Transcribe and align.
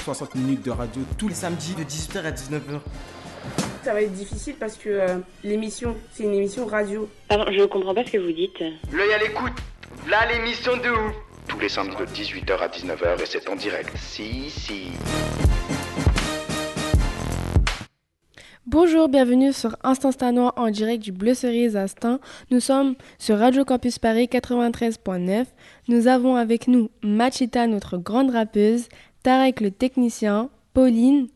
60 0.00 0.34
minutes 0.34 0.64
de 0.64 0.70
radio 0.70 1.02
tous 1.18 1.28
les 1.28 1.34
samedi 1.34 1.74
de 1.74 1.84
18h 1.84 2.24
à 2.24 2.30
19h. 2.32 2.80
Ça 3.84 3.92
va 3.92 4.02
être 4.02 4.12
difficile 4.12 4.54
parce 4.58 4.76
que 4.76 4.88
euh, 4.88 5.18
l'émission, 5.44 5.96
c'est 6.12 6.24
une 6.24 6.34
émission 6.34 6.66
radio. 6.66 7.08
Pardon, 7.28 7.50
je 7.50 7.64
comprends 7.64 7.94
pas 7.94 8.04
ce 8.04 8.12
que 8.12 8.18
vous 8.18 8.32
dites. 8.32 8.60
L'œil 8.92 9.12
à 9.12 9.18
l'écoute. 9.18 9.52
Là 10.08 10.26
l'émission 10.32 10.76
de 10.76 10.88
ouf. 10.88 11.14
tous 11.48 11.58
les 11.60 11.68
samedis 11.68 11.96
de 11.96 12.06
18h 12.06 12.58
à 12.58 12.68
19h 12.68 13.22
et 13.22 13.26
c'est 13.26 13.48
en 13.48 13.56
direct. 13.56 13.90
Si, 13.96 14.48
si. 14.50 14.92
Bonjour, 18.66 19.08
bienvenue 19.08 19.52
sur 19.52 19.76
Instant 19.82 20.12
Stanois 20.12 20.52
en 20.56 20.70
direct 20.70 21.02
du 21.02 21.10
Bleu 21.10 21.34
Cerise 21.34 21.76
Instant. 21.76 22.20
Nous 22.50 22.60
sommes 22.60 22.94
sur 23.18 23.38
Radio 23.38 23.64
Campus 23.64 23.98
Paris 23.98 24.28
93.9. 24.30 25.46
Nous 25.88 26.06
avons 26.06 26.36
avec 26.36 26.68
nous 26.68 26.88
Machita, 27.02 27.66
notre 27.66 27.96
grande 27.96 28.30
rappeuse, 28.30 28.88
Tarek 29.22 29.60
le 29.60 29.70
technicien, 29.70 30.48
Pauline, 30.72 31.28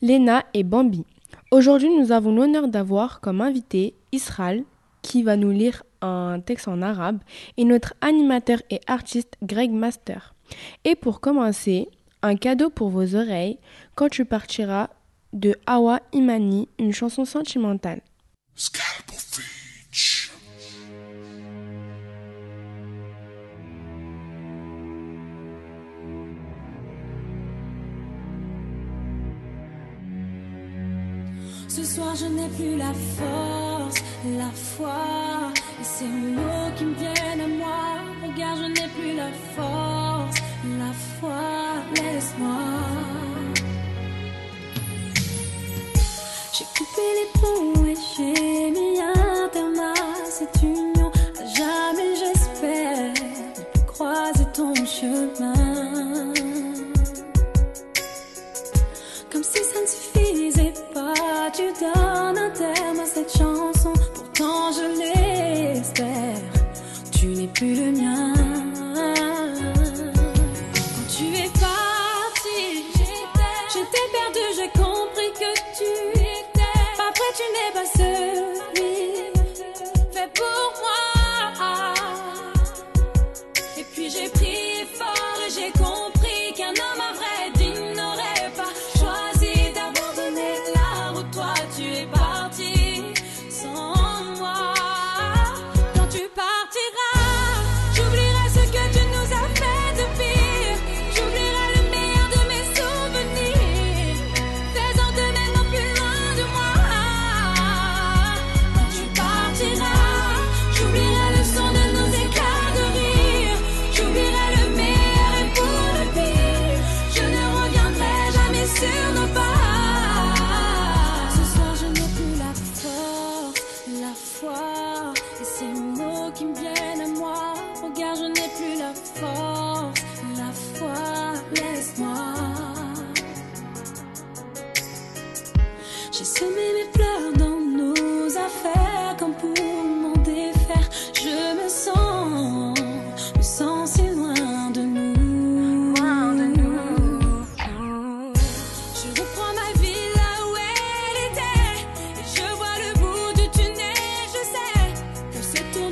Léna 0.00 0.44
et 0.54 0.64
Bambi. 0.64 1.04
Aujourd'hui, 1.50 1.90
nous 1.90 2.10
avons 2.10 2.34
l'honneur 2.34 2.68
d'avoir 2.68 3.20
comme 3.20 3.42
invité 3.42 3.94
Israël 4.10 4.64
qui 5.02 5.22
va 5.22 5.36
nous 5.36 5.50
lire 5.50 5.82
un 6.00 6.40
texte 6.40 6.66
en 6.66 6.80
arabe 6.80 7.18
et 7.58 7.64
notre 7.64 7.94
animateur 8.00 8.62
et 8.70 8.80
artiste 8.86 9.36
Greg 9.42 9.70
Master. 9.70 10.34
Et 10.84 10.94
pour 10.94 11.20
commencer, 11.20 11.88
un 12.22 12.36
cadeau 12.36 12.70
pour 12.70 12.88
vos 12.88 13.14
oreilles 13.14 13.58
quand 13.94 14.08
tu 14.08 14.24
partiras 14.24 14.88
de 15.32 15.54
Awa 15.66 16.00
Imani, 16.12 16.68
une 16.78 16.92
chanson 16.92 17.26
sentimentale. 17.26 18.00
Soir 31.96 32.14
je 32.14 32.26
n'ai 32.26 32.48
plus 32.56 32.76
la 32.76 32.92
force, 33.16 33.98
la 34.40 34.50
foi. 34.74 35.52
Et 35.80 35.84
ces 35.84 36.12
mots 36.36 36.70
qui 36.76 36.84
me 36.84 36.94
viennent 36.94 37.44
à 37.48 37.50
moi. 37.60 37.84
Regarde 38.22 38.58
je 38.62 38.68
n'ai 38.76 38.88
plus 38.96 39.14
la 39.22 39.30
force, 39.54 40.38
la 40.80 40.92
foi. 41.14 41.44
Laisse-moi. 41.94 42.64
J'ai 46.54 46.68
coupé 46.76 47.04
les 47.18 47.28
ponts 47.40 47.75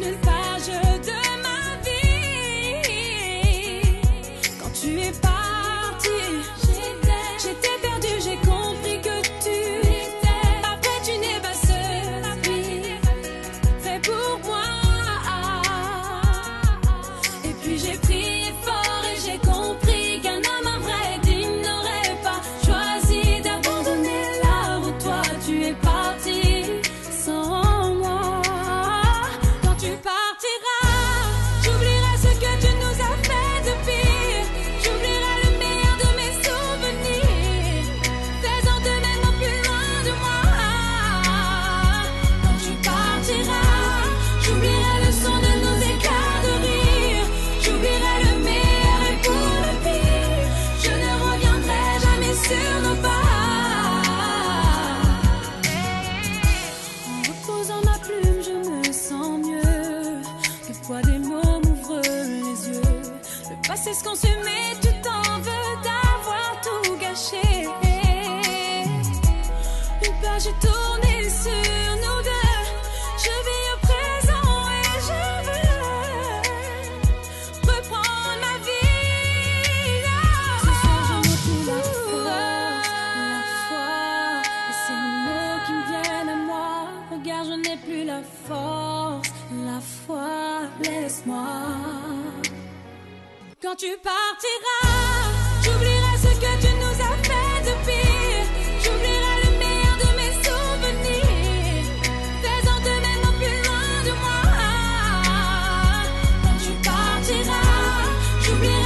c'est 0.04 0.33
partiras, 108.44 108.50
j'oublierai 108.50 108.83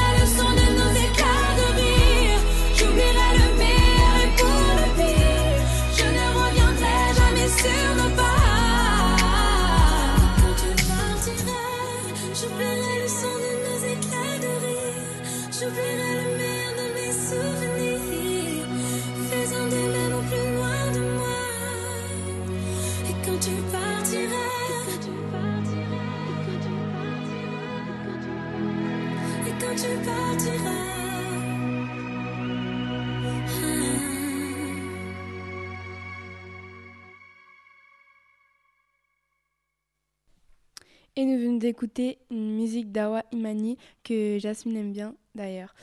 d'écouter 41.69 42.17
une 42.31 42.57
musique 42.57 42.93
d'Awa 42.93 43.25
Imani 43.31 43.77
que 44.03 44.39
Jasmine 44.39 44.79
aime 44.79 44.93
bien 44.93 45.15
d'ailleurs. 45.35 45.75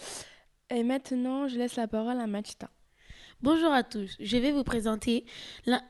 Et 0.71 0.81
maintenant, 0.81 1.47
je 1.47 1.59
laisse 1.59 1.75
la 1.75 1.87
parole 1.87 2.19
à 2.19 2.25
Machita. 2.25 2.71
Bonjour 3.43 3.71
à 3.71 3.83
tous, 3.83 4.15
je 4.19 4.37
vais 4.37 4.51
vous 4.51 4.63
présenter 4.63 5.25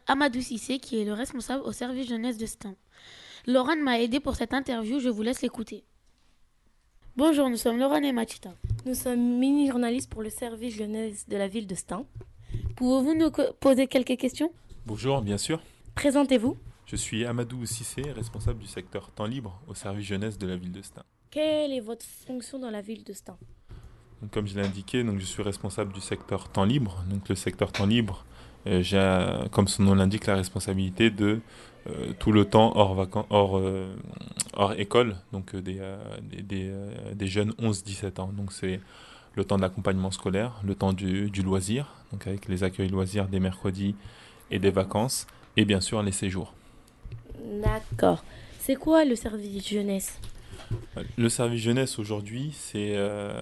Amadou 0.06 0.42
Sissé 0.42 0.80
qui 0.80 1.00
est 1.00 1.06
le 1.06 1.14
responsable 1.14 1.64
au 1.64 1.72
service 1.72 2.10
jeunesse 2.10 2.38
de 2.38 2.46
Stein. 2.46 2.76
Laurent 3.48 3.78
m'a 3.78 4.02
aidé 4.02 4.20
pour 4.20 4.36
cette 4.36 4.54
interview, 4.54 5.00
je 5.00 5.08
vous 5.08 5.22
laisse 5.22 5.42
l'écouter. 5.42 5.86
Bonjour, 7.16 7.50
nous 7.50 7.56
sommes 7.56 7.78
Laurent 7.78 8.04
et 8.04 8.12
Machita. 8.12 8.54
Nous 8.86 8.96
sommes 8.96 9.40
mini-journalistes 9.40 10.10
pour 10.10 10.24
le 10.24 10.30
service 10.30 10.76
jeunesse 10.76 11.26
de 11.30 11.38
la 11.38 11.48
ville 11.48 11.68
de 11.68 11.76
Stein. 11.76 12.06
Pouvez-vous 12.76 13.16
nous 13.16 13.32
poser 13.62 13.88
quelques 13.88 14.18
questions? 14.18 14.52
Bonjour, 14.86 15.22
bien 15.22 15.38
sûr. 15.38 15.62
Présentez-vous. 15.96 16.58
Je 16.86 16.96
suis 16.96 17.26
Amadou 17.26 17.66
Sissé, 17.66 18.04
responsable 18.12 18.60
du 18.60 18.68
secteur 18.68 19.10
temps 19.10 19.26
libre 19.26 19.60
au 19.68 19.74
service 19.74 20.06
jeunesse 20.06 20.38
de 20.38 20.48
la 20.48 20.56
ville 20.56 20.72
de 20.72 20.82
Stein. 20.82 21.04
Quelle 21.32 21.72
est 21.74 21.80
votre 21.80 22.06
fonction 22.06 22.60
dans 22.60 22.70
la 22.70 22.82
ville 22.82 23.04
de 23.04 23.14
Stein 23.14 23.38
Donc, 24.22 24.32
comme 24.32 24.48
je 24.48 24.56
l'ai 24.60 24.66
indiqué, 24.66 25.04
donc, 25.04 25.20
je 25.20 25.26
suis 25.26 25.42
responsable 25.44 25.92
du 25.94 26.00
secteur 26.00 26.48
temps 26.50 26.64
libre. 26.64 27.04
Donc, 27.10 27.28
le 27.28 27.36
secteur 27.36 27.72
temps 27.72 27.88
libre, 27.88 28.24
euh, 28.68 28.82
j'ai, 28.84 29.00
comme 29.52 29.68
son 29.68 29.84
nom 29.84 29.96
l'indique, 29.96 30.28
la 30.28 30.36
responsabilité 30.36 31.10
de 31.10 31.40
euh, 31.88 32.14
tout 32.20 32.32
le 32.32 32.46
temps 32.46 32.72
hors, 32.76 32.96
vacan- 32.96 33.26
hors, 33.32 33.58
euh, 33.58 33.96
hors 34.54 34.74
école, 34.74 35.16
donc 35.32 35.56
des, 35.56 35.82
des, 36.22 36.42
des, 36.44 36.72
des 37.16 37.28
jeunes 37.28 37.52
11-17 37.60 38.22
ans. 38.22 38.28
Donc, 38.32 38.54
c'est 38.54 38.80
le 39.34 39.44
temps 39.44 39.58
de 39.58 39.62
l'accompagnement 39.64 40.12
scolaire, 40.12 40.62
le 40.64 40.76
temps 40.76 40.94
du, 40.94 41.30
du 41.32 41.42
loisir, 41.42 41.92
donc 42.12 42.26
avec 42.28 42.48
les 42.48 42.64
accueils 42.64 42.90
loisirs 42.90 43.28
des 43.28 43.40
mercredis 43.40 43.96
et 44.52 44.60
des 44.60 44.70
vacances, 44.72 45.26
et 45.58 45.66
bien 45.66 45.82
sûr 45.82 46.02
les 46.04 46.12
séjours. 46.14 46.54
D'accord. 47.46 48.24
C'est 48.60 48.76
quoi 48.76 49.06
le 49.06 49.16
service 49.16 49.68
jeunesse? 49.68 50.20
Le 51.18 51.30
service 51.30 51.62
jeunesse 51.62 52.00
aujourd'hui, 52.00 52.52
c'est 52.54 52.94
euh, 52.96 53.42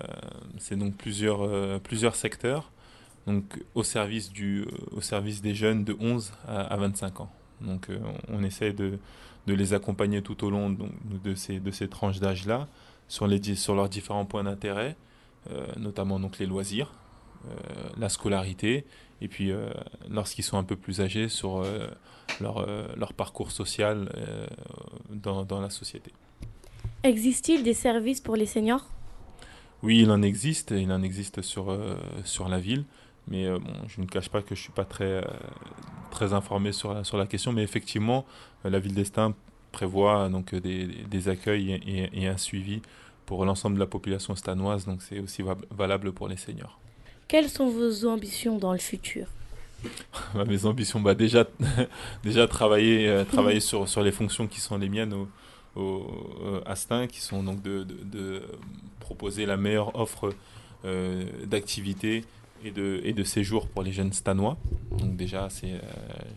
donc 0.71 0.95
plusieurs, 0.97 1.41
euh, 1.41 1.79
plusieurs 1.79 2.15
secteurs 2.15 2.71
donc, 3.27 3.63
au, 3.75 3.83
service 3.83 4.31
du, 4.31 4.61
euh, 4.61 4.97
au 4.97 5.01
service 5.01 5.41
des 5.41 5.55
jeunes 5.55 5.83
de 5.83 5.95
11 5.99 6.33
à, 6.47 6.61
à 6.61 6.77
25 6.77 7.21
ans. 7.21 7.31
Donc 7.61 7.87
on, 8.27 8.43
essaie 8.43 8.73
de, 8.73 8.99
de 9.47 9.53
les 9.53 9.73
accompagner 9.73 10.21
tout 10.21 10.43
au 10.43 10.49
long 10.49 10.69
de, 10.69 11.35
ces, 11.35 11.59
de 11.61 11.71
ces 11.71 11.87
tranches 11.87 12.19
d'âge-là 12.19 12.67
sur, 13.07 13.25
les 13.25 13.55
sur 13.55 13.73
leurs 13.73 13.87
différents 13.87 14.25
points 14.25 14.43
d'intérêt, 14.43 14.97
notamment 15.77 16.19
donc, 16.19 16.39
les 16.39 16.45
loisirs, 16.45 16.91
la 17.97 18.09
scolarité, 18.09 18.85
et 19.21 19.27
puis 19.27 19.51
euh, 19.51 19.69
lorsqu'ils 20.09 20.43
sont 20.43 20.57
un 20.57 20.63
peu 20.63 20.75
plus 20.75 21.01
âgés 21.01 21.29
sur 21.29 21.57
euh, 21.57 21.87
leur, 22.41 22.57
euh, 22.57 22.87
leur 22.97 23.13
parcours 23.13 23.51
social 23.51 24.09
euh, 24.15 24.47
dans, 25.09 25.45
dans 25.45 25.61
la 25.61 25.69
société. 25.69 26.11
Existe-t-il 27.03 27.63
des 27.63 27.73
services 27.73 28.21
pour 28.21 28.35
les 28.35 28.45
seniors? 28.45 28.85
Oui, 29.81 29.99
il 29.99 30.11
en 30.11 30.21
existe, 30.21 30.71
il 30.71 30.91
en 30.91 31.03
existe 31.03 31.41
sur, 31.41 31.69
euh, 31.69 31.97
sur 32.23 32.47
la 32.47 32.59
ville, 32.59 32.85
mais 33.27 33.45
euh, 33.45 33.59
bon, 33.59 33.73
je 33.87 33.99
ne 33.99 34.05
cache 34.05 34.29
pas 34.29 34.41
que 34.41 34.55
je 34.55 34.61
ne 34.61 34.63
suis 34.63 34.71
pas 34.71 34.85
très, 34.85 35.03
euh, 35.03 35.21
très 36.11 36.33
informé 36.33 36.71
sur 36.71 36.93
la, 36.93 37.03
sur 37.03 37.17
la 37.17 37.27
question, 37.27 37.51
mais 37.51 37.63
effectivement, 37.63 38.25
euh, 38.65 38.69
la 38.69 38.79
ville 38.79 38.93
d'Estaing 38.93 39.33
prévoit 39.73 40.29
donc 40.29 40.53
euh, 40.53 40.61
des, 40.61 40.85
des 40.85 41.27
accueils 41.27 41.73
et, 41.73 42.09
et 42.13 42.27
un 42.27 42.37
suivi 42.37 42.81
pour 43.25 43.43
l'ensemble 43.45 43.75
de 43.75 43.81
la 43.81 43.87
population 43.87 44.35
stanoise, 44.35 44.85
donc 44.85 45.01
c'est 45.01 45.19
aussi 45.19 45.41
va- 45.41 45.57
valable 45.71 46.13
pour 46.13 46.27
les 46.27 46.37
seniors. 46.37 46.79
Quelles 47.27 47.49
sont 47.49 47.69
vos 47.69 48.05
ambitions 48.05 48.57
dans 48.57 48.73
le 48.73 48.79
futur? 48.79 49.27
Bah, 50.33 50.45
Mes 50.45 50.65
ambitions, 50.65 50.99
bah, 50.99 51.15
déjà, 51.15 51.45
déjà 52.23 52.47
travailler, 52.47 53.07
euh, 53.07 53.23
travailler 53.25 53.59
sur, 53.59 53.87
sur 53.87 54.01
les 54.01 54.11
fonctions 54.11 54.47
qui 54.47 54.59
sont 54.59 54.77
les 54.77 54.89
miennes 54.89 55.13
au, 55.13 55.27
au, 55.75 56.05
euh, 56.45 56.61
à 56.65 56.75
Stein, 56.75 57.07
qui 57.07 57.21
sont 57.21 57.43
donc 57.43 57.61
de, 57.61 57.83
de- 57.83 58.03
de 58.03 58.41
proposer 58.99 59.45
la 59.45 59.57
meilleure 59.57 59.95
offre 59.99 60.33
euh, 60.85 61.25
d'activités 61.45 62.23
et 62.63 62.71
de, 62.71 63.01
et 63.03 63.11
de 63.13 63.23
séjours 63.23 63.67
pour 63.67 63.83
les 63.83 63.91
jeunes 63.91 64.13
stanois. 64.13 64.57
Donc 64.97 65.15
déjà, 65.17 65.49
c'est, 65.49 65.73
euh, 65.73 65.79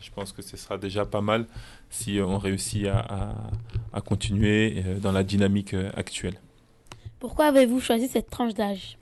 je 0.00 0.10
pense 0.10 0.32
que 0.32 0.42
ce 0.42 0.56
sera 0.56 0.76
déjà 0.78 1.04
pas 1.04 1.20
mal 1.20 1.46
si 1.90 2.18
on 2.20 2.38
réussit 2.38 2.86
à, 2.86 2.98
à- 2.98 3.34
à 3.92 4.00
continuer 4.00 4.82
euh, 4.84 4.98
dans 4.98 5.12
la 5.12 5.22
dynamique 5.22 5.74
euh, 5.74 5.90
actuelle. 5.96 6.34
Pourquoi 7.20 7.46
avez-vous 7.46 7.80
choisi 7.80 8.08
cette 8.08 8.28
tranche 8.30 8.54
d'âge? 8.54 8.98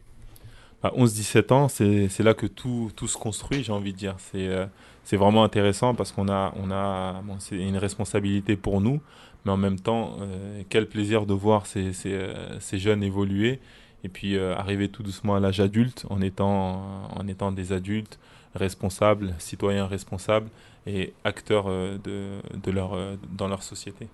À 0.84 0.90
11-17 0.90 1.50
ans, 1.54 1.68
c'est 1.68 2.22
là 2.22 2.34
que 2.34 2.44
tout, 2.44 2.90
tout 2.94 3.08
se 3.08 3.16
construit, 3.16 3.64
j'ai 3.64 3.72
envie 3.72 3.94
de 3.94 3.96
dire. 3.96 4.16
C'est 4.18 4.48
euh, 4.48 4.66
vraiment 5.12 5.42
intéressant 5.42 5.94
parce 5.94 6.12
qu'on 6.12 6.28
a, 6.28 6.52
on 6.56 6.70
a 6.70 7.22
c'est 7.38 7.56
une 7.56 7.78
responsabilité 7.78 8.54
pour 8.54 8.82
nous, 8.82 9.00
mais 9.46 9.52
en 9.52 9.56
même 9.56 9.80
temps, 9.80 10.18
euh, 10.20 10.62
quel 10.68 10.86
plaisir 10.86 11.24
de 11.24 11.32
voir 11.32 11.64
ces, 11.64 11.94
ces, 11.94 12.12
euh, 12.12 12.60
ces 12.60 12.76
jeunes 12.76 13.02
évoluer 13.02 13.60
et 14.04 14.10
puis 14.10 14.38
arriver 14.38 14.90
tout 14.90 15.02
doucement 15.02 15.36
à 15.36 15.40
l'âge 15.40 15.60
adulte 15.60 16.04
en 16.10 16.20
étant, 16.20 17.08
en 17.16 17.26
étant 17.28 17.50
des 17.50 17.72
adultes 17.72 18.18
responsables, 18.54 19.34
citoyens 19.38 19.86
responsables 19.86 20.50
et 20.86 21.14
acteurs 21.24 21.64
de, 21.64 22.40
de 22.62 22.70
leur, 22.70 22.98
dans 23.32 23.48
leur 23.48 23.62
société. 23.62 24.08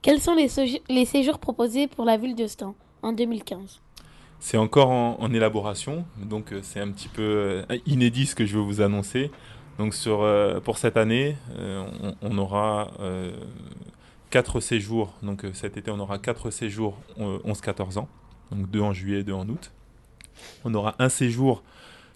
Quels 0.00 0.22
sont 0.22 0.34
les, 0.34 0.48
les 0.88 1.04
séjours 1.04 1.38
proposés 1.38 1.86
pour 1.86 2.06
la 2.06 2.16
ville 2.16 2.34
de 2.34 2.46
Stein 2.46 2.74
en 3.02 3.12
2015 3.12 3.82
C'est 4.46 4.58
encore 4.58 4.90
en, 4.90 5.32
élaboration, 5.32 6.04
donc 6.18 6.52
euh, 6.52 6.60
c'est 6.62 6.78
un 6.78 6.90
petit 6.90 7.08
peu 7.08 7.22
euh, 7.66 7.78
inédit 7.86 8.26
ce 8.26 8.34
que 8.34 8.44
je 8.44 8.58
veux 8.58 8.62
vous 8.62 8.82
annoncer. 8.82 9.30
Donc 9.78 9.94
euh, 10.06 10.60
pour 10.60 10.76
cette 10.76 10.98
année, 10.98 11.38
on, 12.20 12.36
aura 12.36 12.90
euh, 13.00 13.34
quatre 14.28 14.60
séjours. 14.60 15.14
Donc 15.22 15.46
cet 15.54 15.78
été, 15.78 15.90
on 15.90 15.98
aura 15.98 16.18
quatre 16.18 16.50
séjours 16.50 16.98
euh, 17.18 17.38
11-14 17.46 17.98
ans, 17.98 18.08
donc 18.52 18.70
deux 18.70 18.82
en 18.82 18.92
juillet 18.92 19.20
et 19.20 19.24
deux 19.24 19.32
en 19.32 19.48
août. 19.48 19.72
On 20.66 20.74
aura 20.74 20.94
un 20.98 21.08
séjour 21.08 21.62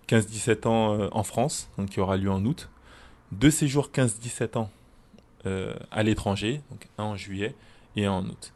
15-17 0.08 0.68
ans 0.68 1.08
en 1.11 1.23
France, 1.23 1.70
donc 1.78 1.88
qui 1.88 2.00
aura 2.00 2.18
lieu 2.18 2.30
en 2.30 2.44
août. 2.44 2.68
Deux 3.32 3.50
séjours 3.50 3.88
15-17 3.90 4.58
ans 4.58 4.70
à 5.90 6.02
l'étranger, 6.02 6.61
donc 6.70 6.88
un 6.99 7.04
en 7.04 7.16
juillet 7.16 7.54
et 7.97 8.04
un 8.04 8.12
en 8.12 8.26
août. 8.26 8.52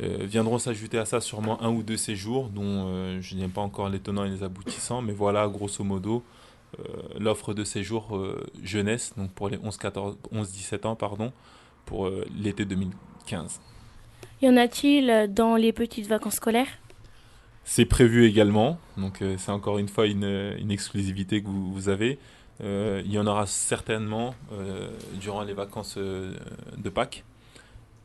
Euh, 0.00 0.18
viendront 0.20 0.58
s'ajouter 0.58 0.98
à 0.98 1.04
ça 1.04 1.20
sûrement 1.20 1.60
un 1.60 1.70
ou 1.70 1.82
deux 1.82 1.96
séjours 1.96 2.50
dont 2.50 2.86
euh, 2.86 3.18
je 3.20 3.34
n'ai 3.34 3.48
pas 3.48 3.62
encore 3.62 3.88
les 3.88 3.98
tenants 3.98 4.24
et 4.24 4.30
les 4.30 4.44
aboutissants, 4.44 5.02
mais 5.02 5.12
voilà 5.12 5.48
grosso 5.48 5.82
modo 5.82 6.22
euh, 6.78 6.84
l'offre 7.18 7.52
de 7.52 7.64
séjour 7.64 8.20
jeunesse, 8.62 9.12
donc 9.16 9.32
pour 9.32 9.48
les 9.48 9.56
11-17 9.56 10.86
ans, 10.86 10.94
pardon, 10.94 11.32
pour 11.84 12.10
l'été 12.38 12.64
2015. 12.64 13.60
Y 14.42 14.48
en 14.48 14.56
a-t-il 14.56 15.32
dans 15.32 15.56
les 15.56 15.72
petites 15.72 16.06
vacances 16.06 16.34
scolaires? 16.34 16.68
C'est 17.64 17.84
prévu 17.84 18.24
également, 18.24 18.78
donc 18.96 19.22
c'est 19.36 19.50
encore 19.50 19.78
une 19.78 19.88
fois 19.88 20.06
une, 20.06 20.54
une 20.58 20.70
exclusivité 20.70 21.42
que 21.42 21.48
vous, 21.48 21.72
vous 21.72 21.88
avez. 21.88 22.18
Il 22.60 23.10
y 23.10 23.18
en 23.18 23.26
aura 23.26 23.46
certainement 23.46 24.34
durant 25.14 25.42
les 25.42 25.54
vacances 25.54 25.96
de 25.98 26.88
Pâques. 26.88 27.24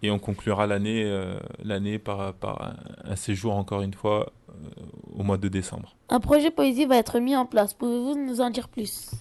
Et 0.04 0.12
on 0.12 0.20
conclura 0.20 0.68
l'année 0.68 1.04
euh, 1.06 1.40
l'année 1.64 1.98
par, 1.98 2.34
par 2.34 2.76
un, 3.06 3.16
séjour, 3.16 3.56
encore 3.56 3.82
une 3.82 3.94
fois, 3.94 4.32
euh, 4.50 4.54
au 5.16 5.24
mois 5.24 5.38
de 5.38 5.48
décembre. 5.48 5.96
Un 6.10 6.20
projet 6.20 6.52
poésie 6.52 6.86
va 6.86 6.98
être 6.98 7.20
mis 7.20 7.36
en 7.36 7.46
place. 7.46 7.74
Pouvez-vous 7.74 8.16
nous 8.16 8.42
en 8.42 8.50
dire 8.50 8.68
plus? 8.68 9.12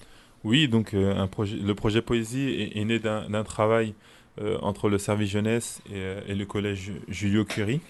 Oui, 0.45 0.67
donc 0.69 0.93
euh, 0.93 1.17
un 1.17 1.29
projet, 1.29 1.57
le 1.57 1.75
projet 1.75 2.03
Poésie 2.03 2.49
est, 2.49 2.77
est 2.77 2.85
né 2.85 2.99
d'un 2.99 3.45
travail 3.45 3.95
entre 4.63 4.89
le 4.89 4.97
service 4.97 5.29
jeunesse 5.29 5.83
et, 5.93 6.33
et 6.33 6.35
le 6.35 6.47
collège 6.47 6.91
Julio 7.07 7.45
Curie. 7.45 7.83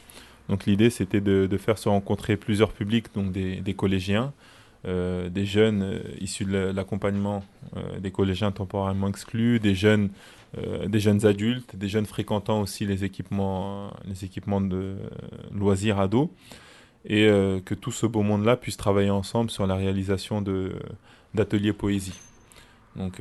Donc 0.49 0.67
l'idée 0.67 0.91
c'était 0.91 1.21
de, 1.21 1.47
de, 1.47 1.57
faire 1.57 1.79
se 1.79 1.89
rencontrer 1.89 2.37
plusieurs 2.37 2.73
publics, 2.73 3.15
donc 3.15 3.31
des, 3.31 3.61
des 3.61 3.75
collégiens, 3.75 4.33
euh, 4.85 5.29
des 5.29 5.47
jeunes 5.47 5.83
euh, 5.83 6.01
issus 6.21 6.45
de 6.45 6.73
l'accompagnement 6.75 7.45
euh, 7.77 8.01
des 8.01 8.11
collégiens 8.11 8.51
temporairement 8.51 9.07
exclus, 9.07 9.61
des 9.61 9.77
jeunes, 9.77 10.11
euh, 10.59 10.87
des 10.87 11.01
jeunes 11.01 11.27
adultes, 11.27 11.77
des 11.77 11.89
jeunes 11.89 12.07
fréquentant 12.07 12.61
aussi 12.61 12.87
les 12.87 13.05
équipements, 13.05 13.93
les 14.05 14.25
équipements 14.25 14.61
de 14.61 14.97
loisirs 15.53 15.99
ados, 15.99 16.29
et 17.05 17.27
que 17.65 17.75
tout 17.75 17.91
ce 17.91 18.07
beau 18.07 18.23
monde-là 18.23 18.57
puisse 18.57 18.77
travailler 18.77 19.11
ensemble 19.11 19.51
sur 19.51 19.67
la 19.67 19.75
réalisation 19.75 20.41
d'ateliers 21.35 21.73
poésie. 21.73 22.21
Donc 22.95 23.21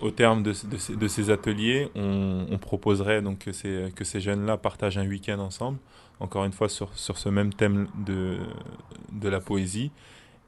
au 0.00 0.10
terme 0.10 0.42
de, 0.42 0.52
ces 0.52 1.30
ateliers, 1.30 1.88
on, 1.94 2.46
on 2.50 2.58
proposerait 2.58 3.22
donc 3.22 3.38
que 3.38 3.52
ces, 3.52 3.92
que 3.94 4.04
ces 4.04 4.20
jeunes-là 4.20 4.56
partagent 4.56 4.98
un 4.98 5.06
week-end 5.06 5.38
ensemble, 5.38 5.78
encore 6.20 6.44
une 6.44 6.52
fois 6.52 6.68
sur, 6.68 6.96
sur 6.98 7.18
ce 7.18 7.28
même 7.28 7.52
thème 7.52 7.88
de, 8.04 8.36
de 9.12 9.28
la 9.28 9.40
poésie, 9.40 9.90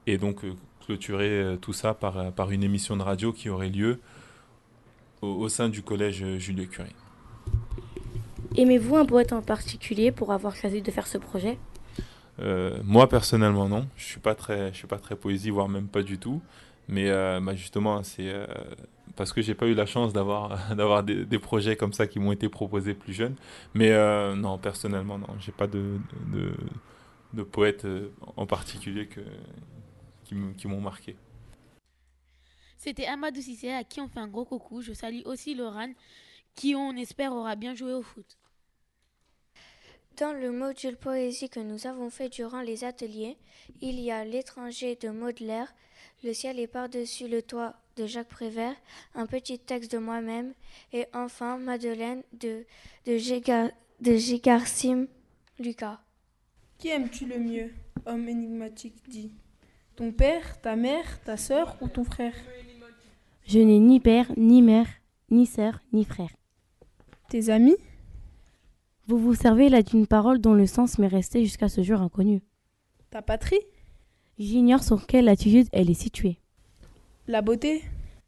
et 0.06 0.18
donc 0.18 0.44
euh, 0.44 0.54
clôturer 0.84 1.28
euh, 1.28 1.56
tout 1.56 1.72
ça 1.72 1.94
par, 1.94 2.18
euh, 2.18 2.30
par 2.30 2.50
une 2.50 2.62
émission 2.62 2.96
de 2.96 3.02
radio 3.02 3.32
qui 3.32 3.48
aurait 3.48 3.68
lieu 3.68 4.00
au, 5.22 5.28
au 5.28 5.48
sein 5.48 5.68
du 5.68 5.82
collège 5.82 6.24
Jules 6.38 6.68
Curie. 6.68 6.94
Aimez-vous 8.56 8.96
un 8.96 9.04
poète 9.04 9.32
en 9.32 9.42
particulier 9.42 10.10
pour 10.10 10.32
avoir 10.32 10.56
choisi 10.56 10.82
de 10.82 10.90
faire 10.90 11.06
ce 11.06 11.18
projet? 11.18 11.58
Euh, 12.40 12.78
Moi 12.84 13.08
personnellement 13.08 13.68
non, 13.68 13.86
je 13.96 14.04
suis 14.04 14.20
pas 14.20 14.34
très, 14.34 14.72
je 14.72 14.78
suis 14.78 14.86
pas 14.86 14.98
très 14.98 15.16
poésie, 15.16 15.50
voire 15.50 15.68
même 15.68 15.88
pas 15.88 16.02
du 16.02 16.18
tout. 16.18 16.40
Mais 16.88 17.10
euh, 17.10 17.38
bah 17.40 17.54
justement, 17.54 18.02
c'est 18.02 18.28
euh, 18.32 18.46
parce 19.16 19.32
que 19.32 19.42
j'ai 19.42 19.54
pas 19.54 19.66
eu 19.66 19.74
la 19.74 19.86
chance 19.86 20.12
d'avoir 20.12 20.74
d'avoir 20.74 21.02
des, 21.02 21.24
des, 21.26 21.38
projets 21.38 21.76
comme 21.76 21.92
ça 21.92 22.06
qui 22.06 22.18
m'ont 22.18 22.32
été 22.32 22.48
proposés 22.48 22.94
plus 22.94 23.12
jeunes. 23.12 23.36
Mais 23.74 23.90
euh, 23.92 24.34
non, 24.34 24.58
personnellement, 24.58 25.18
non, 25.18 25.28
j'ai 25.38 25.52
pas 25.52 25.66
de, 25.66 25.98
de, 26.32 26.52
de 27.34 27.42
poète 27.42 27.86
en 28.36 28.46
particulier 28.46 29.06
que, 29.06 29.20
qui 30.24 30.68
m'ont 30.68 30.80
marqué. 30.80 31.16
C'était 32.88 33.04
Amadou 33.04 33.42
Cissé 33.42 33.70
à 33.70 33.84
qui 33.84 34.00
on 34.00 34.08
fait 34.08 34.18
un 34.18 34.28
gros 34.28 34.46
coucou. 34.46 34.80
Je 34.80 34.94
salue 34.94 35.20
aussi 35.26 35.54
Laurent 35.54 35.92
qui 36.54 36.74
on 36.74 36.96
espère 36.96 37.34
aura 37.34 37.54
bien 37.54 37.74
joué 37.74 37.92
au 37.92 38.00
foot. 38.00 38.38
Dans 40.16 40.32
le 40.32 40.50
module 40.52 40.96
poésie 40.96 41.50
que 41.50 41.60
nous 41.60 41.86
avons 41.86 42.08
fait 42.08 42.30
durant 42.30 42.62
les 42.62 42.84
ateliers, 42.84 43.36
il 43.82 44.00
y 44.00 44.10
a 44.10 44.24
L'étranger 44.24 44.96
de 44.96 45.10
Baudelaire, 45.10 45.74
Le 46.24 46.32
ciel 46.32 46.58
est 46.58 46.66
par-dessus 46.66 47.28
le 47.28 47.42
toit 47.42 47.74
de 47.96 48.06
Jacques 48.06 48.28
Prévert, 48.28 48.76
un 49.14 49.26
petit 49.26 49.58
texte 49.58 49.92
de 49.92 49.98
moi-même, 49.98 50.54
et 50.94 51.04
enfin 51.12 51.58
Madeleine 51.58 52.22
de, 52.32 52.64
de, 53.04 54.16
Gigarsim 54.16 55.08
Lucas. 55.58 56.00
Qui 56.78 56.88
aimes-tu 56.88 57.26
le 57.26 57.38
mieux 57.38 57.70
Homme 58.06 58.30
énigmatique 58.30 59.06
dit? 59.10 59.30
Ton 59.94 60.10
père, 60.10 60.58
ta 60.62 60.74
mère, 60.74 61.22
ta 61.24 61.36
sœur 61.36 61.76
ou 61.82 61.88
ton 61.88 62.04
frère? 62.04 62.32
Je 63.48 63.60
n'ai 63.60 63.78
ni 63.78 63.98
père, 63.98 64.30
ni 64.36 64.60
mère, 64.60 64.86
ni 65.30 65.46
sœur, 65.46 65.80
ni 65.94 66.04
frère. 66.04 66.28
Tes 67.30 67.48
amis? 67.48 67.78
Vous 69.06 69.16
vous 69.16 69.34
servez 69.34 69.70
là 69.70 69.82
d'une 69.82 70.06
parole 70.06 70.38
dont 70.38 70.52
le 70.52 70.66
sens 70.66 70.98
m'est 70.98 71.08
resté 71.08 71.42
jusqu'à 71.42 71.70
ce 71.70 71.82
jour 71.82 72.02
inconnu. 72.02 72.42
Ta 73.08 73.22
patrie? 73.22 73.62
J'ignore 74.38 74.82
sur 74.82 75.06
quelle 75.06 75.24
latitude 75.24 75.66
elle 75.72 75.88
est 75.88 75.94
située. 75.94 76.36
La 77.26 77.40
beauté? 77.40 77.80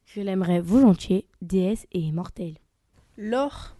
Je 0.06 0.22
l'aimerais 0.22 0.62
volontiers, 0.62 1.26
déesse 1.42 1.86
et 1.92 2.00
immortelle. 2.00 2.56
L'or? 3.18 3.76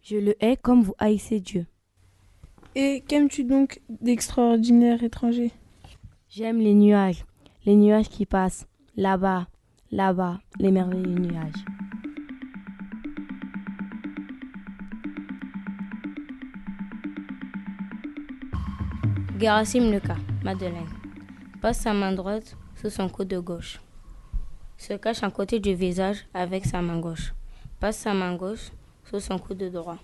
Je 0.00 0.16
le 0.16 0.42
hais 0.42 0.56
comme 0.56 0.80
vous 0.80 0.94
haïssez 0.96 1.40
Dieu. 1.40 1.66
Et 2.74 3.04
qu'aimes-tu 3.06 3.44
donc 3.44 3.82
d'extraordinaire 3.90 5.02
étranger 5.02 5.50
J'aime 6.30 6.60
les 6.60 6.72
nuages, 6.72 7.26
les 7.66 7.76
nuages 7.76 8.08
qui 8.08 8.24
passent, 8.24 8.66
là-bas, 8.96 9.48
là-bas, 9.90 10.38
les 10.58 10.70
merveilleux 10.70 11.18
nuages. 11.18 11.64
Gerasim 19.38 19.90
Lucas, 19.90 20.16
Madeleine. 20.42 20.88
Passe 21.60 21.78
sa 21.78 21.92
main 21.92 22.12
droite 22.12 22.56
sous 22.74 22.90
son 22.90 23.08
coude 23.08 23.28
de 23.28 23.38
gauche. 23.38 23.80
Se 24.76 24.94
cache 24.94 25.22
un 25.22 25.30
côté 25.30 25.60
du 25.60 25.74
visage 25.74 26.26
avec 26.34 26.64
sa 26.64 26.82
main 26.82 26.98
gauche. 26.98 27.32
Passe 27.80 27.98
sa 27.98 28.14
main 28.14 28.34
gauche 28.34 28.70
sous 29.04 29.20
son 29.20 29.38
coude 29.38 29.62
droit. 29.70 29.98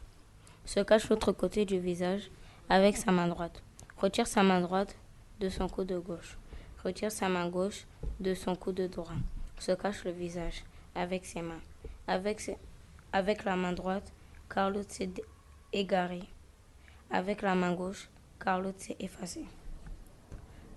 Se 0.64 0.80
cache 0.80 1.08
l'autre 1.08 1.32
côté 1.32 1.64
du 1.64 1.78
visage 1.78 2.30
avec 2.68 2.96
sa 2.96 3.12
main 3.12 3.28
droite. 3.28 3.62
Retire 3.98 4.26
sa 4.26 4.42
main 4.42 4.60
droite 4.60 4.96
de 5.40 5.48
son 5.48 5.68
coude 5.68 5.92
gauche. 6.04 6.38
Retire 6.84 7.12
sa 7.12 7.28
main 7.28 7.48
gauche 7.48 7.86
de 8.20 8.34
son 8.34 8.54
coude 8.54 8.88
droit. 8.88 9.14
Se 9.58 9.72
cache 9.72 10.04
le 10.04 10.10
visage 10.10 10.64
avec 10.94 11.24
ses 11.24 11.42
mains. 11.42 11.60
Avec, 12.06 12.40
ses... 12.40 12.56
avec 13.12 13.44
la 13.44 13.56
main 13.56 13.72
droite, 13.72 14.12
Carlo 14.48 14.82
s'est 14.86 15.10
égaré. 15.72 16.22
Avec 17.10 17.42
la 17.42 17.54
main 17.54 17.74
gauche, 17.74 18.08
Carlo 18.38 18.72
s'est 18.76 18.96
effacé. 19.00 19.44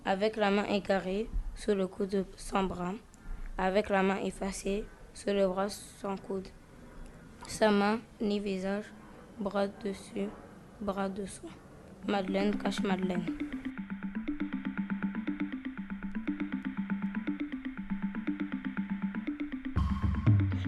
Avec 0.05 0.35
la 0.35 0.51
main 0.51 0.65
égarée 0.65 1.29
sous 1.55 1.75
le 1.75 1.87
coude 1.87 2.25
sans 2.35 2.63
bras. 2.63 2.93
Avec 3.57 3.89
la 3.89 4.03
main 4.03 4.17
effacée 4.17 4.85
sur 5.13 5.33
le 5.33 5.47
bras 5.47 5.69
sans 5.69 6.15
coude. 6.15 6.47
Sa 7.47 7.71
main 7.71 7.99
ni 8.21 8.39
visage, 8.39 8.85
bras 9.39 9.67
dessus, 9.67 10.29
bras 10.79 11.09
dessous. 11.09 11.49
Madeleine 12.07 12.57
cache 12.57 12.81
Madeleine. 12.81 13.25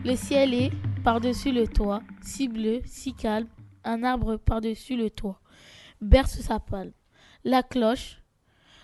Le 0.10 0.16
ciel 0.16 0.56
est 0.56 0.72
par-dessus 1.04 1.52
le 1.52 1.68
toit, 1.68 2.02
si 2.24 2.48
bleu, 2.48 2.82
si 2.84 3.14
calme, 3.14 3.48
un 3.84 4.02
arbre 4.02 4.38
par-dessus 4.38 4.98
le 4.98 5.12
toit, 5.12 5.40
berce 6.02 6.40
sa 6.42 6.60
palme. 6.60 6.94
La 7.44 7.62
cloche, 7.62 8.20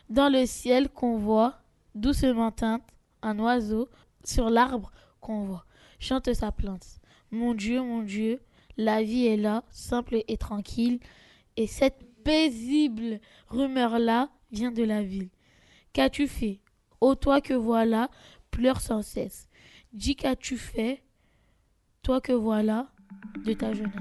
dans 0.08 0.32
le 0.32 0.46
ciel 0.46 0.88
qu'on 0.88 1.17
voit, 1.17 1.58
doucement 1.96 2.51
teinte, 2.51 2.84
un 3.24 3.39
oiseau, 3.39 3.89
sur 4.24 4.51
l'arbre 4.51 4.91
qu'on 5.20 5.46
voit, 5.46 5.65
chante 5.98 6.32
sa 6.32 6.51
plainte. 6.51 7.00
Mon 7.32 7.55
Dieu, 7.55 7.82
mon 7.82 8.03
Dieu, 8.03 8.39
la 8.77 9.01
vie 9.01 9.25
est 9.25 9.36
là, 9.36 9.63
simple 9.72 10.22
et 10.27 10.38
tranquille, 10.38 11.00
et 11.58 11.65
cette 11.65 12.05
paisible 12.24 13.20
rumeur-là 13.48 14.29
vient 14.51 14.72
de 14.72 14.84
la 14.84 15.01
ville. 15.01 15.32
Qu'as-tu 15.91 16.27
fait? 16.27 16.62
Ô 17.01 17.15
toi 17.15 17.41
que 17.41 17.55
voilà, 17.55 18.12
pleure 18.51 18.79
sans 18.79 19.01
cesse. 19.01 19.50
Dis 19.91 20.15
qu'as-tu 20.15 20.58
fait? 20.58 21.01
Toi 22.06 22.22
que 22.22 22.34
voilà 22.34 22.88
de 23.46 23.54
ta 23.54 23.74
jeunesse. 23.74 23.92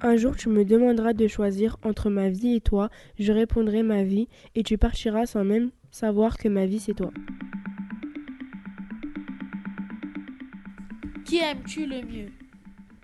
Un 0.00 0.16
jour 0.16 0.36
tu 0.36 0.48
me 0.50 0.64
demanderas 0.64 1.14
de 1.14 1.26
choisir 1.26 1.78
entre 1.82 2.10
ma 2.10 2.28
vie 2.28 2.54
et 2.54 2.60
toi, 2.60 2.90
je 3.18 3.32
répondrai 3.32 3.82
ma 3.82 4.04
vie, 4.04 4.28
et 4.54 4.62
tu 4.62 4.78
partiras 4.78 5.26
sans 5.26 5.42
même 5.42 5.72
savoir 5.90 6.38
que 6.38 6.48
ma 6.48 6.64
vie 6.64 6.78
c'est 6.78 6.94
toi. 6.94 7.10
Qui 11.24 11.38
aimes-tu 11.38 11.86
le 11.86 12.02
mieux? 12.02 12.30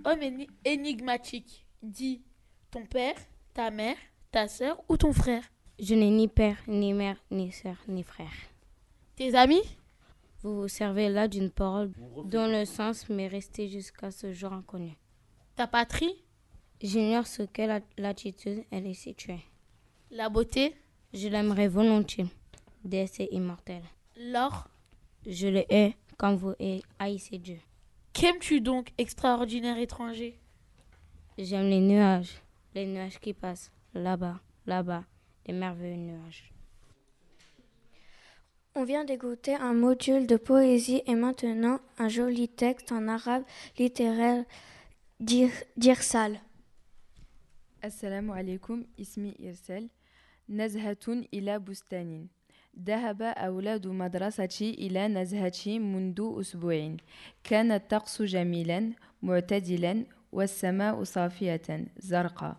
Homme 0.05 0.47
énigmatique, 0.65 1.67
dis 1.83 2.23
ton 2.71 2.87
père, 2.87 3.17
ta 3.53 3.73
mère, 3.73 3.97
ta 4.35 4.49
sœur 4.49 4.83
ou 4.89 4.97
ton 4.97 5.13
frère? 5.13 5.45
Je 5.79 5.95
n'ai 5.95 6.11
ni 6.11 6.27
père, 6.27 6.57
ni 6.67 6.93
mère, 6.93 7.17
ni 7.31 7.53
sœur, 7.53 7.77
ni 7.87 8.03
frère. 8.03 8.33
Tes 9.15 9.37
amis? 9.37 9.63
Vous 10.43 10.63
vous 10.63 10.67
servez 10.67 11.09
là 11.09 11.29
d'une 11.29 11.51
parole 11.51 11.93
dont 12.25 12.49
le 12.49 12.65
sens 12.65 13.09
m'est 13.09 13.29
resté 13.29 13.69
jusqu'à 13.69 14.11
ce 14.11 14.33
jour 14.33 14.53
inconnu. 14.53 14.99
Ta 15.55 15.69
patrie? 15.69 16.17
J'ignore 16.83 17.29
ce 17.29 17.45
quelle 17.45 17.81
latitude 17.97 18.65
elle 18.73 18.89
est 18.89 18.95
située. 18.95 19.39
La 20.11 20.29
beauté? 20.29 20.75
Je 21.13 21.29
l'aimerais 21.29 21.69
volontiers, 21.69 22.27
déesse 22.83 23.21
et 23.21 23.29
immortelle. 23.31 23.85
L'or? 24.17 24.67
Je 25.27 25.47
le 25.47 25.63
hais 25.73 25.95
quand 26.19 26.35
vous 26.35 26.55
haïssez 26.99 27.39
Dieu. 27.39 27.61
Qu'aimes-tu 28.13 28.61
donc, 28.61 28.89
extraordinaire 28.99 29.79
étranger? 29.79 30.41
J'aime 31.39 31.71
les 31.71 31.81
nuages, 31.81 32.43
les 32.75 32.87
nuages 32.87 33.21
qui 33.21 33.33
passent 33.33 33.71
là-bas, 33.94 34.40
là-bas, 34.66 35.04
les 35.46 35.54
merveilleux 35.54 35.96
nuages. 35.96 36.54
On 38.76 38.84
vient 38.84 39.04
d'écouter 39.04 39.56
un 39.56 39.74
module 39.74 40.28
de 40.28 40.38
poésie 40.38 41.02
et 41.06 41.16
maintenant 41.16 41.80
un 41.98 42.08
joli 42.08 42.48
texte 42.48 42.92
en 42.92 43.08
arabe 43.08 43.44
littéraire 43.78 44.46
d'Irsal. 45.20 46.40
Assalamu 47.82 48.32
alaikum, 48.32 48.86
ismi 48.98 49.36
Irsal. 49.40 49.90
نزهة 50.50 51.24
إلى 51.34 51.60
بستان 51.60 52.28
ذهب 52.80 53.22
أولاد 53.22 53.88
مدرستي 53.88 54.74
إلى 54.74 55.08
نزهتي 55.08 55.80
منذ 55.80 56.36
أسبوعين 56.40 56.98
كان 57.44 57.72
الطقس 57.72 58.22
جميلا 58.22 58.94
معتدلا 59.22 60.06
والسماء 60.32 61.04
صافية 61.04 61.86
زرقاء 62.00 62.58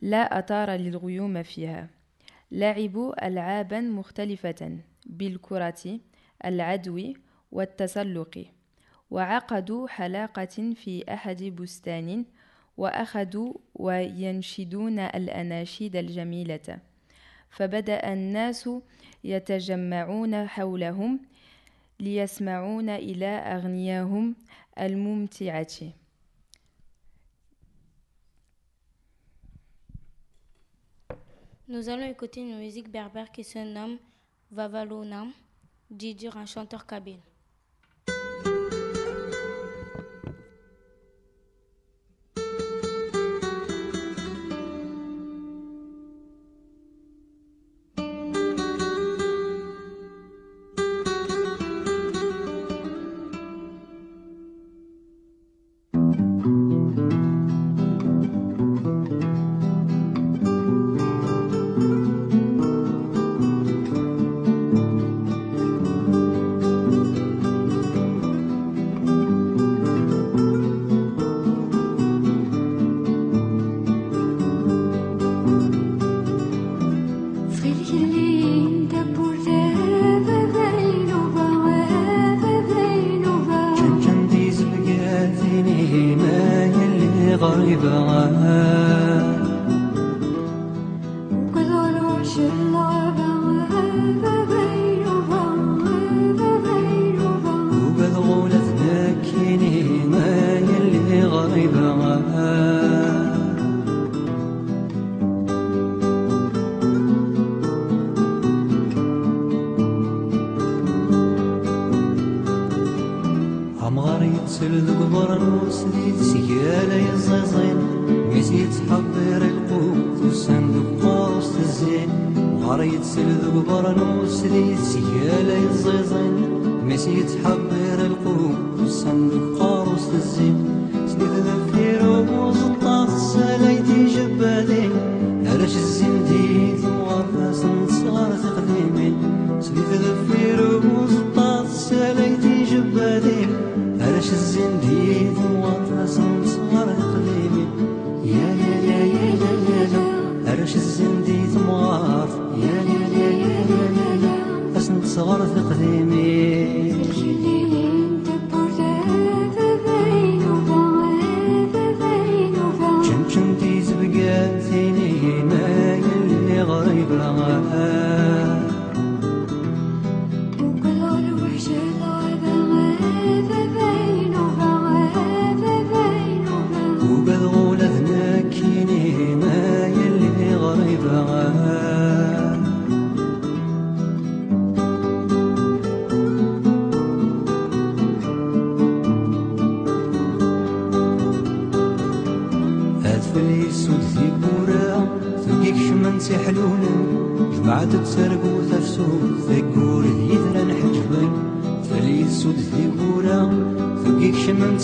لا 0.00 0.38
أثار 0.38 0.70
للغيوم 0.70 1.42
فيها. 1.42 1.88
لعبوا 2.52 3.26
ألعابا 3.26 3.80
مختلفة 3.80 4.78
بالكرة 5.06 6.00
العدو 6.44 7.12
والتسلق 7.52 8.44
وعقدوا 9.10 9.88
حلاقة 9.88 10.74
في 10.74 11.04
أحد 11.08 11.42
بستان 11.42 12.24
وأخذوا 12.76 13.54
وينشدون 13.74 14.98
الأناشيد 14.98 15.96
الجميلة. 15.96 16.78
فبدأ 17.50 18.12
الناس 18.12 18.70
يتجمعون 19.24 20.48
حولهم 20.48 21.20
ليسمعون 22.00 22.88
إلى 22.90 23.26
أغنياهم 23.26 24.36
الممتعة. 24.80 26.03
Nous 31.66 31.88
allons 31.88 32.04
écouter 32.04 32.42
une 32.42 32.58
musique 32.58 32.90
berbère 32.90 33.32
qui 33.32 33.42
se 33.42 33.58
nomme 33.58 33.96
Vavalounam, 34.50 35.32
dit 35.90 36.14
un 36.34 36.44
chanteur 36.44 36.84
kabyle. 36.84 37.20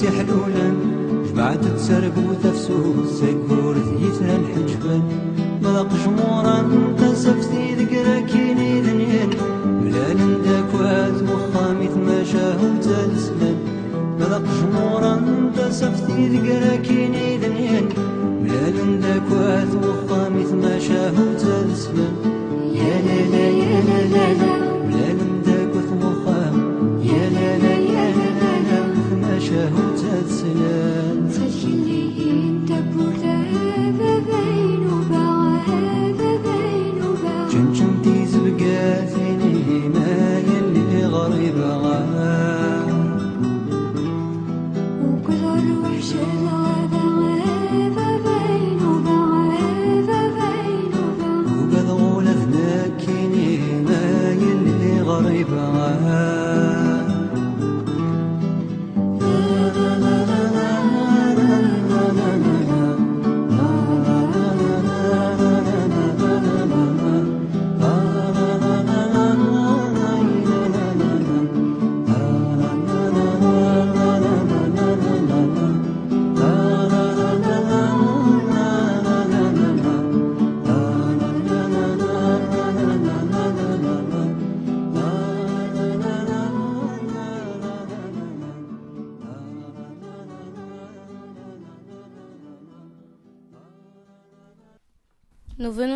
تحلو 0.00 0.49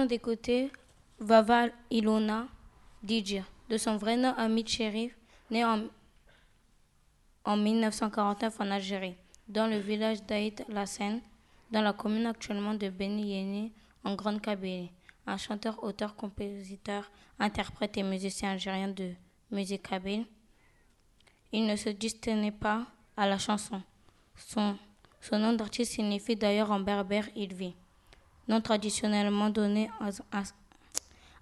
venons 0.05 0.09
d'écouter 0.09 0.71
Vava 1.19 1.69
Ilona 1.90 2.47
Didjir, 3.03 3.45
de 3.71 3.79
son 3.79 3.97
vrai 3.97 4.17
nom 4.17 4.35
Hamid 4.37 4.69
Sherif, 4.69 5.17
né 5.51 5.64
en, 5.64 5.85
en 7.45 7.57
1949 7.57 8.61
en 8.61 8.71
Algérie, 8.71 9.17
dans 9.49 9.67
le 9.67 9.79
village 9.79 10.23
d'Aït 10.25 10.62
Lassen, 10.69 11.21
dans 11.71 11.81
la 11.81 11.93
commune 11.95 12.27
actuellement 12.27 12.75
de 12.75 12.88
Beni 12.90 13.35
Yeni, 13.35 13.73
en 14.05 14.14
Grande 14.14 14.43
Kabylie. 14.43 14.90
Un 15.27 15.38
chanteur, 15.38 15.83
auteur, 15.83 16.17
compositeur, 16.17 17.11
interprète 17.38 17.97
et 17.97 18.03
musicien 18.03 18.51
algérien 18.51 18.88
de 18.88 19.12
musique 19.51 19.88
kabyle. 19.88 20.27
Il 21.53 21.67
ne 21.67 21.77
se 21.77 21.88
destinait 21.88 22.53
pas 22.53 22.87
à 23.17 23.27
la 23.27 23.38
chanson. 23.38 23.81
Son, 24.37 24.77
son 25.23 25.38
nom 25.38 25.55
d'artiste 25.55 25.93
signifie 25.93 26.37
d'ailleurs 26.37 26.71
en 26.73 26.81
berbère 26.81 27.29
il 27.35 27.55
vit, 27.55 27.75
nom 28.48 28.61
traditionnellement 28.61 29.50
donné 29.50 29.90
à, 30.00 30.42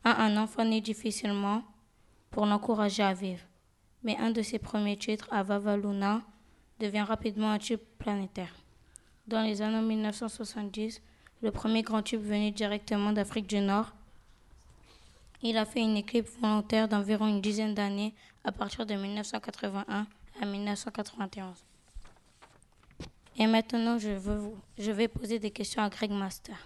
un 0.05 0.37
enfant 0.37 0.65
né 0.65 0.81
difficilement 0.81 1.63
pour 2.31 2.47
l'encourager 2.47 3.03
à 3.03 3.15
vivre. 3.15 3.43
Mais 4.03 4.17
un 4.19 4.31
de 4.31 4.43
ses 4.43 4.59
premiers 4.59 4.97
titres, 4.97 5.29
Avava 5.31 5.77
Luna, 5.77 6.23
devient 6.81 7.03
rapidement 7.03 7.53
un 7.53 7.59
tube 7.59 7.81
planétaire. 7.99 8.55
Dans 9.27 9.43
les 9.43 9.63
années 9.63 9.87
1970, 9.87 11.01
le 11.43 11.51
premier 11.51 11.83
grand 11.83 12.03
tube 12.03 12.23
venu 12.23 12.51
directement 12.51 13.13
d'Afrique 13.13 13.47
du 13.47 13.61
Nord, 13.61 13.93
il 15.43 15.57
a 15.57 15.65
fait 15.65 15.81
une 15.81 15.97
équipe 15.97 16.29
volontaire 16.41 16.89
d'environ 16.89 17.27
une 17.27 17.41
dizaine 17.41 17.75
d'années 17.75 18.15
à 18.45 18.53
partir 18.53 18.87
de 18.87 18.95
1981 18.95 20.07
à 20.41 20.47
1991. 20.47 21.65
Et 23.39 23.47
maintenant, 23.47 23.99
je 23.99 24.91
vais 24.91 25.09
poser 25.09 25.39
des 25.39 25.51
questions 25.51 25.83
à 25.83 25.89
Greg 25.89 26.11
Master. 26.11 26.57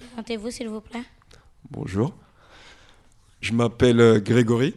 Présentez-vous, 0.00 0.50
s'il 0.50 0.68
vous 0.68 0.80
plaît. 0.80 1.02
Bonjour. 1.70 2.14
Je 3.40 3.52
m'appelle 3.52 4.00
euh, 4.00 4.20
Grégory. 4.20 4.74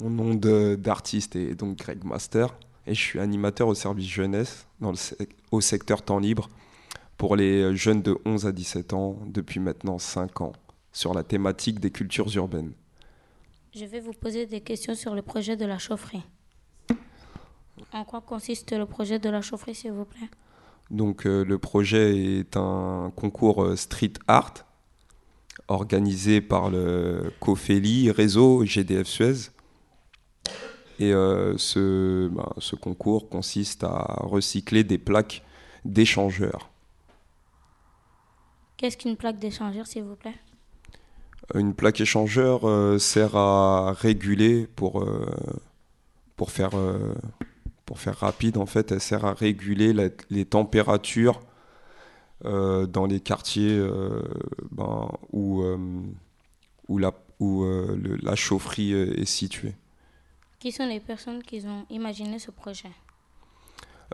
Mon 0.00 0.10
nom 0.10 0.34
d'artiste 0.76 1.36
est 1.36 1.54
donc 1.54 1.76
Greg 1.78 2.04
Master. 2.04 2.54
Et 2.86 2.94
je 2.94 3.00
suis 3.00 3.20
animateur 3.20 3.68
au 3.68 3.74
service 3.74 4.08
jeunesse 4.08 4.66
dans 4.80 4.90
le 4.90 4.96
sec- 4.96 5.30
au 5.52 5.60
secteur 5.60 6.02
temps 6.02 6.18
libre 6.18 6.48
pour 7.16 7.36
les 7.36 7.76
jeunes 7.76 8.02
de 8.02 8.18
11 8.24 8.46
à 8.46 8.52
17 8.52 8.92
ans 8.94 9.16
depuis 9.26 9.60
maintenant 9.60 9.98
5 9.98 10.40
ans 10.40 10.52
sur 10.92 11.14
la 11.14 11.22
thématique 11.22 11.78
des 11.78 11.90
cultures 11.90 12.34
urbaines. 12.36 12.72
Je 13.74 13.84
vais 13.84 14.00
vous 14.00 14.12
poser 14.12 14.46
des 14.46 14.60
questions 14.60 14.94
sur 14.96 15.14
le 15.14 15.22
projet 15.22 15.56
de 15.56 15.64
la 15.64 15.78
chaufferie. 15.78 16.24
En 17.92 18.04
quoi 18.04 18.20
consiste 18.20 18.72
le 18.72 18.86
projet 18.86 19.18
de 19.20 19.30
la 19.30 19.40
chaufferie, 19.40 19.74
s'il 19.74 19.92
vous 19.92 20.04
plaît? 20.04 20.28
Donc 20.92 21.26
euh, 21.26 21.44
le 21.44 21.58
projet 21.58 22.38
est 22.38 22.56
un 22.56 23.12
concours 23.16 23.64
euh, 23.64 23.74
street 23.74 24.12
art 24.28 24.54
organisé 25.68 26.40
par 26.40 26.70
le 26.70 27.32
COFELI 27.40 28.10
réseau 28.10 28.64
GDF 28.64 29.08
Suez. 29.08 29.50
Et 30.98 31.12
euh, 31.12 31.56
ce, 31.56 32.28
ben, 32.28 32.48
ce 32.58 32.76
concours 32.76 33.28
consiste 33.28 33.82
à 33.82 34.18
recycler 34.20 34.84
des 34.84 34.98
plaques 34.98 35.42
d'échangeurs. 35.84 36.70
Qu'est-ce 38.76 38.96
qu'une 38.96 39.16
plaque 39.16 39.38
d'échangeur, 39.38 39.86
s'il 39.86 40.04
vous 40.04 40.16
plaît? 40.16 40.34
Une 41.54 41.74
plaque 41.74 42.00
échangeur 42.00 42.68
euh, 42.68 42.98
sert 42.98 43.36
à 43.36 43.92
réguler 43.92 44.68
pour, 44.76 45.02
euh, 45.02 45.26
pour, 46.36 46.50
faire, 46.50 46.70
pour 47.92 48.00
faire 48.00 48.16
rapide 48.16 48.56
en 48.56 48.64
fait, 48.64 48.90
elle 48.90 49.02
sert 49.02 49.26
à 49.26 49.34
réguler 49.34 49.92
la- 49.92 50.08
les 50.30 50.46
températures 50.46 51.42
euh, 52.46 52.86
dans 52.86 53.04
les 53.04 53.20
quartiers 53.20 53.76
euh, 53.78 54.22
ben, 54.70 55.10
où, 55.30 55.60
euh, 55.62 55.76
où, 56.88 56.96
la, 56.96 57.12
où 57.38 57.64
le- 57.64 58.16
la 58.22 58.34
chaufferie 58.34 58.92
est 58.94 59.26
située. 59.26 59.74
Qui 60.58 60.72
sont 60.72 60.86
les 60.86 61.00
personnes 61.00 61.42
qui 61.42 61.62
ont 61.66 61.84
imaginé 61.90 62.38
ce 62.38 62.50
projet? 62.50 62.88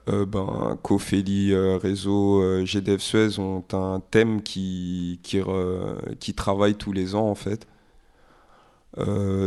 Ben, 0.08 0.76
Cofeli 0.82 1.54
Réseau, 1.54 2.64
GDF 2.66 3.00
Suez 3.00 3.38
ont 3.38 3.62
un 3.72 4.00
thème 4.10 4.42
qui, 4.42 5.20
qui, 5.22 6.34
travaille 6.34 6.74
tous 6.74 6.90
les 6.92 7.14
ans 7.14 7.28
en 7.28 7.36
fait. 7.36 7.68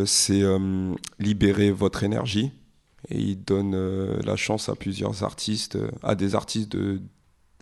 C'est 0.05 0.43
libérer 1.19 1.71
votre 1.71 2.03
énergie 2.03 2.53
et 3.09 3.19
ils 3.19 3.43
donnent 3.43 3.75
euh, 3.75 4.19
la 4.23 4.35
chance 4.35 4.69
à 4.69 4.75
plusieurs 4.75 5.23
artistes, 5.23 5.75
euh, 5.75 5.91
à 6.03 6.15
des 6.15 6.35
artistes 6.35 6.71
de, 6.71 7.01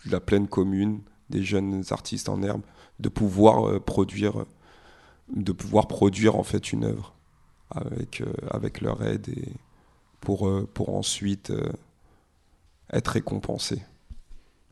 de 0.04 0.10
la 0.10 0.20
pleine 0.20 0.48
commune, 0.48 1.00
des 1.30 1.42
jeunes 1.42 1.82
artistes 1.90 2.28
en 2.28 2.42
herbe, 2.42 2.62
de 2.98 3.08
pouvoir 3.08 3.68
euh, 3.68 3.80
produire, 3.80 4.44
de 5.34 5.52
pouvoir 5.52 5.88
produire 5.88 6.36
en 6.36 6.42
fait 6.42 6.72
une 6.72 6.84
œuvre 6.84 7.14
avec, 7.70 8.22
avec 8.50 8.80
leur 8.80 9.02
aide 9.04 9.28
et 9.28 9.52
pour, 10.20 10.50
pour 10.74 10.94
ensuite 10.94 11.52
être 12.92 13.08
récompensés. 13.08 13.80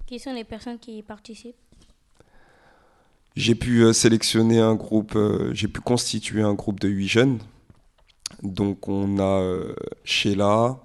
Qui 0.04 0.18
sont 0.18 0.32
les 0.32 0.42
personnes 0.42 0.80
qui 0.80 0.98
y 0.98 1.02
participent? 1.02 1.54
J'ai 3.36 3.54
pu 3.54 3.94
sélectionner 3.94 4.58
un 4.58 4.74
groupe, 4.74 5.16
j'ai 5.52 5.68
pu 5.68 5.80
constituer 5.80 6.42
un 6.42 6.54
groupe 6.54 6.80
de 6.80 6.88
huit 6.88 7.06
jeunes. 7.06 7.38
Donc 8.42 8.88
on 8.88 9.18
a 9.18 9.40
euh, 9.40 9.74
Sheila, 10.04 10.80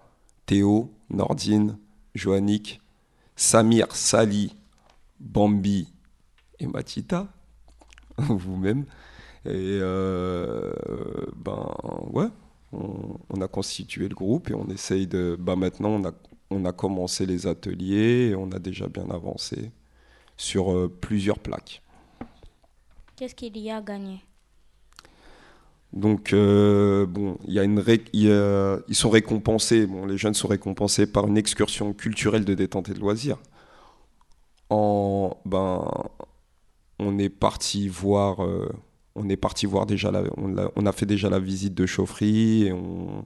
Théo, 0.46 0.92
Nordine, 1.10 1.78
Joannick, 2.16 2.82
Samir, 3.36 3.96
Sali, 3.96 4.56
Bambi 5.20 5.88
et 6.60 6.68
Matita, 6.68 7.28
vous-même. 8.18 8.86
Et 9.46 9.80
euh, 9.82 10.72
ben 11.36 11.76
ouais, 12.12 12.30
on, 12.72 13.18
on 13.30 13.42
a 13.42 13.48
constitué 13.48 14.08
le 14.08 14.16
groupe 14.16 14.50
et 14.50 14.54
on 14.54 14.68
essaye 14.70 15.08
de. 15.08 15.36
Ben 15.40 15.56
maintenant, 15.56 15.90
on 15.90 16.06
a, 16.06 16.12
on 16.50 16.66
a 16.66 16.72
commencé 16.72 17.26
les 17.26 17.46
ateliers 17.46 18.30
et 18.30 18.36
on 18.36 18.52
a 18.52 18.60
déjà 18.60 18.88
bien 18.88 19.10
avancé 19.10 19.72
sur 20.38 20.72
euh, 20.72 20.88
plusieurs 20.88 21.40
plaques. 21.40 21.82
Qu'est-ce 23.16 23.36
qu'il 23.36 23.58
y 23.58 23.70
a 23.70 23.78
à 23.78 23.82
gagner? 23.82 24.22
Donc, 25.94 26.34
euh, 26.34 27.06
bon, 27.06 27.38
y 27.54 27.60
a 27.60 27.64
une 27.64 27.80
ils 28.88 28.96
sont 28.96 29.10
récompensés, 29.12 29.86
bon, 29.86 30.06
les 30.06 30.18
jeunes 30.18 30.34
sont 30.34 30.48
récompensés 30.48 31.06
par 31.06 31.28
une 31.28 31.38
excursion 31.38 31.94
culturelle 31.94 32.46
de 32.46 32.56
détente 32.56 32.90
et 32.90 32.94
de 32.94 33.00
loisirs. 33.00 33.38
En, 34.70 35.38
ben, 35.46 35.86
on 37.00 37.18
est 37.20 37.30
parti 37.30 37.88
voir, 37.88 38.44
euh, 38.44 38.70
on 39.16 39.30
est 39.30 39.38
parti 39.38 39.66
voir 39.66 39.86
déjà, 39.86 40.12
la- 40.12 40.24
on, 40.38 40.86
a, 40.86 40.92
fait 40.92 41.06
déjà 41.06 41.30
la 41.30 41.40
visite 41.40 41.74
de 41.76 41.86
chaufferie 41.86 42.64
et 42.68 42.72
on, 42.74 43.26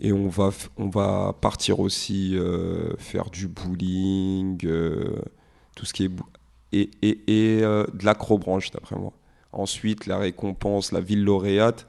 et 0.00 0.12
on 0.12 0.28
va, 0.28 0.50
on 0.78 0.88
va 0.88 1.34
partir 1.40 1.80
aussi 1.80 2.36
euh, 2.36 2.94
faire 2.98 3.30
du 3.30 3.48
bowling, 3.48 4.58
tout 5.76 5.84
ce 5.86 5.92
qui 5.92 6.04
est 6.06 6.10
et, 6.72 6.90
et, 7.02 7.58
et 7.58 7.60
de 7.62 8.04
l'acrobranche 8.04 8.70
d'après 8.70 8.96
moi. 8.96 9.12
Ensuite, 9.52 10.06
la 10.06 10.18
récompense, 10.18 10.92
la 10.92 11.00
ville 11.00 11.24
lauréate. 11.24 11.86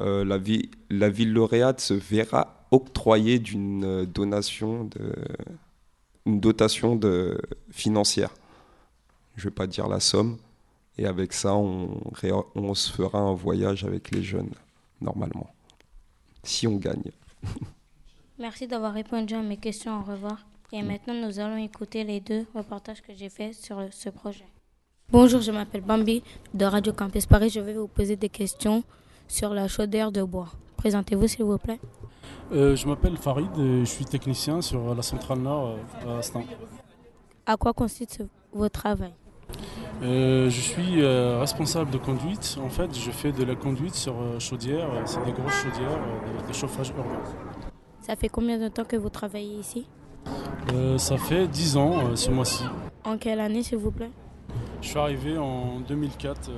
Euh, 0.00 0.24
la, 0.24 0.38
vi- 0.38 0.70
la 0.90 1.08
ville 1.10 1.32
lauréate 1.32 1.80
se 1.80 1.94
verra 1.94 2.66
octroyer 2.70 3.38
d'une 3.38 3.84
euh, 3.84 4.06
donation 4.06 4.84
de, 4.84 5.12
une 6.26 6.40
dotation 6.40 6.96
de, 6.96 7.40
financière. 7.70 8.32
Je 9.36 9.46
ne 9.46 9.50
vais 9.50 9.54
pas 9.54 9.66
dire 9.66 9.88
la 9.88 10.00
somme. 10.00 10.38
Et 10.98 11.06
avec 11.06 11.32
ça, 11.32 11.54
on, 11.54 12.00
on 12.54 12.74
se 12.74 12.90
fera 12.92 13.18
un 13.20 13.34
voyage 13.34 13.84
avec 13.84 14.10
les 14.10 14.22
jeunes, 14.22 14.50
normalement. 15.00 15.48
Si 16.42 16.66
on 16.66 16.76
gagne. 16.76 17.12
Merci 18.38 18.66
d'avoir 18.66 18.92
répondu 18.94 19.34
à 19.34 19.42
mes 19.42 19.56
questions. 19.56 20.00
Au 20.00 20.02
revoir. 20.02 20.46
Et 20.72 20.82
maintenant, 20.82 21.14
nous 21.14 21.38
allons 21.40 21.56
écouter 21.56 22.04
les 22.04 22.20
deux 22.20 22.46
reportages 22.54 23.00
que 23.02 23.14
j'ai 23.14 23.28
faits 23.28 23.54
sur 23.54 23.80
ce 23.90 24.10
projet. 24.10 24.44
Bonjour, 25.10 25.40
je 25.40 25.50
m'appelle 25.50 25.80
Bambi 25.80 26.22
de 26.52 26.66
Radio 26.66 26.92
Campus 26.92 27.24
Paris. 27.24 27.48
Je 27.48 27.60
vais 27.60 27.72
vous 27.72 27.88
poser 27.88 28.16
des 28.16 28.28
questions 28.28 28.82
sur 29.26 29.54
la 29.54 29.66
chaudière 29.66 30.12
de 30.12 30.22
bois. 30.22 30.48
Présentez-vous, 30.76 31.26
s'il 31.26 31.44
vous 31.46 31.56
plaît. 31.56 31.80
Euh, 32.52 32.76
je 32.76 32.86
m'appelle 32.86 33.16
Farid 33.16 33.48
et 33.58 33.80
je 33.80 33.84
suis 33.86 34.04
technicien 34.04 34.60
sur 34.60 34.94
la 34.94 35.00
centrale 35.00 35.38
Nord 35.38 35.76
euh, 36.04 36.16
à 36.16 36.18
Astin. 36.18 36.42
À 37.46 37.56
quoi 37.56 37.72
consiste 37.72 38.22
votre 38.52 38.82
travail? 38.82 39.14
Euh, 40.02 40.50
je 40.50 40.60
suis 40.60 41.00
euh, 41.00 41.38
responsable 41.40 41.90
de 41.90 41.96
conduite. 41.96 42.58
En 42.62 42.68
fait, 42.68 42.94
je 42.94 43.10
fais 43.10 43.32
de 43.32 43.44
la 43.44 43.54
conduite 43.54 43.94
sur 43.94 44.14
chaudière. 44.38 44.90
C'est 45.06 45.24
des 45.24 45.32
grosses 45.32 45.54
chaudières 45.54 45.98
de, 46.42 46.48
de 46.48 46.52
chauffage 46.52 46.90
urbain. 46.90 47.22
Ça 48.02 48.14
fait 48.14 48.28
combien 48.28 48.58
de 48.58 48.68
temps 48.68 48.84
que 48.84 48.96
vous 48.96 49.08
travaillez 49.08 49.56
ici? 49.58 49.86
Ça 50.98 51.16
fait 51.16 51.48
10 51.48 51.76
ans 51.78 52.14
ce 52.14 52.30
mois-ci. 52.30 52.64
En 53.04 53.16
quelle 53.16 53.40
année, 53.40 53.62
s'il 53.62 53.78
vous 53.78 53.90
plaît? 53.90 54.10
Je 54.80 54.88
suis 54.88 54.98
arrivé 54.98 55.36
en 55.38 55.80
2004 55.80 56.48
euh, 56.50 56.52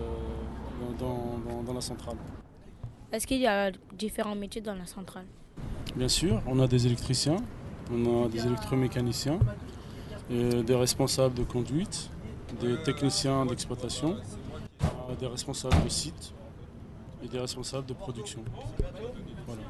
dans, 0.99 1.39
dans- 1.49 1.63
dans 1.63 1.73
la 1.75 1.81
centrale. 1.81 2.17
Est-ce 3.13 3.27
qu'il 3.27 3.41
y 3.41 3.47
a 3.47 3.71
différents 3.97 4.35
métiers 4.37 4.61
dans 4.61 4.75
la 4.75 4.87
centrale? 4.87 5.27
Bien 5.97 6.09
sûr, 6.09 6.41
on 6.47 6.61
a 6.61 6.67
des 6.69 6.87
électriciens, 6.87 7.37
on 7.93 8.25
a 8.25 8.29
des 8.29 8.47
électromécaniciens, 8.47 9.39
euh, 10.31 10.63
des 10.63 10.75
responsables 10.77 11.35
de 11.35 11.43
conduite 11.45 12.11
des 12.61 12.77
techniciens 12.83 13.47
d'exploitation, 13.47 14.17
euh, 14.83 15.15
des 15.19 15.27
responsables 15.27 15.83
de 15.85 15.89
site 15.89 16.33
et 17.23 17.29
des 17.29 17.39
responsables 17.39 17.87
de 17.87 17.95
production. 17.95 18.43
Voilà. 19.47 19.63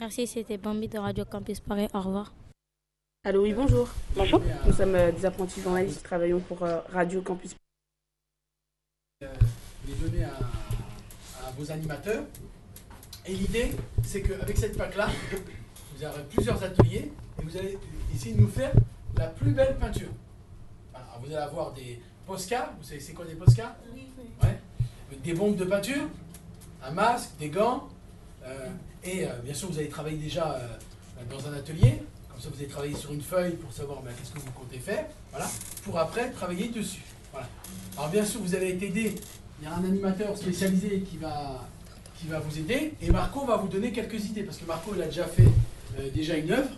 Merci, 0.00 0.26
c'était 0.26 0.58
Bambi 0.58 0.88
de 0.88 0.98
Radio 0.98 1.24
Campus 1.24 1.60
Paris. 1.60 1.88
Au 1.94 2.00
revoir. 2.00 2.32
Allô, 3.26 3.42
oui, 3.42 3.52
bonjour. 3.52 3.88
Bonjour. 4.14 4.40
Nous 4.64 4.72
sommes 4.72 4.94
euh, 4.94 5.10
des 5.10 5.26
apprentis 5.26 5.60
journalistes 5.60 5.96
qui 5.96 6.04
travaillons 6.04 6.38
pour 6.38 6.62
euh, 6.62 6.78
Radio 6.92 7.20
Campus. 7.22 7.56
les 9.20 9.94
donner 10.00 10.22
à, 10.22 10.28
à 10.28 11.50
vos 11.58 11.68
animateurs. 11.72 12.22
Et 13.26 13.34
l'idée, 13.34 13.72
c'est 14.04 14.22
qu'avec 14.22 14.56
cette 14.56 14.78
PAC-là, 14.78 15.08
vous 15.96 16.04
aurez 16.04 16.22
plusieurs 16.30 16.62
ateliers 16.62 17.10
et 17.40 17.42
vous 17.42 17.56
allez 17.56 17.76
essayer 18.14 18.36
de 18.36 18.42
nous 18.42 18.48
faire 18.48 18.70
la 19.18 19.26
plus 19.26 19.50
belle 19.50 19.76
peinture. 19.76 20.10
Vous 21.18 21.26
allez 21.26 21.34
avoir 21.34 21.72
des 21.72 22.00
poscas, 22.28 22.74
vous 22.78 22.84
savez 22.84 23.00
c'est 23.00 23.12
quoi 23.12 23.24
des 23.24 23.34
poscas 23.34 23.76
Ouais. 24.40 24.56
Avec 25.08 25.22
des 25.22 25.34
bombes 25.34 25.56
de 25.56 25.64
peinture, 25.64 26.08
un 26.80 26.92
masque, 26.92 27.30
des 27.40 27.48
gants, 27.48 27.88
euh, 28.44 28.68
et 29.02 29.26
euh, 29.26 29.30
bien 29.42 29.52
sûr 29.52 29.68
vous 29.68 29.78
allez 29.80 29.88
travailler 29.88 30.18
déjà 30.18 30.52
euh, 30.52 31.24
dans 31.28 31.48
un 31.48 31.54
atelier, 31.54 32.02
comme 32.36 32.42
ça 32.42 32.50
vous 32.52 32.60
allez 32.60 32.68
travailler 32.68 32.94
sur 32.94 33.12
une 33.12 33.22
feuille 33.22 33.52
pour 33.52 33.72
savoir 33.72 34.02
ben, 34.02 34.10
qu'est-ce 34.10 34.32
que 34.32 34.38
vous 34.38 34.52
comptez 34.52 34.78
faire, 34.78 35.06
voilà, 35.30 35.46
pour 35.84 35.98
après 35.98 36.30
travailler 36.30 36.68
dessus. 36.68 37.00
Voilà. 37.32 37.48
Alors 37.96 38.10
bien 38.10 38.26
sûr 38.26 38.42
vous 38.42 38.54
allez 38.54 38.72
être 38.72 38.82
aidé, 38.82 39.14
il 39.58 39.64
y 39.64 39.66
a 39.66 39.74
un 39.74 39.82
animateur 39.82 40.36
spécialisé 40.36 41.00
qui 41.00 41.16
va, 41.16 41.66
qui 42.20 42.26
va 42.26 42.38
vous 42.38 42.58
aider, 42.58 42.92
et 43.00 43.10
Marco 43.10 43.46
va 43.46 43.56
vous 43.56 43.68
donner 43.68 43.90
quelques 43.90 44.22
idées, 44.26 44.42
parce 44.42 44.58
que 44.58 44.66
Marco 44.66 44.92
il 44.94 45.00
a 45.00 45.06
déjà 45.06 45.24
fait 45.24 45.48
euh, 45.98 46.10
déjà 46.14 46.36
une 46.36 46.52
œuvre, 46.52 46.68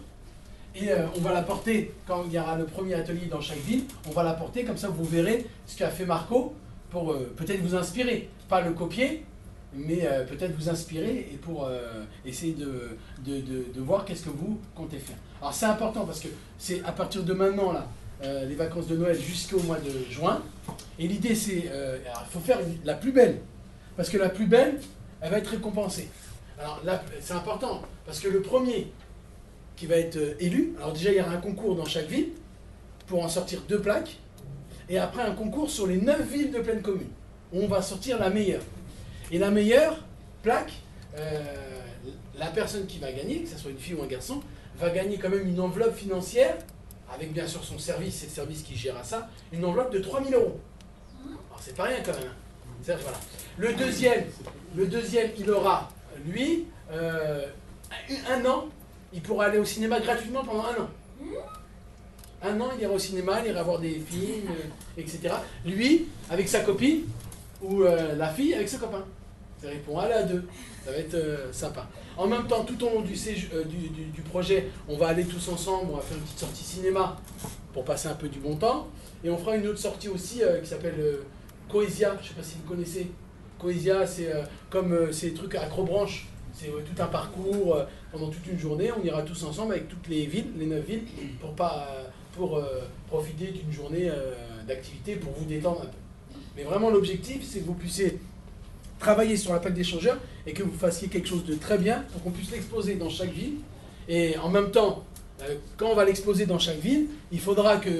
et 0.76 0.92
euh, 0.92 1.08
on 1.16 1.20
va 1.20 1.32
la 1.32 1.42
porter, 1.42 1.92
quand 2.06 2.22
il 2.26 2.34
y 2.34 2.38
aura 2.38 2.56
le 2.56 2.66
premier 2.66 2.94
atelier 2.94 3.26
dans 3.26 3.40
chaque 3.40 3.58
ville, 3.58 3.82
on 4.06 4.12
va 4.12 4.22
la 4.22 4.34
porter, 4.34 4.62
comme 4.62 4.78
ça 4.78 4.88
vous 4.88 5.04
verrez 5.04 5.44
ce 5.66 5.76
qu'a 5.76 5.90
fait 5.90 6.06
Marco, 6.06 6.54
pour 6.90 7.10
euh, 7.10 7.34
peut-être 7.36 7.62
vous 7.62 7.74
inspirer, 7.74 8.28
pas 8.48 8.60
le 8.60 8.74
copier, 8.74 9.24
mais 9.74 10.00
euh, 10.06 10.24
peut-être 10.24 10.54
vous 10.56 10.68
inspirer 10.68 11.28
et 11.32 11.36
pour 11.36 11.66
euh, 11.66 12.04
essayer 12.24 12.54
de, 12.54 12.96
de, 13.24 13.40
de- 13.40 13.80
voir 13.80 14.04
qu'est-ce 14.04 14.24
que 14.24 14.30
vous 14.30 14.58
comptez 14.74 14.98
faire. 14.98 15.16
Alors 15.40 15.52
c'est 15.52 15.66
important 15.66 16.04
parce 16.06 16.20
que 16.20 16.28
c'est 16.58 16.82
à 16.84 16.92
partir 16.92 17.22
de 17.22 17.32
maintenant, 17.32 17.72
là, 17.72 17.86
euh, 18.24 18.46
les 18.46 18.54
vacances 18.54 18.86
de 18.86 18.96
Noël 18.96 19.18
jusqu'au 19.20 19.60
mois 19.60 19.78
de 19.78 19.90
juin, 20.10 20.42
et 20.98 21.06
l'idée 21.06 21.34
c'est, 21.34 21.70
il 21.70 22.30
faut 22.30 22.40
faire 22.40 22.58
la 22.84 22.94
plus 22.94 23.12
belle, 23.12 23.40
parce 23.96 24.08
que 24.08 24.18
la 24.18 24.28
plus 24.28 24.46
belle, 24.46 24.80
elle 25.20 25.30
va 25.30 25.38
être 25.38 25.50
récompensée. 25.50 26.08
Alors 26.58 26.80
là, 26.84 27.02
c'est 27.20 27.34
important, 27.34 27.82
parce 28.04 28.18
que 28.20 28.28
le 28.28 28.42
premier 28.42 28.90
qui 29.76 29.86
va 29.86 29.96
être 29.96 30.18
élu, 30.40 30.74
alors 30.78 30.92
déjà 30.92 31.12
il 31.12 31.18
y 31.18 31.20
aura 31.20 31.30
un 31.30 31.40
concours 31.40 31.76
dans 31.76 31.84
chaque 31.84 32.08
ville, 32.08 32.30
pour 33.06 33.24
en 33.24 33.28
sortir 33.28 33.62
deux 33.68 33.80
plaques, 33.80 34.18
et 34.88 34.98
après 34.98 35.22
un 35.22 35.32
concours 35.34 35.70
sur 35.70 35.86
les 35.86 36.00
neuf 36.00 36.20
villes 36.32 36.50
de 36.50 36.58
pleine 36.58 36.82
commune, 36.82 37.10
où 37.52 37.60
on 37.62 37.68
va 37.68 37.80
sortir 37.80 38.18
la 38.18 38.30
meilleure. 38.30 38.62
Et 39.30 39.38
la 39.38 39.50
meilleure 39.50 39.98
plaque, 40.42 40.72
euh, 41.16 41.40
la 42.38 42.46
personne 42.46 42.86
qui 42.86 42.98
va 42.98 43.12
gagner, 43.12 43.42
que 43.42 43.48
ce 43.48 43.58
soit 43.58 43.70
une 43.70 43.78
fille 43.78 43.94
ou 43.94 44.02
un 44.02 44.06
garçon, 44.06 44.40
va 44.78 44.90
gagner 44.90 45.18
quand 45.18 45.28
même 45.28 45.46
une 45.46 45.60
enveloppe 45.60 45.94
financière, 45.96 46.56
avec 47.12 47.32
bien 47.32 47.46
sûr 47.46 47.62
son 47.64 47.78
service, 47.78 48.16
c'est 48.16 48.26
le 48.26 48.32
service 48.32 48.62
qui 48.62 48.76
gère 48.76 48.96
à 48.96 49.04
ça, 49.04 49.28
une 49.52 49.64
enveloppe 49.64 49.92
de 49.92 49.98
3000 49.98 50.34
euros. 50.34 50.58
Alors 51.24 51.60
c'est 51.60 51.74
pas 51.76 51.84
rien 51.84 51.98
quand 52.04 52.12
même. 52.12 52.28
hein. 52.28 52.96
Voilà. 53.02 53.18
Le 53.58 53.74
deuxième, 53.74 54.24
le 54.76 54.86
deuxième, 54.86 55.30
il 55.38 55.50
aura, 55.50 55.90
lui, 56.26 56.66
euh, 56.92 57.46
un 58.30 58.44
an, 58.46 58.68
il 59.12 59.20
pourra 59.20 59.46
aller 59.46 59.58
au 59.58 59.64
cinéma 59.64 60.00
gratuitement 60.00 60.44
pendant 60.44 60.64
un 60.64 60.82
an. 60.82 60.88
Un 62.40 62.60
an, 62.60 62.68
il 62.76 62.82
ira 62.82 62.92
au 62.92 62.98
cinéma, 62.98 63.40
il 63.44 63.50
ira 63.50 63.62
voir 63.64 63.80
des 63.80 63.94
films, 63.98 64.48
euh, 64.50 65.00
etc. 65.00 65.34
Lui, 65.66 66.06
avec 66.30 66.48
sa 66.48 66.60
copine, 66.60 67.02
ou 67.60 67.82
la 67.82 68.28
fille 68.28 68.54
avec 68.54 68.68
ses 68.68 68.78
copains. 68.78 69.04
Ça 69.60 69.68
répond 69.68 69.98
à 69.98 70.08
la 70.08 70.22
deux. 70.22 70.44
Ça 70.84 70.92
va 70.92 70.98
être 70.98 71.14
euh, 71.14 71.52
sympa. 71.52 71.88
En 72.16 72.26
même 72.28 72.46
temps, 72.46 72.64
tout 72.64 72.80
au 72.84 72.90
long 72.90 73.02
euh, 73.02 73.64
du, 73.64 74.22
projet, 74.22 74.68
on 74.88 74.96
va 74.96 75.08
aller 75.08 75.24
tous 75.24 75.48
ensemble, 75.48 75.88
on 75.92 75.96
va 75.96 76.02
faire 76.02 76.16
une 76.16 76.22
petite 76.22 76.38
sortie 76.38 76.62
cinéma 76.62 77.16
pour 77.72 77.84
passer 77.84 78.08
un 78.08 78.14
peu 78.14 78.28
du 78.28 78.38
bon 78.38 78.56
temps. 78.56 78.86
Et 79.24 79.30
on 79.30 79.36
fera 79.36 79.56
une 79.56 79.66
autre 79.66 79.78
sortie 79.78 80.08
aussi 80.08 80.42
euh, 80.42 80.60
qui 80.60 80.68
s'appelle 80.68 80.94
Coesia, 81.68 82.16
je 82.18 82.22
ne 82.22 82.28
sais 82.28 82.34
pas 82.34 82.42
si 82.42 82.56
vous 82.56 82.68
connaissez. 82.68 83.10
Coesia, 83.58 84.06
c'est 84.06 84.32
comme 84.70 85.12
ces 85.12 85.34
trucs 85.34 85.56
acrobranches. 85.56 86.28
C'est 86.52 86.68
tout 86.68 87.02
un 87.02 87.06
parcours 87.06 87.76
pendant 88.12 88.28
toute 88.28 88.46
une 88.46 88.58
journée. 88.58 88.90
On 88.92 89.04
ira 89.04 89.22
tous 89.22 89.42
ensemble 89.42 89.72
avec 89.72 89.88
toutes 89.88 90.06
les 90.08 90.26
villes, 90.26 90.52
les 90.56 90.66
neuf 90.66 90.84
villes, 90.84 91.02
pour, 91.40 91.54
pas, 91.54 91.88
pour 92.36 92.62
profiter 93.08 93.48
d'une 93.48 93.72
journée 93.72 94.08
d'activité, 94.68 95.16
pour 95.16 95.32
vous 95.32 95.44
détendre 95.44 95.82
un 95.82 95.86
peu. 95.86 96.38
Mais 96.56 96.62
vraiment, 96.62 96.90
l'objectif, 96.90 97.42
c'est 97.44 97.60
que 97.60 97.66
vous 97.66 97.74
puissiez 97.74 98.20
travailler 98.98 99.36
sur 99.36 99.52
la 99.52 99.60
plaque 99.60 99.74
d'échangeur 99.74 100.18
et 100.46 100.52
que 100.52 100.62
vous 100.62 100.76
fassiez 100.76 101.08
quelque 101.08 101.28
chose 101.28 101.44
de 101.44 101.54
très 101.54 101.78
bien 101.78 102.04
pour 102.12 102.22
qu'on 102.22 102.30
puisse 102.30 102.50
l'exposer 102.50 102.94
dans 102.94 103.10
chaque 103.10 103.32
ville. 103.32 103.56
Et 104.08 104.36
en 104.38 104.48
même 104.48 104.70
temps, 104.70 105.04
euh, 105.42 105.54
quand 105.76 105.88
on 105.88 105.94
va 105.94 106.04
l'exposer 106.04 106.46
dans 106.46 106.58
chaque 106.58 106.80
ville, 106.80 107.06
il 107.30 107.40
faudra 107.40 107.76
que 107.76 107.90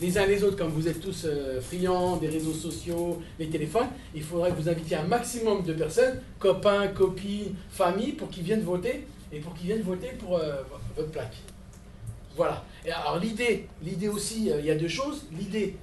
les 0.00 0.16
uns 0.16 0.26
les 0.26 0.44
autres, 0.44 0.56
comme 0.56 0.70
vous 0.70 0.86
êtes 0.86 1.00
tous 1.00 1.24
euh, 1.24 1.60
friands 1.60 2.16
des 2.16 2.28
réseaux 2.28 2.52
sociaux, 2.52 3.20
les 3.38 3.48
téléphones, 3.48 3.88
il 4.14 4.22
faudra 4.22 4.50
que 4.50 4.60
vous 4.60 4.68
invitiez 4.68 4.96
un 4.96 5.04
maximum 5.04 5.64
de 5.64 5.72
personnes, 5.72 6.20
copains, 6.38 6.88
copines, 6.88 7.54
familles, 7.70 8.12
pour 8.12 8.30
qu'ils 8.30 8.44
viennent 8.44 8.62
voter 8.62 9.06
et 9.32 9.40
pour 9.40 9.54
qu'ils 9.54 9.66
viennent 9.66 9.82
voter 9.82 10.12
pour 10.18 10.38
euh, 10.38 10.62
votre 10.96 11.10
plaque. 11.10 11.36
Voilà. 12.36 12.64
Et 12.86 12.92
alors 12.92 13.18
l'idée, 13.18 13.66
l'idée 13.82 14.08
aussi, 14.08 14.50
il 14.56 14.64
y 14.64 14.70
a 14.70 14.76
deux 14.76 14.88
choses. 14.88 15.26
L'idée, 15.36 15.74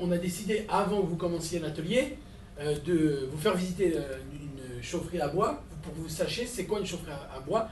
on 0.00 0.12
a 0.12 0.16
décidé 0.16 0.64
avant 0.68 1.02
que 1.02 1.08
vous 1.08 1.16
commenciez 1.16 1.58
l'atelier 1.58 2.16
euh, 2.60 2.76
de 2.84 3.28
vous 3.30 3.38
faire 3.38 3.54
visiter 3.56 3.94
euh, 3.96 4.18
une 4.32 4.82
chaufferie 4.82 5.20
à 5.20 5.28
bois 5.28 5.62
pour 5.82 5.92
que 5.94 5.98
vous 5.98 6.08
sachiez 6.08 6.46
c'est 6.46 6.64
quoi 6.64 6.78
une 6.80 6.86
chaufferie 6.86 7.12
à, 7.12 7.40
bois 7.40 7.68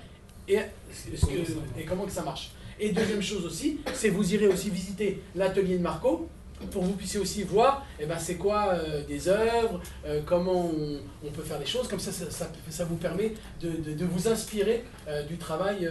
et, 0.48 0.58
ce 0.92 1.24
que- 1.26 1.80
et 1.80 1.84
comment 1.84 2.04
que 2.04 2.12
ça 2.12 2.22
marche. 2.22 2.50
Et 2.80 2.90
deuxième 2.92 3.22
chose 3.22 3.44
aussi, 3.46 3.80
c'est 3.94 4.08
vous 4.08 4.34
irez 4.34 4.48
aussi 4.48 4.70
visiter 4.70 5.22
l'atelier 5.34 5.78
de 5.78 5.82
Marco 5.82 6.28
pour 6.70 6.82
que 6.82 6.86
vous 6.86 6.92
puissiez 6.94 7.20
aussi 7.20 7.42
voir 7.44 7.84
eh 8.00 8.06
ben, 8.06 8.18
c'est 8.18 8.36
quoi 8.36 8.68
euh, 8.74 9.04
des 9.04 9.28
œuvres, 9.28 9.80
euh, 10.04 10.20
comment 10.24 10.66
on, 10.66 10.98
on 11.24 11.30
peut 11.30 11.42
faire 11.42 11.58
des 11.58 11.66
choses. 11.66 11.86
Comme 11.88 12.00
ça, 12.00 12.10
ça, 12.12 12.30
ça- 12.30 12.50
ça 12.70 12.84
vous 12.84 12.96
permet 12.96 13.34
de, 13.60 13.70
de- 13.70 13.92
de 13.94 14.04
vous 14.04 14.26
inspirer 14.28 14.84
euh, 15.08 15.22
du 15.24 15.36
travail 15.38 15.88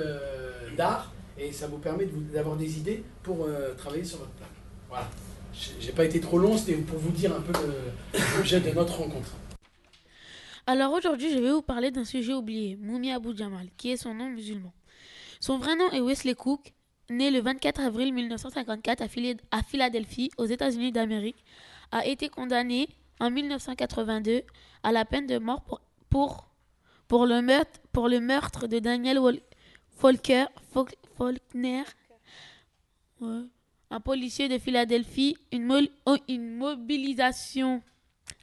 d'art 0.78 1.12
et 1.38 1.52
ça 1.52 1.68
vous 1.68 1.78
permet 1.78 2.06
de 2.06 2.12
d'avoir 2.34 2.56
des 2.58 2.78
idées 2.78 3.04
pour 3.24 3.48
travailler 3.78 4.04
sur 4.04 4.18
votre 4.20 4.32
plaque. 4.32 4.50
Voilà. 4.90 5.10
J'ai 5.80 5.92
pas 5.92 6.06
été 6.06 6.20
trop 6.20 6.38
long, 6.40 6.58
c'était 6.58 6.76
pour 6.78 6.98
vous 7.00 7.12
dire 7.12 7.36
un 7.36 7.42
peu 7.42 7.54
l'objet 8.38 8.60
de 8.60 8.72
notre 8.72 8.98
rencontre. 9.00 9.32
Alors 10.68 10.94
aujourd'hui, 10.94 11.32
je 11.32 11.40
vais 11.40 11.52
vous 11.52 11.62
parler 11.62 11.92
d'un 11.92 12.06
sujet 12.06 12.34
oublié, 12.34 12.78
Moumi 12.78 13.12
Abou 13.12 13.36
Jamal, 13.36 13.68
qui 13.78 13.92
est 13.92 13.98
son 13.98 14.14
nom 14.14 14.30
musulman. 14.30 14.72
Son 15.40 15.58
vrai 15.58 15.76
nom 15.76 15.90
est 15.92 16.00
Wesley 16.00 16.36
Cook, 16.36 16.74
né 17.10 17.32
le 17.32 17.42
24 17.42 17.82
avril 17.82 18.14
1954 18.14 19.02
à 19.02 19.08
Phila- 19.08 19.40
à 19.52 19.64
Philadelphie, 19.64 20.30
aux 20.38 20.46
États-Unis 20.46 20.92
d'Amérique, 20.92 21.44
a 21.92 22.06
été 22.06 22.30
condamné 22.30 22.88
en 23.20 23.30
1982 23.32 24.44
à 24.84 24.92
la 24.92 25.04
peine 25.04 25.26
de 25.28 25.38
mort 25.40 25.64
pour, 26.10 26.48
pour, 27.08 27.26
le, 27.26 27.42
meurtre, 27.42 28.68
de 28.68 28.80
Daniel 28.80 29.18
Fol- 29.18 29.42
Faulkner, 31.18 31.84
un 33.92 34.00
policier 34.00 34.48
de 34.48 34.58
Philadelphie. 34.58 35.38
Oh, 36.06 36.16
une 36.28 36.56
mobilisation 36.56 37.84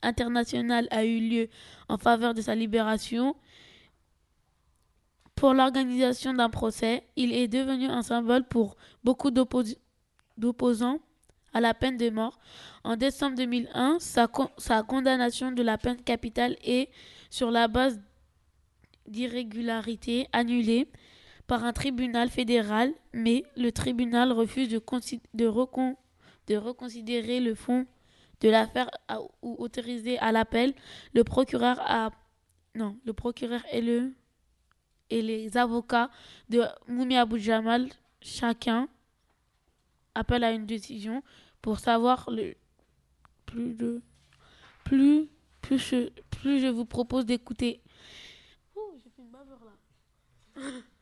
internationale 0.03 0.87
a 0.91 1.05
eu 1.05 1.19
lieu 1.19 1.49
en 1.89 1.99
faveur 1.99 2.35
de 2.35 2.43
sa 2.43 2.55
libération. 2.55 3.35
Pour 5.35 5.55
l'organisation 5.55 6.35
d'un 6.35 6.51
procès, 6.51 7.05
il 7.17 7.33
est 7.33 7.49
devenu 7.49 7.87
un 7.87 8.03
symbole 8.03 8.45
pour 8.47 8.77
beaucoup 9.03 9.31
d'oppos- 9.31 9.79
d'opposants 10.37 11.01
à 11.55 11.61
la 11.61 11.75
peine 11.75 11.97
de 11.97 12.11
mort. 12.11 12.39
En 12.85 12.97
décembre 12.97 13.37
2001, 13.37 13.99
sa, 14.01 14.29
sa 14.59 14.83
condamnation 14.83 15.51
de 15.51 15.63
la 15.63 15.79
peine 15.79 16.03
capitale 16.03 16.57
est, 16.63 16.91
sur 17.31 17.51
la 17.51 17.69
base 17.69 18.01
d'irrégularités, 19.07 20.29
annulée 20.33 20.89
par 21.49 21.65
un 21.65 21.73
tribunal 21.73 22.29
fédéral, 22.31 22.93
mais 23.13 23.43
le 23.57 23.73
tribunal 23.73 24.31
refuse 24.33 24.69
de, 24.69 24.79
consi- 24.79 25.21
de, 25.35 25.47
recon- 25.47 25.97
de 26.47 26.57
reconsidérer 26.57 27.41
le 27.41 27.55
fond 27.57 27.87
de 28.41 28.49
l'affaire 28.51 28.89
ou 29.43 29.57
autoriser 29.59 30.19
à 30.19 30.31
l'appel. 30.31 30.75
Le 31.15 31.25
procureur 31.25 31.81
a 31.81 32.11
non, 32.77 32.97
le 33.05 33.13
procureur 33.13 33.63
et 33.73 33.81
le 33.81 34.13
et 35.11 35.23
les 35.23 35.57
avocats 35.57 36.11
de 36.51 36.63
Moumi 36.87 37.17
Abou 37.17 37.39
Jamal, 37.39 37.89
chacun 38.21 38.89
appelle 40.15 40.45
à 40.45 40.53
une 40.53 40.67
décision 40.67 41.23
pour 41.63 41.79
savoir 41.79 42.29
le 42.31 42.55
plus 43.47 43.73
de 43.75 44.03
plus 44.85 45.29
plus 45.63 45.79
je, 45.79 46.11
plus 46.31 46.61
je 46.61 46.67
vous 46.67 46.85
propose 46.85 47.25
d'écouter. 47.25 47.81
Baveur 49.33 49.59
là. 49.65 50.63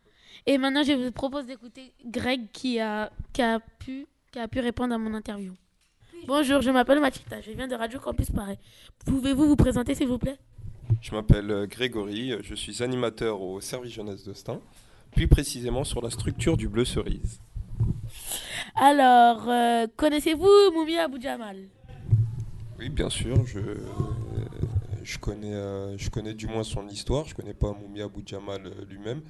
Et 0.49 0.59
maintenant, 0.59 0.85
je 0.85 0.93
vous 0.93 1.11
propose 1.11 1.47
d'écouter 1.47 1.93
Greg 2.05 2.49
qui 2.53 2.79
a, 2.79 3.11
qui 3.33 3.43
a 3.43 3.59
pu 3.61 4.07
qui 4.31 4.39
a 4.39 4.47
pu 4.47 4.61
répondre 4.61 4.95
à 4.95 4.99
mon 4.99 5.13
interview. 5.15 5.55
Bonjour, 6.27 6.61
je 6.61 6.71
m'appelle 6.71 7.01
Machita, 7.01 7.41
je 7.41 7.51
viens 7.51 7.67
de 7.67 7.75
Radio 7.75 7.99
Campus 7.99 8.31
Paris. 8.31 8.59
Pouvez-vous 9.07 9.49
vous 9.49 9.57
présenter 9.57 9.95
s'il 9.95 10.09
vous 10.09 10.19
plaît? 10.19 10.39
Je 11.01 11.13
m'appelle 11.13 11.51
euh, 11.51 11.67
Grégory, 11.67 12.33
je 12.43 12.55
suis 12.55 12.83
animateur 12.83 13.41
au 13.41 13.61
service 13.61 13.93
jeunesse 13.93 14.25
de 14.25 14.35
Stein, 14.35 14.61
plus 15.13 15.27
précisément 15.27 15.85
sur 15.85 16.01
la 16.03 16.11
structure 16.11 16.57
du 16.57 16.69
Bleu 16.69 16.85
Cerise. 16.85 17.41
Alors, 18.75 19.49
euh, 19.49 19.87
connaissez-vous 19.97 20.71
Moumia 20.75 21.05
Abou 21.05 21.21
Jamal 21.21 21.57
Oui, 22.79 22.89
bien 22.89 23.09
sûr, 23.11 23.47
je, 23.47 23.59
euh, 23.59 23.77
je, 25.03 25.19
connais, 25.19 25.99
je 25.99 26.11
connais 26.11 26.35
du 26.35 26.47
moins 26.47 26.63
son 26.63 26.87
histoire, 26.89 27.25
je 27.27 27.35
connais 27.35 27.55
pas 27.55 27.73
Moumia 27.73 28.05
Abou 28.05 28.23
Jamal 28.25 28.63
euh, 28.67 28.85
lui-même. 28.89 29.23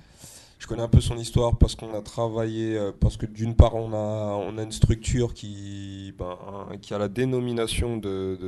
Je 0.58 0.66
connais 0.66 0.82
un 0.82 0.88
peu 0.88 1.00
son 1.00 1.18
histoire 1.18 1.58
parce 1.58 1.74
qu'on 1.74 1.94
a 1.94 2.00
travaillé, 2.00 2.76
euh, 2.76 2.90
parce 2.98 3.16
que 3.16 3.26
d'une 3.26 3.54
part 3.54 3.74
on 3.74 3.92
a, 3.92 4.36
on 4.36 4.56
a 4.56 4.62
une 4.62 4.72
structure 4.72 5.34
qui, 5.34 6.14
ben, 6.18 6.38
qui 6.80 6.94
a 6.94 6.98
la 6.98 7.08
dénomination 7.08 7.98
de, 7.98 8.38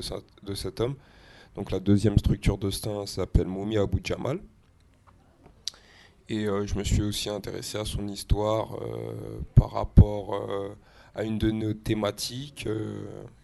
de, 0.43 0.55
cet 0.55 0.81
homme. 0.81 0.95
Donc 1.55 1.71
la 1.71 1.81
deuxième 1.81 2.19
structure 2.19 2.57
de 2.57 2.71
Stein 2.71 3.05
s'appelle 3.07 3.47
Moumia 3.47 3.83
Abou 3.83 3.99
Jamal. 4.03 4.41
Et 6.31 6.47
euh, 6.47 6.67
je 6.67 6.75
me 6.77 6.85
suis 6.85 7.03
aussi 7.03 7.29
intéressé 7.29 7.79
à 7.79 7.85
son 7.85 8.07
histoire 8.09 8.75
euh, 8.75 9.41
par 9.55 9.73
rapport 9.73 10.35
à 11.15 11.25
une 11.25 11.39
de 11.39 11.51
nos 11.51 11.75
thématiques 11.75 12.69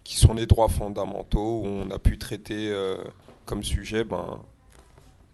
qui 0.05 0.17
sont 0.17 0.33
les 0.33 0.47
droits 0.47 0.69
fondamentaux, 0.69 1.61
où 1.61 1.67
on 1.67 1.91
a 1.91 1.99
pu 1.99 2.19
traiter 2.19 2.73
comme 3.47 3.63
sujet 3.63 4.05
ben, 4.05 4.41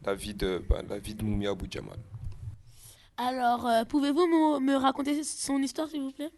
la, 0.04 0.14
vie 0.14 0.34
de, 0.34 0.62
ben, 0.68 0.84
la 0.88 0.98
de 0.98 1.22
Moumia 1.22 1.50
Abou 1.50 1.66
Jamal. 1.70 1.98
Alors, 3.22 3.66
euh, 3.66 3.84
pouvez-vous 3.84 4.26
me, 4.60 4.76
raconter 4.76 5.22
son 5.24 5.58
histoire 5.58 5.88
s'il 5.88 6.00
vous 6.00 6.10
plaît? 6.10 6.30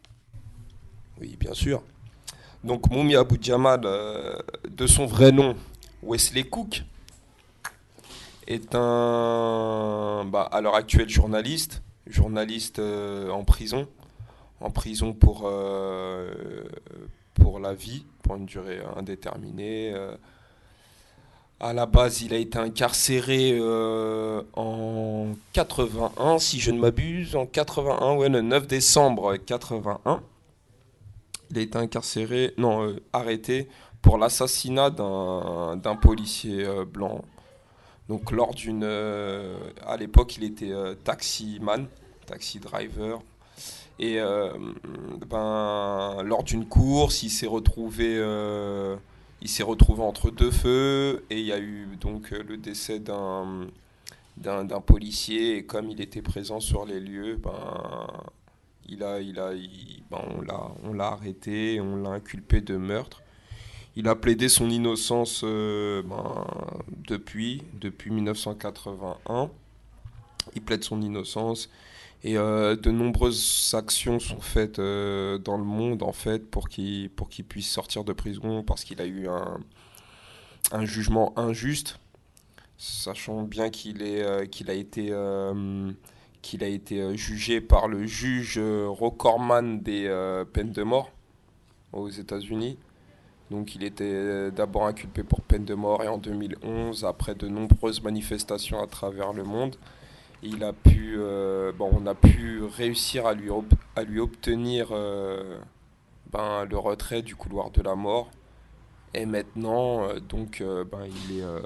Oui, 1.21 1.37
bien 1.39 1.53
sûr. 1.53 1.81
Donc 2.61 2.91
Moumia 2.91 3.21
Abou 3.21 3.37
Jamal, 3.41 3.83
euh, 3.85 4.35
de 4.69 4.85
son 4.85 5.05
vrai 5.05 5.31
nom, 5.31 5.55
Wesley 6.01 6.43
Cook, 6.43 6.83
est 8.47 8.75
un, 8.75 10.25
bah, 10.25 10.49
à 10.51 10.59
l'heure 10.59 10.75
actuelle, 10.75 11.07
journaliste, 11.07 11.81
journaliste 12.05 12.79
euh, 12.79 13.29
en 13.29 13.45
prison, 13.45 13.87
en 14.59 14.69
prison 14.69 15.13
pour 15.13 15.49
la 17.61 17.73
vie, 17.73 18.03
pour 18.23 18.35
une 18.35 18.45
durée 18.45 18.81
indéterminée. 18.97 19.93
À 21.59 21.71
la 21.71 21.85
base, 21.85 22.21
il 22.21 22.33
a 22.33 22.37
été 22.37 22.57
incarcéré 22.57 23.51
euh, 23.53 24.41
en 24.53 25.27
81, 25.53 26.39
si 26.39 26.59
je 26.59 26.71
ne 26.71 26.79
m'abuse, 26.79 27.35
en 27.35 27.45
81, 27.45 28.15
ouais, 28.15 28.27
le 28.27 28.41
9 28.41 28.67
décembre 28.67 29.37
81. 29.37 30.21
Il 31.51 31.57
a 31.57 31.61
été 31.61 31.77
incarcéré, 31.77 32.53
non, 32.57 32.83
euh, 32.85 32.99
arrêté 33.13 33.69
pour 34.01 34.17
l'assassinat 34.17 34.89
d'un 34.89 35.95
policier 36.01 36.65
euh, 36.65 36.83
blanc. 36.83 37.23
Donc 38.09 38.31
lors 38.31 38.53
d'une... 38.53 38.83
à 38.83 39.95
l'époque, 39.97 40.35
il 40.35 40.43
était 40.43 40.73
taximan, 41.05 41.87
taxi 42.25 42.59
driver. 42.59 43.21
Et 43.97 44.17
ben, 45.29 46.17
lors 46.23 46.43
d'une 46.43 46.65
course, 46.65 47.23
il 47.23 47.29
s'est 47.29 47.47
retrouvé, 47.47 48.17
il 49.43 49.49
s'est 49.49 49.63
retrouvé 49.63 50.01
entre 50.01 50.31
deux 50.31 50.51
feux 50.51 51.25
et 51.29 51.37
il 51.37 51.45
y 51.45 51.51
a 51.51 51.59
eu 51.59 51.97
donc 51.99 52.31
euh, 52.31 52.41
le 52.47 52.55
décès 52.55 52.99
d'un 52.99 53.67
policier 54.85 55.57
et 55.57 55.65
comme 55.65 55.89
il 55.89 55.99
était 55.99 56.21
présent 56.21 56.61
sur 56.61 56.85
les 56.85 57.01
lieux, 57.01 57.35
ben, 57.35 58.07
il 58.87 59.03
a, 59.03 59.19
il 59.19 59.37
a, 59.39 59.51
ben, 60.09 60.21
on 60.37 60.41
l'a, 60.41 60.71
on 60.83 60.93
l'a 60.93 61.07
arrêté, 61.07 61.81
on 61.81 61.97
l'a 61.97 62.11
inculpé 62.11 62.61
de 62.61 62.77
meurtre. 62.77 63.21
Il 63.97 64.07
a 64.07 64.15
plaidé 64.15 64.47
son 64.47 64.69
innocence 64.69 65.41
euh, 65.43 66.01
ben, 66.03 66.47
depuis, 67.05 67.63
depuis 67.81 68.11
1981. 68.11 69.51
Il 70.55 70.61
plaide 70.61 70.85
son 70.85 71.01
innocence 71.01 71.69
et 72.23 72.37
euh, 72.37 72.77
de 72.77 72.89
nombreuses 72.89 73.73
actions 73.77 74.17
sont 74.17 74.39
faites 74.39 74.79
euh, 74.79 75.37
dans 75.37 75.57
le 75.57 75.65
monde 75.65 76.03
en 76.03 76.13
fait 76.13 76.49
pour 76.49 76.69
qu'il 76.69 77.09
puisse 77.47 77.69
sortir 77.69 78.05
de 78.05 78.13
prison 78.13 78.63
parce 78.63 78.85
qu'il 78.85 79.01
a 79.01 79.05
eu 79.05 79.27
un, 79.27 79.59
jugement 80.85 81.37
injuste, 81.37 81.99
sachant 82.77 83.43
bien 83.43 83.69
qu'il 83.69 83.97
euh, 84.01 84.45
a 84.69 84.73
été 86.65 87.17
jugé 87.17 87.59
par 87.59 87.89
le 87.89 88.05
juge 88.05 88.57
recordman 88.57 89.81
des 89.81 90.43
peines 90.53 90.71
de 90.71 90.83
mort 90.83 91.11
aux 91.91 92.09
États-Unis. 92.09 92.77
Donc 93.51 93.75
il 93.75 93.83
était 93.83 94.49
d'abord 94.51 94.87
inculpé 94.87 95.23
pour 95.23 95.41
peine 95.41 95.65
de 95.65 95.73
mort 95.73 96.01
et 96.03 96.07
en 96.07 96.17
2011, 96.17 97.03
après 97.03 97.35
de 97.35 97.49
nombreuses 97.49 98.01
manifestations 98.01 98.81
à 98.81 98.87
travers 98.87 99.33
le 99.33 99.43
monde, 99.43 99.75
il 100.43 100.63
a 100.63 100.73
pu, 100.73 101.15
euh, 101.17 101.71
bon, 101.71 101.89
on 101.93 102.05
a 102.05 102.15
pu 102.15 102.61
réussir 102.63 103.25
à 103.25 103.33
lui, 103.33 103.49
à 103.95 104.03
lui 104.03 104.19
obtenir 104.19 104.89
euh, 104.91 105.57
ben, 106.31 106.65
le 106.65 106.77
retrait 106.77 107.21
du 107.21 107.35
couloir 107.35 107.71
de 107.71 107.81
la 107.81 107.95
mort. 107.95 108.29
Et 109.13 109.25
maintenant, 109.25 110.03
euh, 110.03 110.19
donc, 110.19 110.61
euh, 110.61 110.83
ben, 110.83 111.05
il 111.05 111.39
est 111.39 111.43
euh, 111.43 111.61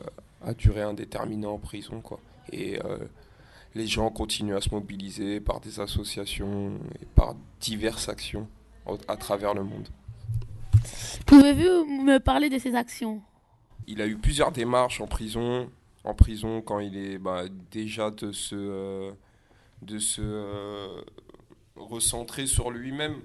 à 0.46 0.54
durée 0.54 0.82
indéterminée 0.84 1.48
en 1.48 1.58
prison, 1.58 2.02
quoi. 2.02 2.20
Et 2.54 2.80
les 3.76 3.88
gens 3.88 4.10
continuent 4.10 4.56
à 4.56 4.62
se 4.62 4.74
mobiliser 4.74 5.42
par 5.42 5.60
des 5.60 5.82
associations 5.82 6.80
et 7.02 7.06
par 7.06 7.36
diverses 7.60 8.08
actions 8.08 8.48
à 9.10 9.18
travers 9.18 9.54
le 9.54 9.63
monde. 9.63 9.90
Pouvez-vous 11.26 11.86
me 12.06 12.20
parler 12.20 12.50
de 12.50 12.58
ses 12.58 12.74
actions? 12.76 13.22
Il 13.86 14.02
a 14.02 14.08
eu 14.08 14.16
plusieurs 14.16 14.54
démarches 14.54 15.02
en 15.02 15.08
prison, 15.08 15.70
en 16.08 16.13
prison 16.13 16.62
quand 16.62 16.80
il 16.80 16.98
est 16.98 17.17
bah, 17.17 17.43
déjà 17.72 18.12
de 18.12 18.32
se, 18.32 18.56
euh, 18.56 19.12
de 19.82 20.00
se 20.00 20.22
euh, 20.24 21.02
recentrer 21.76 22.48
sur 22.48 22.72
lui-même. 22.72 23.15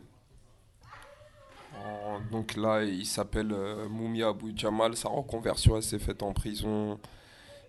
Donc 2.30 2.56
là, 2.56 2.84
il 2.84 3.06
s'appelle 3.06 3.50
euh, 3.52 3.88
Moumia 3.88 4.28
Abou 4.28 4.52
Jamal. 4.54 4.96
Sa 4.96 5.08
reconversion, 5.08 5.80
s'est 5.80 5.98
faite 5.98 6.22
en 6.22 6.32
prison. 6.32 6.98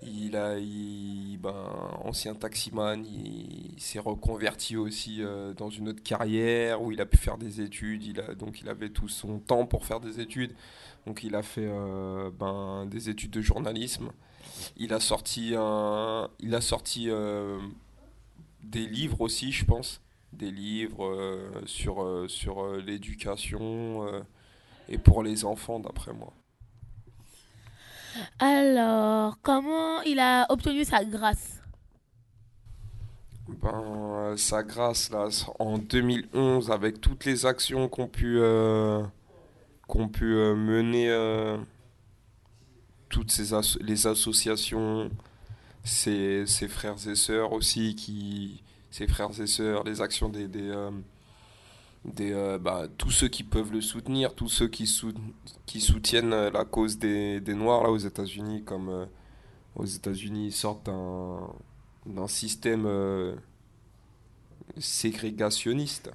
Il 0.03 0.35
a, 0.35 0.57
il, 0.59 1.37
ben, 1.37 1.55
ancien 2.03 2.35
taximan, 2.35 3.03
il, 3.05 3.73
il 3.73 3.81
s'est 3.81 3.99
reconverti 3.99 4.75
aussi 4.75 5.23
euh, 5.23 5.53
dans 5.53 5.69
une 5.69 5.89
autre 5.89 6.03
carrière 6.03 6.81
où 6.81 6.91
il 6.91 6.99
a 7.01 7.05
pu 7.05 7.17
faire 7.17 7.37
des 7.37 7.61
études. 7.61 8.03
Il 8.03 8.19
a, 8.19 8.35
donc 8.35 8.61
il 8.61 8.69
avait 8.69 8.89
tout 8.89 9.07
son 9.07 9.39
temps 9.39 9.65
pour 9.65 9.85
faire 9.85 9.99
des 9.99 10.19
études. 10.19 10.53
Donc 11.07 11.23
il 11.23 11.35
a 11.35 11.41
fait 11.41 11.69
ben, 12.39 12.85
des 12.85 13.09
études 13.09 13.31
de 13.31 13.41
journalisme. 13.41 14.09
Il 14.77 14.93
a 14.93 14.99
sorti, 14.99 15.53
un, 15.57 16.29
il 16.39 16.53
a 16.55 16.61
sorti 16.61 17.09
euh, 17.09 17.59
des 18.63 18.85
livres 18.85 19.21
aussi, 19.21 19.51
je 19.51 19.65
pense. 19.65 20.01
Des 20.31 20.51
livres 20.51 21.05
euh, 21.05 21.61
sur, 21.65 22.03
euh, 22.03 22.27
sur 22.27 22.75
l'éducation 22.77 24.23
et 24.89 24.97
pour 24.97 25.23
les 25.23 25.45
enfants, 25.45 25.79
d'après 25.79 26.13
moi. 26.13 26.33
Alors, 28.39 29.37
comment 29.41 30.01
il 30.03 30.19
a 30.19 30.45
obtenu 30.49 30.85
sa 30.85 31.03
grâce? 31.03 31.61
Ben, 33.47 33.71
euh, 33.73 34.37
sa 34.37 34.63
grâce, 34.63 35.09
là, 35.09 35.27
en 35.59 35.77
2011, 35.77 36.71
avec 36.71 37.01
toutes 37.01 37.25
les 37.25 37.45
actions 37.45 37.89
qu'ont 37.89 38.07
pu, 38.07 38.37
euh, 38.39 39.03
pu 40.13 40.35
euh, 40.35 40.55
mener 40.55 41.09
euh, 41.09 41.57
toutes 43.13 43.31
ces 43.31 43.55
les 43.81 44.07
associations, 44.07 45.09
ses, 45.83 46.45
ses 46.47 46.67
frères 46.67 46.97
et 47.07 47.15
sœurs 47.15 47.53
aussi, 47.53 47.95
qui, 47.95 48.63
ses 48.89 49.07
frères 49.07 49.39
et 49.39 49.47
sœurs, 49.47 49.83
les 49.83 50.01
actions 50.01 50.29
des, 50.29 50.47
des, 50.47 50.69
euh, 50.69 50.89
des, 52.05 52.33
euh, 52.33 52.57
bah, 52.57 52.87
tous 52.97 53.11
ceux 53.11 53.27
qui 53.29 53.43
peuvent 53.43 53.71
le 53.71 53.81
soutenir, 53.81 54.33
tous 54.33 54.49
ceux 54.49 54.67
qui, 54.67 54.87
sou- 54.87 55.13
qui 55.65 55.79
soutiennent 55.79 56.49
la 56.49 56.65
cause 56.65 56.97
des, 56.97 57.39
des 57.39 57.53
Noirs 57.53 57.83
là 57.83 57.91
aux 57.91 57.97
États-Unis, 57.97 58.63
comme 58.63 58.89
euh, 58.89 59.05
aux 59.75 59.85
États-Unis 59.85 60.47
ils 60.47 60.51
sortent 60.51 60.89
d'un 62.05 62.27
système 62.27 62.87
ségrégationniste. 64.77 66.11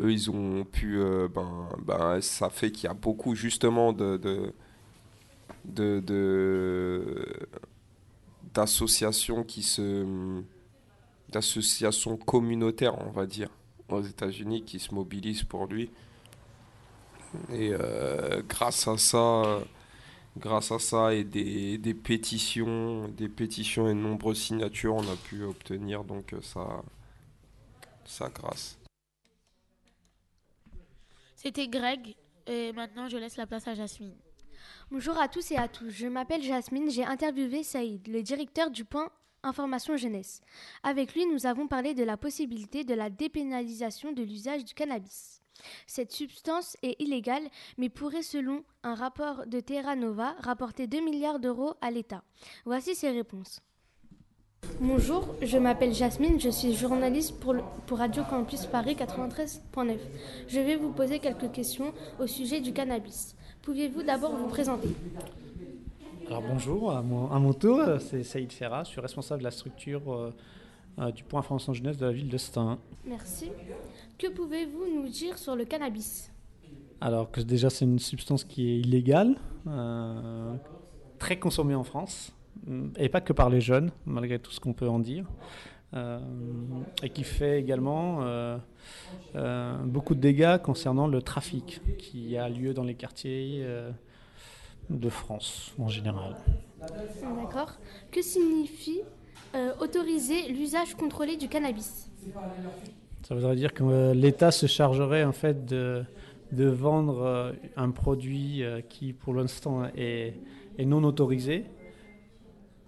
Eux, 0.00 0.12
ils 0.12 0.30
ont 0.30 0.64
pu, 0.64 0.98
ben, 1.34 1.68
ben, 1.84 2.20
ça 2.20 2.50
fait 2.50 2.70
qu'il 2.72 2.84
y 2.84 2.90
a 2.90 2.94
beaucoup 2.94 3.34
justement 3.34 3.92
de, 3.92 4.16
d'associations 8.54 9.44
qui 9.44 9.62
se, 9.62 10.42
d'associations 11.28 12.16
communautaires, 12.16 12.98
on 13.06 13.10
va 13.10 13.26
dire, 13.26 13.50
aux 13.88 14.02
États-Unis 14.02 14.64
qui 14.64 14.78
se 14.78 14.94
mobilisent 14.94 15.44
pour 15.44 15.66
lui. 15.66 15.90
Et 17.50 17.72
euh, 17.72 18.42
grâce 18.46 18.86
à 18.88 18.98
ça, 18.98 19.60
grâce 20.36 20.70
à 20.70 20.78
ça 20.78 21.14
et 21.14 21.24
des, 21.24 21.78
des 21.78 21.94
pétitions, 21.94 23.08
des 23.08 23.28
pétitions 23.28 23.88
et 23.88 23.94
de 23.94 23.98
nombreuses 23.98 24.40
signatures, 24.40 24.94
on 24.94 25.08
a 25.08 25.16
pu 25.16 25.42
obtenir 25.44 26.04
donc 26.04 26.34
sa, 26.42 26.82
sa 28.04 28.28
grâce. 28.28 28.78
C'était 31.36 31.66
Greg 31.66 32.14
Et 32.46 32.72
maintenant, 32.72 33.08
je 33.08 33.16
laisse 33.16 33.36
la 33.36 33.46
place 33.46 33.66
à 33.66 33.74
Jasmine. 33.74 34.14
Bonjour 34.90 35.18
à 35.18 35.28
tous 35.28 35.50
et 35.52 35.56
à 35.56 35.68
tous. 35.68 35.90
Je 35.90 36.06
m'appelle 36.06 36.42
Jasmine. 36.42 36.90
J'ai 36.90 37.04
interviewé 37.04 37.62
Saïd, 37.62 38.06
le 38.08 38.22
directeur 38.22 38.70
du 38.70 38.84
point 38.84 39.10
Information 39.42 39.96
Jeunesse. 39.96 40.40
Avec 40.82 41.14
lui, 41.14 41.26
nous 41.26 41.46
avons 41.46 41.66
parlé 41.66 41.94
de 41.94 42.04
la 42.04 42.16
possibilité 42.16 42.84
de 42.84 42.94
la 42.94 43.10
dépénalisation 43.10 44.12
de 44.12 44.22
l'usage 44.22 44.64
du 44.64 44.74
cannabis. 44.74 45.42
Cette 45.86 46.12
substance 46.12 46.76
est 46.82 47.00
illégale, 47.00 47.48
mais 47.78 47.88
pourrait, 47.88 48.22
selon 48.22 48.64
un 48.82 48.94
rapport 48.94 49.46
de 49.46 49.60
Terra 49.60 49.96
Nova, 49.96 50.34
rapporter 50.38 50.86
2 50.86 51.00
milliards 51.00 51.40
d'euros 51.40 51.74
à 51.80 51.90
l'État. 51.90 52.22
Voici 52.64 52.94
ses 52.94 53.10
réponses. 53.10 53.60
Bonjour, 54.80 55.34
je 55.42 55.58
m'appelle 55.58 55.92
Jasmine, 55.92 56.40
je 56.40 56.48
suis 56.48 56.74
journaliste 56.74 57.34
pour, 57.40 57.56
Radio 57.98 58.22
Campus 58.28 58.66
Paris 58.66 58.94
93.9. 58.94 59.96
Je 60.48 60.60
vais 60.60 60.76
vous 60.76 60.92
poser 60.92 61.18
quelques 61.18 61.50
questions 61.50 61.92
au 62.20 62.26
sujet 62.26 62.60
du 62.60 62.72
cannabis. 62.72 63.34
Pouviez-vous 63.62 64.02
d'abord 64.02 64.34
vous 64.34 64.48
présenter 64.48 64.88
Alors 66.26 66.42
bonjour, 66.42 66.90
à 66.90 67.00
mon, 67.00 67.30
à 67.30 67.38
mon 67.38 67.52
tour, 67.52 67.80
c'est 68.00 68.24
Saïd 68.24 68.52
Ferra, 68.52 68.82
je 68.82 68.88
suis 68.88 69.00
responsable 69.00 69.38
de 69.38 69.44
la 69.44 69.52
structure 69.52 70.12
euh, 70.12 70.34
euh, 70.98 71.12
du 71.12 71.22
point 71.22 71.40
information 71.40 71.72
jeunesse 71.72 71.96
de 71.96 72.06
la 72.06 72.12
ville 72.12 72.28
de 72.28 72.38
Stein. 72.38 72.80
Merci. 73.06 73.52
Que 74.18 74.26
pouvez-vous 74.32 74.86
nous 74.92 75.08
dire 75.08 75.38
sur 75.38 75.54
le 75.54 75.64
cannabis? 75.64 76.32
Alors 77.00 77.30
que 77.30 77.40
déjà 77.40 77.70
c'est 77.70 77.84
une 77.84 78.00
substance 78.00 78.42
qui 78.42 78.68
est 78.68 78.78
illégale, 78.80 79.36
euh, 79.68 80.54
très 81.20 81.38
consommée 81.38 81.76
en 81.76 81.84
France, 81.84 82.32
et 82.96 83.08
pas 83.08 83.20
que 83.20 83.32
par 83.32 83.48
les 83.48 83.60
jeunes, 83.60 83.92
malgré 84.06 84.40
tout 84.40 84.50
ce 84.50 84.58
qu'on 84.58 84.72
peut 84.72 84.88
en 84.88 84.98
dire, 84.98 85.24
et 85.94 87.10
qui 87.10 87.24
fait 87.24 87.60
également 87.60 88.22
euh, 88.22 88.56
euh, 89.34 89.76
beaucoup 89.84 90.14
de 90.14 90.20
dégâts 90.20 90.58
concernant 90.58 91.06
le 91.06 91.20
trafic 91.20 91.80
qui 91.98 92.36
a 92.36 92.48
lieu 92.48 92.72
dans 92.72 92.84
les 92.84 92.94
quartiers 92.94 93.60
euh, 93.62 93.90
de 94.88 95.08
France 95.10 95.74
en 95.78 95.88
général. 95.88 96.36
D'accord. 96.80 97.78
Que 98.10 98.22
signifie 98.22 99.02
euh, 99.54 99.72
autoriser 99.80 100.48
l'usage 100.48 100.94
contrôlé 100.94 101.36
du 101.36 101.48
cannabis? 101.48 102.10
Ça 103.22 103.34
voudrait 103.34 103.56
dire 103.56 103.72
que 103.74 103.84
euh, 103.84 104.14
l'État 104.14 104.50
se 104.50 104.66
chargerait 104.66 105.24
en 105.24 105.32
fait 105.32 105.64
de, 105.66 106.04
de 106.52 106.66
vendre 106.66 107.22
euh, 107.22 107.52
un 107.76 107.90
produit 107.90 108.64
euh, 108.64 108.80
qui 108.80 109.12
pour 109.12 109.34
l'instant 109.34 109.84
est, 109.94 110.34
est 110.78 110.84
non 110.86 111.04
autorisé 111.04 111.66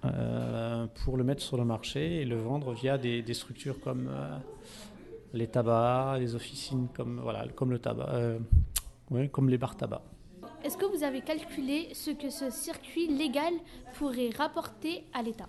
euh, 0.05 0.87
pour 1.05 1.17
le 1.17 1.25
mettre 1.25 1.43
sur 1.43 1.57
le 1.57 1.65
marché 1.65 2.21
et 2.21 2.25
le 2.25 2.37
vendre 2.37 2.73
via 2.73 2.99
des, 2.99 3.23
des 3.23 3.35
structures 3.35 3.81
comme 3.81 4.09
euh, 4.11 4.37
les 5.33 5.47
tabacs, 5.47 6.21
les 6.21 6.35
officines 6.35 6.89
comme, 6.95 7.21
voilà, 7.23 7.47
comme 7.55 7.71
le 7.71 7.79
tabac, 7.79 8.09
euh, 8.11 8.39
ouais, 9.11 9.29
comme 9.29 9.49
les 9.49 9.59
bars 9.59 9.77
tabac. 9.77 10.03
Est-ce 10.63 10.77
que 10.77 10.87
vous 10.87 11.03
avez 11.05 11.21
calculé 11.21 11.89
ce 11.93 12.11
que 12.11 12.31
ce 12.31 12.51
circuit 12.51 13.07
légal 13.09 13.53
pourrait 13.95 14.31
rapporter 14.37 15.05
à 15.13 15.23
l'État? 15.23 15.49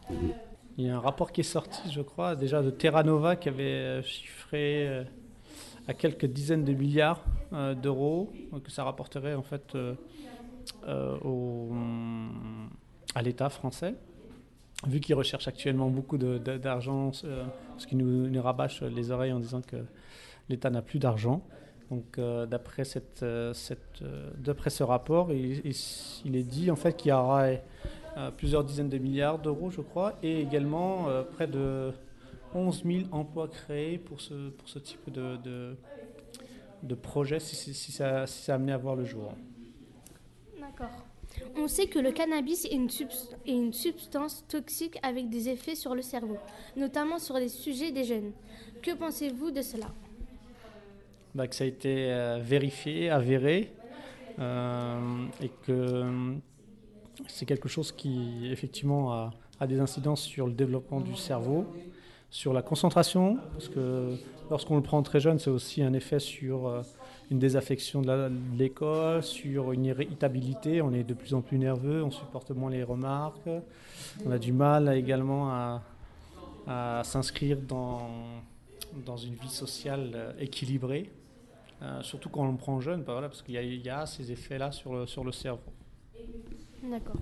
Il 0.78 0.86
y 0.86 0.90
a 0.90 0.96
un 0.98 1.00
rapport 1.00 1.32
qui 1.32 1.42
est 1.42 1.46
sorti, 1.46 1.90
je 1.92 2.02
crois, 2.02 2.36
déjà 2.36 2.62
de 2.62 2.70
Terra 2.70 3.02
Nova 3.04 3.36
qui 3.38 3.48
avait 3.48 4.04
chiffré 4.04 5.06
à 5.88 5.94
quelques 5.94 6.26
dizaines 6.26 6.66
de 6.66 6.74
milliards 6.74 7.24
d'euros 7.82 8.30
que 8.62 8.70
ça 8.72 8.84
rapporterait 8.84 9.36
en 9.36 9.42
fait 9.44 9.78
au- 11.24 11.72
à 13.14 13.22
l'État 13.22 13.50
français. 13.50 13.96
Vu 14.88 15.00
qu'ils 15.00 15.16
recherchent 15.16 15.48
actuellement 15.48 15.90
beaucoup 15.90 16.18
d'argent, 16.18 17.12
ce 17.12 17.88
qui 17.88 17.96
nous, 17.96 18.30
nous 18.30 18.42
rabâche 18.42 18.82
les 18.84 19.12
oreilles 19.12 19.34
en 19.34 19.40
disant 19.40 19.62
que 19.62 19.78
l'État 20.50 20.70
n'a 20.70 20.82
plus 20.82 21.00
d'argent. 21.00 21.42
Donc, 21.92 22.18
euh, 22.18 22.46
d'après 22.46 22.84
cette, 22.84 23.22
euh, 23.22 23.54
euh, 24.02 24.70
ce 24.70 24.84
rapport, 24.84 25.32
il, 25.32 26.36
est 26.36 26.44
dit 26.44 26.72
en 26.72 26.76
fait 26.76 26.98
qu'il 26.98 27.10
y 27.10 27.14
aura 27.14 27.48
plusieurs 28.38 28.64
dizaines 28.64 28.90
de 28.90 28.98
milliards 28.98 29.40
d'euros, 29.40 29.70
je 29.70 29.82
crois, 29.82 30.18
et 30.24 30.42
également 30.42 31.08
près 31.34 31.48
de 31.48 31.92
11 32.54 32.84
000 32.86 33.00
emplois 33.12 33.50
créés 33.50 33.98
pour 33.98 34.22
ce, 34.22 34.80
type 34.80 35.12
de, 35.12 35.76
projet 36.96 37.40
si, 37.40 37.74
ça, 37.92 38.26
si 38.26 38.52
à 38.52 38.78
voir 38.78 38.96
le 38.96 39.06
jour. 39.06 39.34
D'accord. 40.60 41.05
On 41.58 41.68
sait 41.68 41.88
que 41.88 42.00
le 42.00 42.12
cannabis 42.12 42.66
est 42.66 42.76
une, 43.48 43.74
substance 43.74 44.44
toxique 44.48 44.98
avec 45.04 45.30
des 45.30 45.50
effets 45.50 45.76
sur 45.76 45.96
le 45.96 46.02
cerveau, 46.02 46.38
notamment 46.76 47.20
sur 47.20 47.36
les 47.36 47.50
sujets 47.50 47.92
des 47.92 48.04
jeunes. 48.04 48.32
Que 48.82 48.92
pensez-vous 48.92 49.52
de 49.52 49.62
cela? 49.62 49.88
Bah, 51.34 51.48
que 51.48 51.56
ça 51.56 51.64
a 51.64 51.68
été 51.68 52.12
euh, 52.12 52.40
vérifié, 52.42 53.10
avéré, 53.10 53.74
euh, 54.40 55.26
et 55.42 55.50
que 55.50 55.72
euh, 55.72 56.34
c'est 57.28 57.46
quelque 57.46 57.70
chose 57.70 57.92
qui 57.92 58.50
effectivement 58.52 59.14
a, 59.60 59.68
des 59.68 59.80
incidences 59.80 60.22
sur 60.22 60.48
le 60.48 60.54
développement 60.54 61.00
du 61.00 61.16
cerveau, 61.16 61.66
sur 62.30 62.54
la 62.54 62.62
concentration, 62.62 63.38
parce 63.54 63.70
que 63.70 64.16
lorsqu'on 64.50 64.76
le 64.76 64.82
prend 64.82 65.02
très 65.04 65.20
jeune, 65.20 65.40
c'est 65.40 65.50
aussi 65.50 65.82
un 65.82 65.94
effet 65.94 66.20
sur 66.20 66.84
une 67.32 67.40
désaffection 67.40 68.02
de 68.02 68.32
l'école, 68.58 69.24
sur 69.24 69.72
une 69.72 69.86
irritabilité, 69.86 70.82
on 70.82 70.94
est 70.94 71.04
de 71.04 71.14
plus 71.14 71.34
en 71.34 71.42
plus 71.42 71.58
nerveux, 71.58 72.04
on 72.04 72.12
supporte 72.12 72.52
moins 72.52 72.70
les 72.70 72.84
remarques, 72.84 73.50
on 74.26 74.32
a 74.32 74.38
du 74.38 74.52
mal 74.54 74.96
également 74.96 75.50
à, 75.50 75.82
à 76.68 77.02
s'inscrire 77.04 77.58
dans, 77.60 78.10
dans 79.06 79.18
une 79.18 79.34
vie 79.36 79.50
sociale 79.50 80.12
euh, 80.14 80.32
équilibrée. 80.40 81.10
Euh, 81.82 82.02
surtout 82.04 82.30
quand 82.30 82.44
on 82.48 82.52
le 82.52 82.58
prend 82.58 82.80
jeune, 82.80 83.02
bah 83.02 83.14
voilà, 83.14 83.28
parce 83.28 83.42
qu'il 83.42 83.56
y, 83.56 83.58
a- 83.58 83.62
il 83.64 83.84
y 83.86 83.90
a 83.90 84.06
ces 84.06 84.32
effets-là 84.32 84.72
sur 84.72 84.94
le, 84.94 85.06
sur 85.08 85.24
le 85.24 85.32
cerveau. 85.32 85.62
D'accord. 86.84 87.18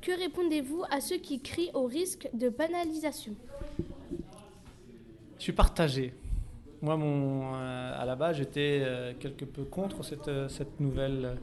Que 0.00 0.16
répondez-vous 0.18 0.84
à 0.90 1.00
ceux 1.00 1.16
qui 1.18 1.40
crient 1.40 1.70
au 1.74 1.86
risque 1.86 2.28
de 2.32 2.48
banalisation? 2.50 3.34
Je 5.38 5.42
suis 5.42 5.52
partagé. 5.52 6.14
Moi, 6.82 6.96
mon, 6.96 7.54
euh, 7.54 8.02
à 8.02 8.04
la 8.06 8.16
base, 8.16 8.36
j'étais 8.38 8.80
euh, 8.82 9.12
quelque 9.18 9.44
peu 9.44 9.64
contre 9.64 10.02
cette, 10.02 10.28
euh, 10.28 10.48
cette 10.48 10.80
nouvelle 10.80 11.36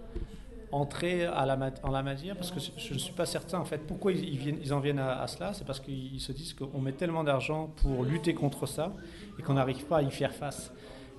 entrée 0.72 1.26
à 1.26 1.46
la 1.46 1.58
en 1.84 1.92
la 1.92 2.02
matière, 2.04 2.36
parce 2.36 2.52
que 2.52 2.60
je- 2.60 2.94
ne 2.94 3.00
suis 3.00 3.14
pas 3.14 3.26
certain, 3.28 3.60
en 3.60 3.64
fait, 3.66 3.78
pourquoi 3.86 4.12
ils, 4.12 4.38
viennent, 4.38 4.58
ils 4.62 4.74
en 4.74 4.80
viennent 4.80 5.00
à, 5.00 5.26
cela. 5.28 5.54
C'est 5.54 5.66
parce 5.66 5.80
qu'ils 5.80 6.20
se 6.20 6.32
disent 6.32 6.54
qu'on 6.56 6.82
met 6.82 6.92
tellement 6.92 7.24
d'argent 7.24 7.70
pour 7.84 8.04
lutter 8.04 8.34
contre 8.34 8.66
ça 8.66 8.94
et 9.40 9.44
qu'on 9.44 9.54
n'arrive 9.54 9.86
pas 9.86 9.98
à 9.98 10.02
y 10.02 10.10
faire 10.12 10.34
face. 10.34 10.74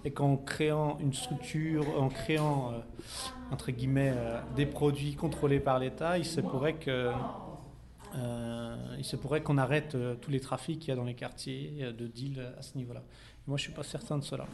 Et 0.04 0.10
qu'en 0.10 0.36
créant 0.36 0.98
une 1.00 1.12
structure, 1.14 1.84
en 2.00 2.08
créant, 2.08 2.72
entre 3.50 3.70
guillemets, 3.72 4.14
des 4.54 4.66
produits 4.66 5.14
contrôlés 5.14 5.60
par 5.60 5.78
l'État, 5.78 6.18
il 6.18 6.24
se 6.24 6.40
pourrait 6.40 6.76
il 8.96 9.04
se 9.04 9.16
pourrait 9.16 9.42
qu'on 9.42 9.58
arrête 9.58 9.96
tous 10.20 10.30
les 10.30 10.40
trafics 10.40 10.78
qu'il 10.78 10.88
y 10.90 10.92
a 10.92 10.96
dans 10.96 11.04
les 11.04 11.14
quartiers 11.14 11.92
de 11.98 12.06
deal 12.06 12.40
à 12.58 12.62
ce 12.62 12.76
niveau-là. 12.78 13.02
Moi, 13.48 13.56
je 13.56 13.62
suis 13.62 13.72
pas 13.72 13.82
certain 13.82 14.18
de 14.18 14.22
cela. 14.24 14.46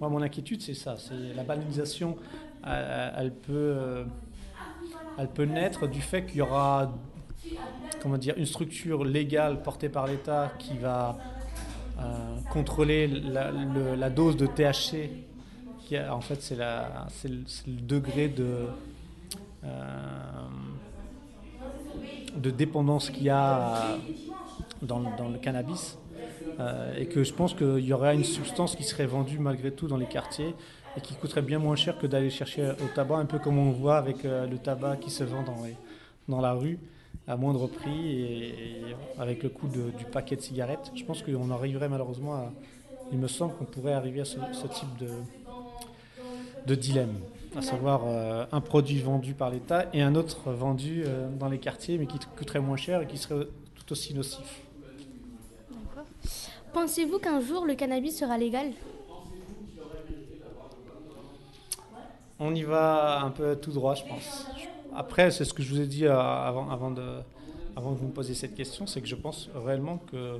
Moi, 0.00 0.08
mon 0.08 0.22
inquiétude, 0.22 0.62
c'est 0.62 0.72
ça. 0.72 0.96
C'est 0.96 1.34
la 1.36 1.42
banalisation. 1.44 2.16
euh, 2.66 3.10
elle 3.18 3.34
peut, 3.34 3.52
euh, 3.52 4.04
elle 5.18 5.28
peut 5.28 5.44
naître 5.44 5.86
du 5.86 6.00
fait 6.00 6.24
qu'il 6.24 6.38
y 6.38 6.40
aura, 6.40 6.90
comment 8.00 8.16
dire, 8.16 8.34
une 8.38 8.46
structure 8.46 9.04
légale 9.04 9.62
portée 9.62 9.90
par 9.90 10.06
l'État 10.06 10.52
qui 10.58 10.78
va 10.78 11.18
euh, 11.98 12.36
contrôler 12.50 13.06
la, 13.08 14.08
dose 14.08 14.38
de 14.38 14.46
THC. 14.46 15.10
Qui 15.86 15.96
a- 15.98 16.14
en 16.16 16.22
fait, 16.22 16.40
c'est 16.40 16.56
la, 16.56 17.08
c'est 17.10 17.28
le, 17.28 17.44
degré 17.66 18.28
de 18.28 18.68
de 22.36 22.50
dépendance 22.50 23.10
qu'il 23.10 23.24
y 23.24 23.28
a 23.30 23.98
dans, 24.80 25.00
dans 25.00 25.28
le 25.28 25.36
cannabis. 25.38 25.98
Euh, 26.58 26.94
et 26.98 27.06
que 27.06 27.24
je 27.24 27.32
pense 27.32 27.54
qu'il 27.54 27.80
y 27.80 27.92
aurait 27.92 28.14
une 28.14 28.24
substance 28.24 28.76
qui 28.76 28.82
serait 28.82 29.06
vendue 29.06 29.38
malgré 29.38 29.70
tout 29.70 29.86
dans 29.86 29.96
les 29.96 30.06
quartiers 30.06 30.54
et 30.96 31.00
qui 31.00 31.14
coûterait 31.14 31.42
bien 31.42 31.58
moins 31.58 31.76
cher 31.76 31.98
que 31.98 32.06
d'aller 32.06 32.30
chercher 32.30 32.70
au 32.70 32.94
tabac, 32.94 33.16
un 33.16 33.26
peu 33.26 33.38
comme 33.38 33.58
on 33.58 33.70
voit 33.70 33.96
avec 33.96 34.24
euh, 34.24 34.46
le 34.46 34.58
tabac 34.58 34.96
qui 34.96 35.10
se 35.10 35.24
vend 35.24 35.42
dans, 35.42 35.62
dans 36.28 36.40
la 36.40 36.52
rue 36.52 36.78
à 37.26 37.36
moindre 37.36 37.66
prix 37.66 38.22
et, 38.22 38.54
avec 39.18 39.42
le 39.42 39.50
coût 39.50 39.68
du 39.68 40.04
paquet 40.04 40.36
de 40.36 40.40
cigarettes. 40.40 40.90
Je 40.94 41.04
pense 41.04 41.22
qu'on 41.22 41.50
arriverait 41.50 41.88
malheureusement 41.88 42.34
à... 42.34 42.52
Il 43.12 43.18
me 43.18 43.28
semble 43.28 43.54
qu'on 43.54 43.64
pourrait 43.64 43.92
arriver 43.92 44.20
à 44.20 44.24
ce, 44.24 44.36
type 44.36 44.96
de, 44.98 45.08
de 46.66 46.74
dilemme, 46.74 47.14
à 47.56 47.62
savoir 47.62 48.02
euh, 48.06 48.44
un 48.52 48.60
produit 48.60 49.00
vendu 49.00 49.34
par 49.34 49.50
l'État 49.50 49.86
et 49.92 50.02
un 50.02 50.14
autre 50.14 50.50
vendu 50.52 51.04
dans 51.38 51.48
les 51.48 51.58
quartiers 51.58 51.98
mais 51.98 52.06
qui 52.06 52.18
coûterait 52.36 52.60
moins 52.60 52.76
cher 52.76 53.02
et 53.02 53.06
qui 53.06 53.18
serait 53.18 53.46
tout 53.74 53.92
aussi 53.92 54.14
nocif. 54.14 54.62
Pensez-vous 56.72 57.18
qu'un 57.18 57.40
jour 57.40 57.66
le 57.66 57.74
cannabis 57.74 58.18
sera 58.18 58.38
légal? 58.38 58.72
On 62.38 62.54
y 62.54 62.62
va 62.62 63.20
un 63.22 63.30
peu 63.30 63.56
tout 63.56 63.72
droit, 63.72 63.94
je 63.94 64.04
pense. 64.04 64.46
Après, 64.94 65.30
c'est 65.30 65.44
ce 65.44 65.52
que 65.52 65.62
je 65.62 65.74
vous 65.74 65.80
ai 65.80 65.86
dit 65.86 66.06
euh, 66.06 66.18
avant, 66.18 66.90
de, 66.90 67.02
que 67.76 67.80
vous 67.80 68.06
me 68.06 68.12
posiez 68.12 68.34
cette 68.34 68.54
question, 68.54 68.86
c'est 68.86 69.00
que 69.00 69.08
je 69.08 69.14
pense 69.14 69.50
réellement 69.54 69.98
que 70.10 70.38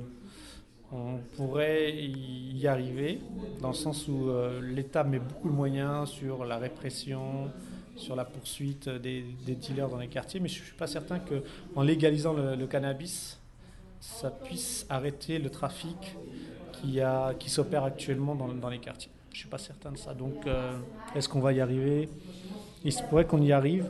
on 0.93 1.19
pourrait 1.37 1.95
y 1.95 2.67
arriver, 2.67 3.19
dans 3.61 3.69
le 3.69 3.73
sens 3.75 4.09
où 4.09 4.29
euh, 4.29 4.59
l'État 4.61 5.05
met 5.05 5.19
beaucoup 5.19 5.47
de 5.47 5.53
moyens 5.53 6.09
sur 6.09 6.43
la 6.43 6.57
répression, 6.57 7.49
sur 7.95 8.15
la 8.15 8.25
poursuite 8.25 8.89
des, 8.89 9.23
dealers 9.45 9.87
dans 9.87 9.99
les 9.99 10.07
quartiers, 10.07 10.41
mais 10.41 10.49
je 10.49 10.59
ne 10.59 10.65
suis 10.65 10.75
pas 10.75 10.87
certain 10.87 11.19
qu'en 11.19 11.81
légalisant 11.81 12.33
le 12.33 12.67
cannabis, 12.67 13.40
ça 14.01 14.29
puisse 14.31 14.85
arrêter 14.89 15.39
le 15.39 15.49
trafic 15.49 16.17
qui, 16.73 16.99
a- 16.99 17.33
qui 17.39 17.49
s'opère 17.49 17.83
actuellement 17.85 18.35
dans, 18.35 18.49
dans 18.49 18.69
les 18.69 18.79
quartiers. 18.79 19.11
Je 19.29 19.35
ne 19.35 19.39
suis 19.39 19.47
pas 19.49 19.57
certain 19.59 19.91
de 19.93 19.97
ça. 19.97 20.13
Donc, 20.13 20.45
euh, 20.45 20.73
est-ce 21.15 21.29
qu'on 21.29 21.39
va 21.39 21.53
y 21.53 21.61
arriver? 21.61 22.09
Il 22.83 22.91
se 22.91 23.01
pourrait 23.03 23.25
qu'on 23.25 23.41
y 23.41 23.51
arrive. 23.53 23.89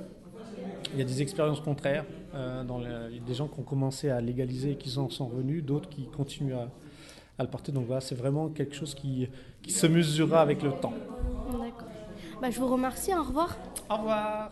Il 0.93 0.99
y 0.99 1.01
a 1.01 1.05
des 1.05 1.21
expériences 1.21 1.61
contraires. 1.61 2.05
euh, 2.33 2.63
dans 2.63 2.77
le- 2.77 3.09
il 3.09 3.17
y 3.17 3.19
a 3.19 3.23
des 3.23 3.33
gens 3.33 3.47
qui 3.49 3.59
ont 3.59 3.63
commencé 3.63 4.09
à 4.09 4.21
légaliser 4.21 4.71
et 4.71 4.75
qui 4.77 4.97
en 4.97 5.09
sont 5.09 5.27
revenus, 5.27 5.65
d'autres 5.65 5.89
qui 5.89 6.05
continuent 6.05 6.53
à, 6.55 6.69
à 7.37 7.43
le 7.43 7.49
porter. 7.49 7.73
Donc 7.73 7.87
voilà, 7.87 7.99
c'est 7.99 8.15
vraiment 8.15 8.47
quelque 8.49 8.73
chose 8.73 8.93
qui, 8.95 9.27
qui 9.61 9.71
se 9.71 9.85
mesurera 9.87 10.41
avec 10.41 10.61
le 10.61 10.71
temps. 10.71 10.93
D'accord. 11.51 11.87
Bah, 12.41 12.49
je 12.49 12.57
vous 12.59 12.67
remercie, 12.67 13.13
au 13.13 13.21
revoir. 13.23 13.57
Au 13.89 13.97
revoir. 13.97 14.51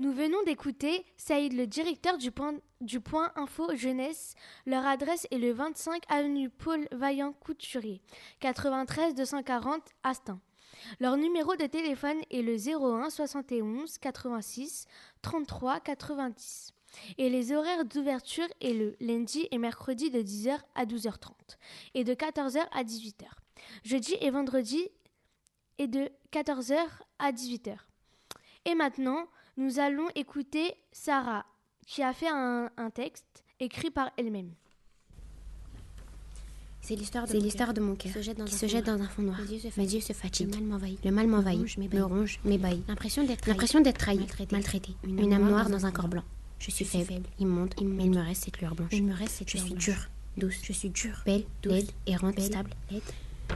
Nous 0.00 0.12
venons 0.12 0.40
d'écouter 0.44 1.04
Saïd, 1.16 1.54
le 1.54 1.66
directeur 1.66 2.18
du 2.18 2.30
point, 2.30 3.32
Info 3.34 3.74
Jeunesse. 3.74 4.36
Leur 4.64 4.86
adresse 4.86 5.26
est 5.32 5.38
le 5.38 5.50
25 5.50 6.04
avenue 6.08 6.50
Paul 6.50 6.86
Vaillant 6.92 7.32
Couturier, 7.32 8.00
93 8.38 9.16
240 9.16 9.82
Astin. 10.04 10.40
Leur 11.00 11.16
numéro 11.16 11.56
de 11.56 11.66
téléphone 11.66 12.18
est 12.30 12.42
le 12.42 12.54
01 12.54 13.10
71 13.10 13.98
86 13.98 14.86
33 15.22 15.80
90. 15.80 16.74
Et 17.18 17.28
les 17.28 17.52
horaires 17.52 17.84
d'ouverture 17.84 18.46
est 18.60 18.74
le 18.74 18.94
lundi 19.00 19.48
et 19.50 19.58
mercredi 19.58 20.12
de 20.12 20.22
10h 20.22 20.60
à 20.76 20.86
12h30 20.86 21.32
et 21.94 22.04
de 22.04 22.14
14h 22.14 22.64
à 22.70 22.84
18h. 22.84 23.24
Jeudi 23.82 24.14
et 24.20 24.30
vendredi 24.30 24.88
est 25.78 25.88
de 25.88 26.08
14h 26.32 26.78
à 27.18 27.32
18h. 27.32 27.74
Et 28.64 28.76
maintenant, 28.76 29.26
nous 29.58 29.78
allons 29.78 30.08
écouter 30.14 30.72
Sarah, 30.92 31.44
qui 31.86 32.02
a 32.02 32.12
fait 32.14 32.28
un, 32.30 32.70
un 32.78 32.90
texte 32.90 33.44
écrit 33.60 33.90
par 33.90 34.10
elle-même. 34.16 34.50
C'est 36.80 36.94
l'histoire 36.94 37.26
de, 37.26 37.34
mon 37.36 37.40
l'histoire 37.42 37.66
cœur 37.68 37.74
de 37.74 37.80
mon 37.82 37.96
qui 37.96 38.08
se 38.08 38.22
jette 38.22 38.38
dans, 38.38 38.44
qui 38.46 38.54
un, 38.54 38.56
se 38.56 38.64
fond 38.66 38.72
jette 38.72 38.86
noir. 38.86 38.96
dans 38.98 39.04
un 39.04 39.08
fond 39.08 39.22
noir. 39.22 39.38
Mes 39.42 39.52
yeux 39.52 39.58
se 39.58 39.66
Mes 39.66 39.70
fatiguent. 39.72 39.92
yeux 39.94 40.00
se 40.00 40.12
fatiguent. 40.14 40.54
Le 40.54 40.60
mal 40.60 40.64
m'envahit. 40.64 41.04
Le 41.04 41.10
mal 41.10 41.26
m'envahit. 41.26 41.76
Me 41.76 41.82
m'ébahit. 41.82 42.02
ronge, 42.04 42.40
m'ébahit. 42.44 42.88
L'impression 42.88 43.24
d'être 43.24 43.40
trahi. 43.42 43.52
L'impression 43.52 43.80
d'être 43.80 43.98
trahi, 43.98 44.18
Maltraité. 44.18 44.54
maltraité. 44.56 44.92
Une 45.04 45.18
Une, 45.18 45.32
âme 45.34 45.48
noire 45.50 45.68
dans 45.68 45.84
un 45.84 45.90
corps 45.92 46.08
blanc. 46.08 46.22
Je 46.60 46.70
suis 46.70 46.84
faible, 46.84 47.22
immonde, 47.38 47.74
mais 47.82 48.04
il 48.04 48.10
me 48.10 48.20
reste 48.22 48.44
cette 48.44 48.58
lueur 48.60 48.74
blanche. 48.74 48.88
Il 48.92 49.04
me 49.04 49.12
reste 49.14 49.32
cette 49.36 49.50
Je 49.50 49.58
suis 49.58 49.70
blanche. 49.70 49.84
dure, 49.84 50.08
douce. 50.38 50.60
Je 50.62 50.72
suis 50.72 50.88
dure, 50.90 51.20
belle, 51.26 51.44
douce, 51.62 51.72
laide, 51.72 51.90
errante, 52.06 52.36
belle, 52.36 52.44
stable. 52.46 52.70
laide, 52.90 53.02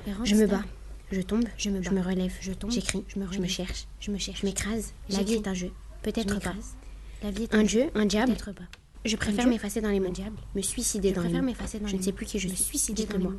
errante, 0.06 0.26
Je 0.26 0.34
me 0.36 0.46
bats, 0.46 0.64
je 1.10 1.20
tombe, 1.22 1.44
Je 1.56 1.70
me 1.70 1.82
je 1.82 1.88
bats. 1.88 1.94
me 1.96 2.00
relève, 2.02 2.32
Je 2.40 2.52
tombe, 2.52 2.70
j'écris, 2.70 3.04
je 3.08 3.18
me 3.18 3.24
je 3.24 3.30
me 3.30 3.36
relève. 3.36 3.48
cherche, 3.50 3.86
Je 3.98 4.10
me 4.10 4.18
cherche. 4.18 4.40
je 4.42 4.46
m'écrase. 4.46 4.92
La 5.08 5.22
vie 5.22 5.34
est 5.34 5.48
un 5.48 5.54
jeu. 5.54 5.72
Peut-être 6.02 6.26
pas. 6.28 6.34
m'écrase. 6.52 6.74
La 7.22 7.30
vie 7.30 7.44
est 7.44 7.54
Un 7.54 7.60
un 7.60 7.62
dieu, 7.62 7.90
un 7.94 8.06
diable. 8.06 8.32
Peut-être 8.32 8.52
pas. 8.52 8.64
Je 9.04 9.16
préfère 9.16 9.46
m'effacer 9.46 9.80
dans 9.80 9.90
les 9.90 10.00
mots. 10.00 10.10
diable. 10.10 10.36
Me 10.54 10.62
suicider 10.62 11.10
Je 11.10 11.14
dans 11.14 11.20
les 11.22 11.28
préfère 11.28 11.42
mots. 11.42 11.48
m'effacer 11.50 11.78
dans 11.80 11.86
Je 11.88 11.96
ne 11.96 12.02
sais 12.02 12.12
plus 12.12 12.26
qui 12.26 12.38
je 12.38 12.48
Me 12.48 12.54
suis. 12.54 12.64
suicider 12.64 13.06
dans 13.06 13.18
moi. 13.18 13.32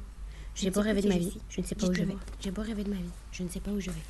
J'ai 0.56 0.70
beau 0.70 0.82
rêver 0.82 1.02
de 1.02 1.08
ma 1.10 1.18
vie, 1.18 1.32
suis. 1.32 1.42
je 1.50 1.62
ne 1.62 1.66
sais 1.66 1.76
pas 1.76 1.88
où 1.88 1.94
je 1.94 2.04
vais. 2.04 2.16
J'ai 2.40 2.52
beau 2.52 2.62
rêver 2.62 2.84
de 2.84 2.90
ma 2.90 2.96
vie, 2.98 3.10
je 3.32 3.44
ne 3.44 3.50
sais 3.50 3.60
pas 3.60 3.72
où 3.72 3.80
je 3.80 3.90
vais. 3.90 4.02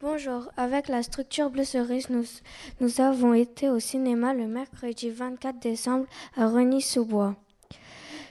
Bonjour, 0.00 0.50
avec 0.56 0.88
la 0.88 1.02
structure 1.02 1.50
Bleu 1.50 1.64
Cerise, 1.64 2.10
nous, 2.10 2.24
nous 2.80 3.00
avons 3.00 3.34
été 3.34 3.68
au 3.70 3.78
cinéma 3.78 4.34
le 4.34 4.46
mercredi 4.48 5.10
24 5.10 5.60
décembre 5.60 6.06
à 6.36 6.48
Reny-sous-Bois. 6.48 7.36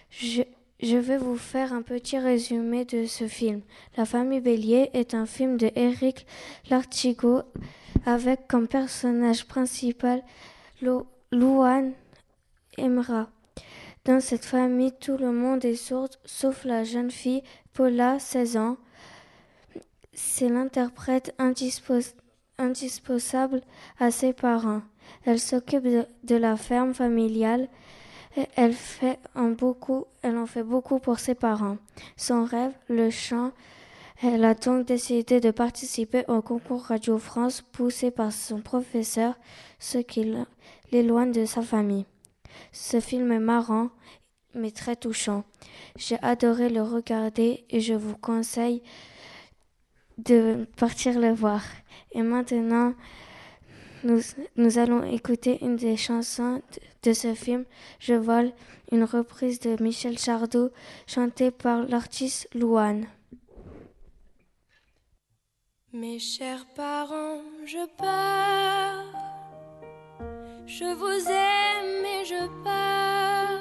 Je, 0.10 0.42
je 0.82 0.98
vais 0.98 1.18
vous 1.18 1.38
faire 1.38 1.74
un 1.74 1.82
petit 1.82 2.18
résumé 2.18 2.86
de 2.86 3.06
ce 3.06 3.28
film. 3.28 3.62
La 3.98 4.06
famille 4.06 4.40
Bélier 4.42 4.90
est 4.94 5.14
un 5.14 5.26
film 5.26 5.58
de 5.58 5.70
Eric 5.76 6.26
Lartigot 6.70 7.44
avec 8.06 8.48
comme 8.48 8.68
personnage 8.68 9.46
principal 9.46 10.24
Lo- 10.82 11.06
Louane 11.32 11.94
Emra. 12.78 13.30
Dans 14.06 14.20
cette 14.20 14.46
famille, 14.46 14.94
tout 15.00 15.18
le 15.18 15.32
monde 15.32 15.64
est 15.66 15.76
sourd 15.76 16.10
sauf 16.26 16.66
la 16.66 16.84
jeune 16.84 17.12
fille 17.12 17.44
Paula, 17.74 18.18
16 18.20 18.58
ans. 18.58 18.78
C'est 20.14 20.50
l'interprète 20.50 21.36
indispensable 22.58 23.62
à 24.00 24.10
ses 24.10 24.34
parents. 24.34 24.82
Elle 25.26 25.40
s'occupe 25.40 25.84
de 26.24 26.36
la 26.36 26.58
ferme 26.58 26.94
familiale. 26.96 27.68
Elle, 28.56 28.74
fait 28.74 29.20
en 29.36 29.50
beaucoup, 29.50 30.06
elle 30.22 30.38
en 30.38 30.46
fait 30.46 30.64
beaucoup 30.64 31.00
pour 31.00 31.20
ses 31.20 31.36
parents. 31.36 31.78
Son 32.16 32.46
rêve, 32.46 32.72
le 32.88 33.10
chant. 33.10 33.52
Elle 34.24 34.46
a 34.46 34.54
donc 34.54 34.86
décidé 34.86 35.40
de 35.40 35.52
participer 35.52 36.24
au 36.28 36.42
concours 36.42 36.84
Radio 36.84 37.18
France 37.18 37.62
poussé 37.62 38.12
par 38.12 38.32
son 38.32 38.62
professeur, 38.62 39.34
ce 39.80 39.98
qui 39.98 40.34
l'éloigne 40.92 41.32
de 41.32 41.46
sa 41.46 41.62
famille. 41.62 42.06
Ce 42.72 43.00
film 43.00 43.32
est 43.32 43.40
marrant, 43.40 43.90
mais 44.54 44.72
très 44.72 44.96
touchant. 44.96 45.44
J'ai 45.98 46.22
adoré 46.22 46.70
le 46.70 46.84
regarder 46.84 47.66
et 47.70 47.82
je 47.82 47.94
vous 47.94 48.16
conseille 48.16 48.84
de 50.18 50.68
partir 50.78 51.20
le 51.20 51.34
voir. 51.34 51.64
Et 52.12 52.22
maintenant, 52.22 52.94
nous, 54.04 54.78
allons 54.78 55.04
écouter 55.04 55.60
une 55.62 55.76
des 55.76 55.98
chansons 55.98 56.62
de, 57.04 57.10
de 57.10 57.14
ce 57.14 57.34
film, 57.34 57.66
Je 58.00 58.14
vole, 58.14 58.52
une 58.92 59.04
reprise 59.04 59.60
de 59.60 59.82
Michel 59.82 60.18
Chardot, 60.18 60.70
chantée 61.08 61.52
par 61.52 61.84
l'artiste 61.84 62.48
Louane. 62.54 63.08
Mes 65.94 66.20
chers 66.20 66.66
parents, 66.76 67.42
je 67.66 67.86
pars. 67.98 69.04
Je 70.66 70.86
vous 70.86 71.30
aime 71.30 72.06
et 72.06 72.26
je 72.26 72.64
pars. 72.64 73.60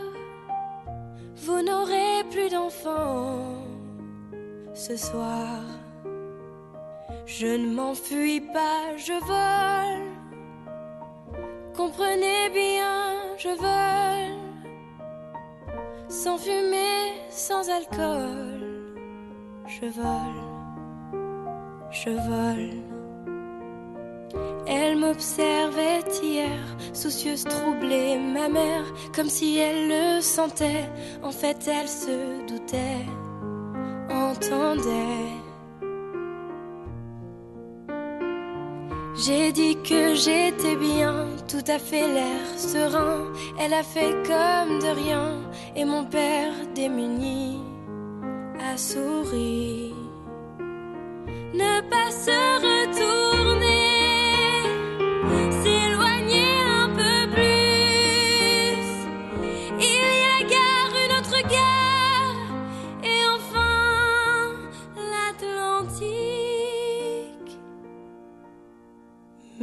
Vous 1.36 1.60
n'aurez 1.62 2.22
plus 2.30 2.48
d'enfants 2.48 3.64
ce 4.74 4.96
soir. 4.96 5.60
Je 7.26 7.46
ne 7.46 7.74
m'enfuis 7.74 8.40
pas, 8.40 8.96
je 8.96 9.12
vole. 9.24 10.19
Comprenez 11.76 12.50
bien, 12.52 13.16
je 13.38 13.48
vole. 13.48 14.38
Sans 16.08 16.38
fumée, 16.38 17.12
sans 17.30 17.68
alcool. 17.70 18.94
Je 19.66 19.86
vole 19.86 20.50
je 21.90 22.10
vole. 22.10 22.70
Elle 24.66 24.96
m'observait 24.96 26.04
hier, 26.22 26.76
soucieuse, 26.92 27.44
troublée, 27.44 28.18
ma 28.18 28.48
mère, 28.48 28.84
comme 29.14 29.28
si 29.28 29.58
elle 29.58 29.88
le 29.88 30.20
sentait. 30.20 30.88
En 31.22 31.32
fait, 31.32 31.68
elle 31.68 31.88
se 31.88 32.46
doutait, 32.46 33.06
entendait. 34.08 35.39
J'ai 39.22 39.52
dit 39.52 39.76
que 39.82 40.14
j'étais 40.14 40.76
bien, 40.76 41.26
tout 41.46 41.64
à 41.68 41.78
fait 41.78 42.08
l'air 42.08 42.46
serein. 42.56 43.30
Elle 43.58 43.74
a 43.74 43.82
fait 43.82 44.14
comme 44.26 44.78
de 44.78 44.94
rien, 45.04 45.40
et 45.76 45.84
mon 45.84 46.04
père 46.04 46.54
démuni 46.74 47.58
a 48.58 48.78
souri 48.78 49.92
ne 51.52 51.80
pas 51.90 52.10
se 52.10 52.30
retourner, 52.66 53.29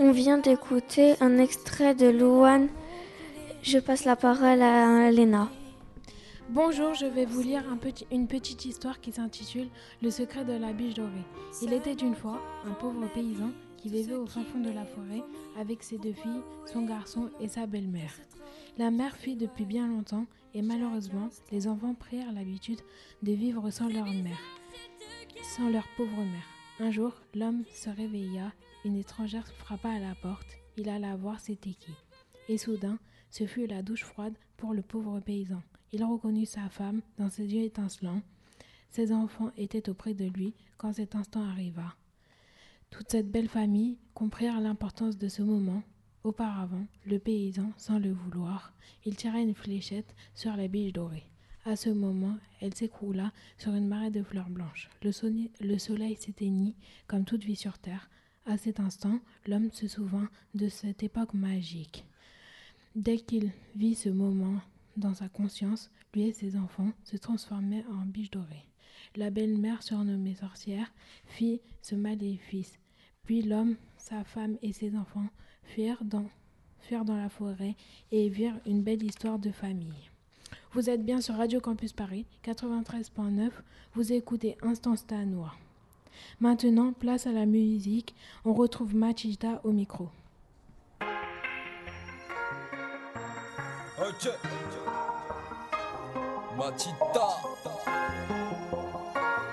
On 0.00 0.10
vient 0.10 0.38
d'écouter 0.38 1.14
un 1.20 1.36
extrait 1.38 1.94
de 1.94 2.06
Louane 2.08 2.68
Je 3.62 3.78
passe 3.78 4.04
la 4.06 4.16
parole 4.16 4.62
à 4.62 5.10
Léna. 5.10 5.50
Bonjour, 6.48 6.94
je 6.94 7.04
vais 7.06 7.26
vous 7.26 7.42
lire 7.42 7.62
un 7.70 7.76
petit- 7.76 8.06
une 8.10 8.26
petite 8.26 8.64
histoire 8.64 9.00
qui 9.00 9.12
s'intitule 9.12 9.68
Le 10.00 10.10
secret 10.10 10.44
de 10.46 10.52
la 10.54 10.72
biche 10.72 10.94
dorée. 10.94 11.10
Il 11.60 11.72
était 11.74 11.92
une 11.92 12.14
fois 12.14 12.40
un 12.66 12.72
pauvre 12.72 13.06
paysan 13.12 13.50
qui 13.76 13.90
vivait 13.90 14.14
au 14.14 14.26
fin 14.26 14.44
fond 14.44 14.60
de 14.60 14.70
la 14.70 14.86
forêt 14.86 15.22
avec 15.58 15.82
ses 15.82 15.98
deux 15.98 16.12
filles, 16.14 16.42
son 16.72 16.82
garçon 16.86 17.28
et 17.40 17.48
sa 17.48 17.66
belle-mère. 17.66 18.14
La 18.78 18.90
mère 18.90 19.16
fuit 19.16 19.36
depuis 19.36 19.66
bien 19.66 19.86
longtemps 19.88 20.24
et 20.54 20.62
malheureusement, 20.62 21.28
les 21.50 21.68
enfants 21.68 21.94
prirent 21.94 22.32
l'habitude 22.32 22.80
de 23.22 23.32
vivre 23.32 23.70
sans 23.70 23.88
leur 23.88 24.06
mère, 24.06 24.40
sans 25.56 25.68
leur 25.68 25.84
pauvre 25.98 26.16
mère. 26.16 26.48
Un 26.80 26.90
jour, 26.90 27.12
l'homme 27.34 27.64
se 27.72 27.90
réveilla, 27.90 28.52
une 28.84 28.96
étrangère 28.96 29.46
frappa 29.46 29.90
à 29.90 29.98
la 29.98 30.14
porte, 30.14 30.58
il 30.76 30.88
alla 30.88 31.16
voir 31.16 31.38
c'était 31.38 31.74
qui. 31.74 31.92
Et 32.48 32.58
soudain, 32.58 32.98
ce 33.30 33.46
fut 33.46 33.66
la 33.66 33.82
douche 33.82 34.04
froide 34.04 34.34
pour 34.56 34.72
le 34.72 34.82
pauvre 34.82 35.20
paysan. 35.20 35.62
Il 35.92 36.02
reconnut 36.04 36.46
sa 36.46 36.68
femme 36.70 37.02
dans 37.18 37.28
ses 37.28 37.54
yeux 37.54 37.62
étincelants. 37.62 38.22
Ses 38.90 39.12
enfants 39.12 39.50
étaient 39.56 39.90
auprès 39.90 40.14
de 40.14 40.24
lui 40.24 40.54
quand 40.78 40.94
cet 40.94 41.14
instant 41.14 41.42
arriva. 41.42 41.94
Toute 42.90 43.10
cette 43.10 43.30
belle 43.30 43.48
famille 43.48 43.98
comprirent 44.14 44.60
l'importance 44.60 45.18
de 45.18 45.28
ce 45.28 45.42
moment. 45.42 45.82
Auparavant, 46.24 46.86
le 47.06 47.18
paysan, 47.18 47.72
sans 47.76 47.98
le 47.98 48.12
vouloir, 48.12 48.72
il 49.04 49.16
tira 49.16 49.40
une 49.40 49.54
fléchette 49.54 50.14
sur 50.34 50.56
la 50.56 50.68
biche 50.68 50.92
dorée. 50.92 51.31
À 51.64 51.76
ce 51.76 51.90
moment, 51.90 52.38
elle 52.60 52.74
s'écroula 52.74 53.32
sur 53.56 53.72
une 53.72 53.86
marée 53.86 54.10
de 54.10 54.24
fleurs 54.24 54.50
blanches. 54.50 54.90
Le, 55.04 55.12
soleil 55.78 56.16
s'éteignit 56.16 56.74
comme 57.06 57.24
toute 57.24 57.44
vie 57.44 57.54
sur 57.54 57.78
terre. 57.78 58.10
À 58.46 58.58
cet 58.58 58.80
instant, 58.80 59.20
l'homme 59.46 59.70
se 59.70 59.86
souvint 59.86 60.28
de 60.54 60.68
cette 60.68 61.04
époque 61.04 61.34
magique. 61.34 62.04
Dès 62.96 63.18
qu'il 63.18 63.52
vit 63.76 63.94
ce 63.94 64.08
moment 64.08 64.60
dans 64.96 65.14
sa 65.14 65.28
conscience, 65.28 65.92
lui 66.14 66.22
et 66.22 66.32
ses 66.32 66.56
enfants 66.56 66.92
se 67.04 67.16
transformaient 67.16 67.84
en 67.92 68.06
biches 68.06 68.32
dorées. 68.32 68.66
La 69.14 69.30
belle-mère, 69.30 69.84
surnommée 69.84 70.34
sorcière, 70.34 70.92
fit 71.26 71.60
ce 71.80 71.94
maléfice. 71.94 72.76
Puis 73.22 73.42
l'homme, 73.42 73.76
sa 73.98 74.24
femme 74.24 74.58
et 74.62 74.72
ses 74.72 74.96
enfants 74.96 75.28
fuirent 75.62 76.04
dans 76.04 76.26
la 77.16 77.28
forêt 77.28 77.76
et 78.10 78.28
virent 78.28 78.58
une 78.66 78.82
belle 78.82 79.04
histoire 79.04 79.38
de 79.38 79.52
famille. 79.52 80.11
Vous 80.74 80.88
êtes 80.88 81.04
bien 81.04 81.20
sur 81.20 81.34
Radio 81.34 81.60
Campus 81.60 81.92
Paris 81.92 82.24
93.9, 82.46 83.50
vous 83.94 84.10
écoutez 84.14 84.56
Instant 84.62 84.96
Stanois. 84.96 85.52
Maintenant, 86.40 86.94
place 86.94 87.26
à 87.26 87.32
la 87.32 87.44
musique, 87.44 88.14
on 88.46 88.54
retrouve 88.54 88.94
Machita 88.94 89.60
au 89.64 89.72
micro. 89.72 90.08
Ok. 93.98 94.30
Matita. 96.56 97.28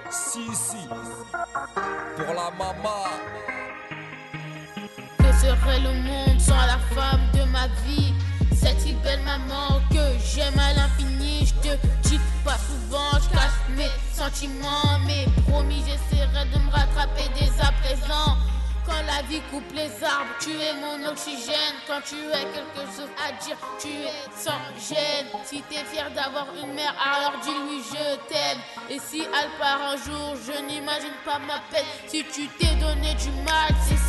Si, 0.09 0.45
si. 0.53 0.88
Pour 0.88 2.34
la 2.34 2.49
maman. 2.57 3.03
Que 5.17 5.34
serait 5.34 5.82
le 5.82 6.01
monde 6.01 6.39
sans 6.39 6.65
la 6.65 6.78
femme 6.78 7.20
de 7.34 7.43
ma 7.51 7.67
vie? 7.86 8.13
Belle 9.03 9.21
maman 9.21 9.81
que 9.91 10.03
j'aime 10.23 10.57
à 10.59 10.73
l'infini 10.73 11.45
Je 11.45 11.69
te 11.69 11.75
dis 12.07 12.19
pas 12.43 12.57
souvent, 12.57 13.11
je 13.23 13.29
cache 13.29 13.59
mes 13.75 13.89
sentiments 14.13 14.99
Mais 15.05 15.25
promis 15.47 15.83
j'essaierai 15.85 16.45
de 16.53 16.59
me 16.59 16.71
rattraper 16.71 17.29
dès 17.35 17.61
à 17.61 17.71
présent 17.81 18.37
quand 18.89 19.05
la 19.05 19.21
vie 19.27 19.41
coupe 19.51 19.71
les 19.75 19.91
arbres, 20.03 20.33
tu 20.39 20.49
es 20.49 20.73
mon 20.73 21.07
oxygène. 21.07 21.75
Quand 21.87 22.01
tu 22.01 22.15
as 22.33 22.41
quelque 22.41 22.83
chose 22.95 23.09
à 23.23 23.31
dire, 23.43 23.57
tu 23.79 23.87
es 23.87 24.13
sans 24.35 24.57
gêne. 24.79 25.27
Si 25.45 25.61
t'es 25.69 25.83
fier 25.85 26.09
d'avoir 26.15 26.47
une 26.55 26.73
mère, 26.73 26.95
alors 26.97 27.39
dis-lui 27.43 27.83
je 27.83 28.15
t'aime. 28.27 28.57
Et 28.89 28.97
si 28.99 29.21
elle 29.21 29.51
part 29.59 29.79
un 29.93 29.97
jour, 29.97 30.35
je 30.45 30.59
n'imagine 30.63 31.17
pas 31.23 31.37
ma 31.39 31.59
peine. 31.71 31.85
Si 32.07 32.23
tu 32.33 32.47
t'es 32.57 32.73
donné 32.75 33.13
du 33.13 33.29
mal, 33.45 33.69
c'est 33.87 33.99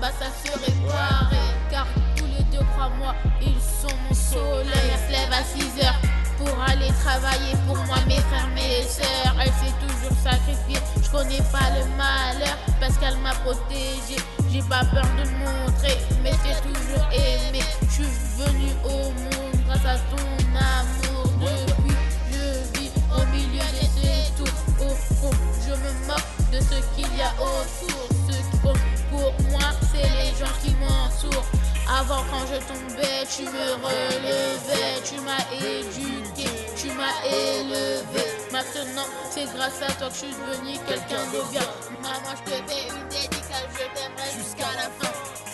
Bah 0.00 0.08
ça 0.18 0.26
serait 0.42 0.72
pareil. 0.88 1.38
Car 1.70 1.86
tous 2.16 2.24
les 2.24 2.42
deux, 2.44 2.64
crois-moi, 2.72 3.14
ils 3.42 3.60
sont 3.60 3.94
mon 4.08 4.14
soleil. 4.14 4.66
Elle 4.72 4.98
se 4.98 5.12
lève 5.12 5.32
à 5.32 5.44
6 5.44 5.84
heures 5.84 6.00
pour 6.38 6.62
aller 6.62 6.88
travailler 7.04 7.54
pour 7.66 7.76
moi, 7.84 7.96
mes 8.06 8.16
frères, 8.16 8.48
mes 8.54 8.82
sœurs. 8.82 9.34
Elle 9.38 9.52
s'est 9.52 9.76
toujours 9.84 10.16
sacrifiée. 10.22 10.80
Je 11.02 11.10
connais 11.10 11.42
pas 11.52 11.68
le 11.76 11.84
malheur 11.98 12.56
parce 12.80 12.96
qu'elle 12.96 13.18
m'a 13.18 13.34
protégée. 13.34 14.22
J'ai 14.50 14.62
pas 14.62 14.84
peur 14.86 15.04
de 15.18 15.22
le 15.28 15.36
montrer, 15.38 15.98
mais 16.22 16.32
j'ai 16.42 16.56
toujours 16.62 17.06
aimé. 17.12 17.60
Je 17.82 17.92
suis 17.92 18.04
venue 18.38 18.72
au 18.84 19.10
monde 19.12 19.60
grâce 19.66 19.84
à 19.84 19.98
ton 20.10 20.24
amour. 20.56 21.09
Avant 32.00 32.24
quand 32.30 32.46
je 32.46 32.56
tombais, 32.66 33.26
tu 33.28 33.42
me 33.42 33.74
relevais, 33.74 35.02
tu 35.04 35.20
m'as 35.20 35.44
éduqué, 35.52 36.48
tu 36.74 36.86
m'as 36.92 37.12
élevé. 37.26 38.24
Maintenant, 38.50 39.04
c'est 39.30 39.44
grâce 39.54 39.82
à 39.82 39.92
toi 39.92 40.08
que 40.08 40.14
je 40.14 40.18
suis 40.20 40.28
devenu 40.28 40.78
quelqu'un 40.88 41.26
de 41.26 41.50
bien. 41.50 41.60
Maman, 42.00 42.34
je 42.38 42.52
te 42.52 42.56
fais 42.72 42.88
une 42.88 43.06
dédicace, 43.08 43.68
je 43.74 44.00
t'aimerai 44.00 44.30
jusqu'à 44.34 44.72
la 44.76 44.88
fin. 44.98 45.49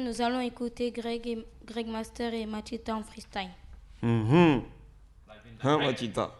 Nous 0.00 0.20
allons 0.20 0.40
écouter 0.40 0.90
Greg, 0.90 1.26
et, 1.26 1.46
Greg 1.64 1.86
Master 1.86 2.32
et 2.34 2.46
Matita 2.46 2.94
en 2.96 3.02
freestyle. 3.02 3.50
Mhm. 4.02 4.62
Hein, 5.62 5.78
Matita 5.78 6.34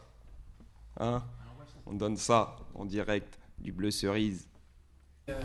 Hein? 0.98 1.22
On 1.86 1.92
donne 1.94 2.16
ça 2.16 2.57
en 2.74 2.84
direct 2.84 3.38
du 3.59 3.72
bleu 3.72 3.90
cerise. 3.90 4.46
Euh, 5.28 5.40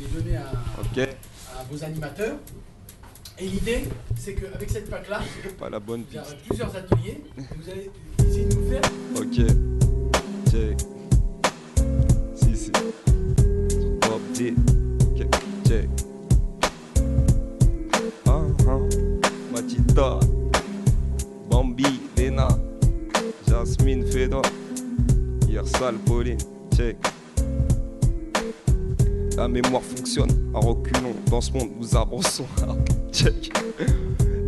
il 0.00 0.06
est 0.06 0.08
donné 0.22 0.36
à, 0.36 0.50
Ok 0.80 0.98
à 1.58 1.62
vos 1.64 1.82
animateurs. 1.84 2.38
Et 3.38 3.46
l'idée, 3.48 3.84
c'est 4.16 4.34
qu'avec 4.34 4.68
cette 4.70 4.90
PAC-là, 4.90 5.20
Pas 5.58 5.70
la 5.70 5.78
bonne 5.78 6.04
il 6.10 6.14
y 6.16 6.18
a 6.18 6.22
piste. 6.22 6.38
plusieurs 6.46 6.74
ateliers. 6.74 7.22
Vous 7.36 7.70
allez 7.70 7.90
essayer 8.18 8.46
de 8.46 8.54
nous 8.54 8.70
faire 8.70 8.82
Ok. 9.16 9.36
Check. 10.50 10.78
Si, 12.34 12.56
si. 12.56 12.70
Top 14.00 14.20
D. 14.36 14.54
Ok. 15.02 15.26
Check. 15.66 15.88
Matita. 19.68 20.18
Bambi. 21.50 22.00
Lena. 22.16 22.48
Jasmine 23.46 24.04
Feda. 24.06 24.40
Yersal 25.46 25.98
Pauline. 26.06 26.38
Check. 26.74 26.96
La 29.36 29.46
mémoire 29.46 29.82
fonctionne 29.82 30.30
à 30.54 30.58
reculons. 30.58 31.14
Dans 31.30 31.40
ce 31.40 31.52
monde, 31.52 31.70
nous 31.78 31.94
avançons. 31.94 32.46
Check. 33.12 33.52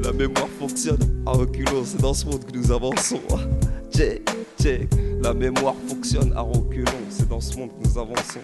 La 0.02 0.12
mémoire 0.12 0.48
fonctionne 0.58 1.22
à 1.26 1.32
reculons. 1.32 1.84
C'est 1.84 2.00
dans 2.00 2.14
ce 2.14 2.24
monde 2.24 2.44
que 2.44 2.56
nous 2.56 2.72
avançons. 2.72 3.20
Check, 3.92 4.22
check. 4.60 4.88
La 5.22 5.34
mémoire 5.34 5.74
fonctionne 5.86 6.32
à 6.34 6.40
reculons. 6.40 6.90
C'est 7.10 7.28
dans 7.28 7.40
ce 7.40 7.58
monde 7.58 7.70
que 7.70 7.88
nous 7.88 7.98
avançons. 7.98 8.40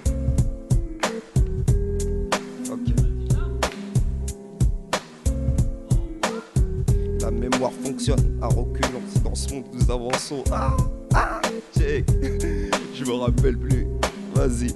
Fonctionne 7.85 8.39
à 8.43 8.47
reculons. 8.47 9.03
Dans 9.25 9.35
ce 9.35 9.55
monde 9.55 9.65
nous 9.73 9.91
avançons. 9.91 10.45
Ah, 10.53 10.77
ah, 11.15 11.41
check. 11.77 12.05
Je 12.95 13.05
me 13.05 13.13
rappelle 13.13 13.57
plus. 13.59 13.87
Vas-y. 14.35 14.75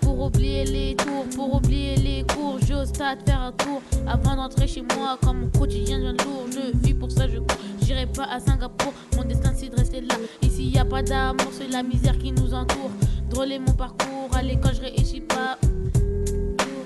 Pour 0.00 0.20
oublier 0.26 0.64
les 0.64 0.96
tours, 0.96 1.26
pour 1.34 1.54
oublier 1.54 1.96
les 1.96 2.24
cours, 2.24 2.58
je 2.64 2.74
au 2.74 2.84
stade 2.84 3.18
faire 3.26 3.40
un 3.40 3.52
tour 3.52 3.82
avant 4.06 4.36
d'entrer 4.36 4.68
chez 4.68 4.82
moi. 4.82 5.18
Comme 5.22 5.40
mon 5.40 5.50
quotidien 5.58 5.98
devient 5.98 6.16
lourd, 6.24 6.46
je 6.50 6.76
vis 6.78 6.94
pour 6.94 7.10
ça, 7.10 7.26
je 7.28 7.38
cours. 7.38 7.58
J'irai 7.82 8.06
pas 8.06 8.24
à 8.24 8.38
Singapour, 8.38 8.92
mon 9.16 9.24
destin 9.24 9.52
c'est 9.56 9.68
de 9.68 9.76
rester 9.76 10.00
là. 10.02 10.14
Ici 10.42 10.68
y 10.68 10.78
a 10.78 10.84
pas 10.84 11.02
d'amour, 11.02 11.48
c'est 11.52 11.68
la 11.68 11.82
misère 11.82 12.16
qui 12.18 12.30
nous 12.30 12.54
entoure. 12.54 12.90
Drôle 13.30 13.48
mon 13.66 13.72
parcours, 13.72 14.28
à 14.32 14.42
l'école 14.42 14.74
je 14.74 14.82
réussis 14.82 15.20
pas. 15.20 15.58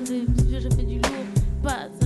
je 0.07 0.69
fais 0.75 0.85
du 0.85 0.97
lourd. 0.97 1.27
Pas 1.63 2.06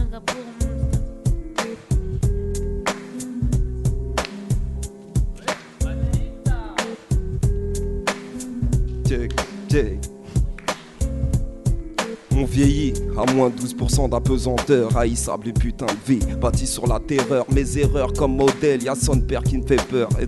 On 12.32 12.44
vieillit 12.44 12.94
à 13.16 13.30
moins 13.32 13.50
de 13.50 13.56
12% 13.56 14.08
d'apesanteur, 14.08 14.96
haïssable 14.96 15.48
et 15.48 15.52
putain 15.52 15.86
de 15.86 16.12
vie, 16.12 16.20
bâti 16.40 16.66
sur 16.66 16.86
la 16.86 16.98
terreur, 16.98 17.44
mes 17.52 17.78
erreurs 17.78 18.12
comme 18.12 18.36
modèle, 18.36 18.82
y'a 18.82 18.94
son 18.94 19.20
père 19.20 19.42
qui 19.42 19.58
me 19.58 19.66
fait 19.66 19.82
peur. 19.88 20.08
Et- 20.20 20.26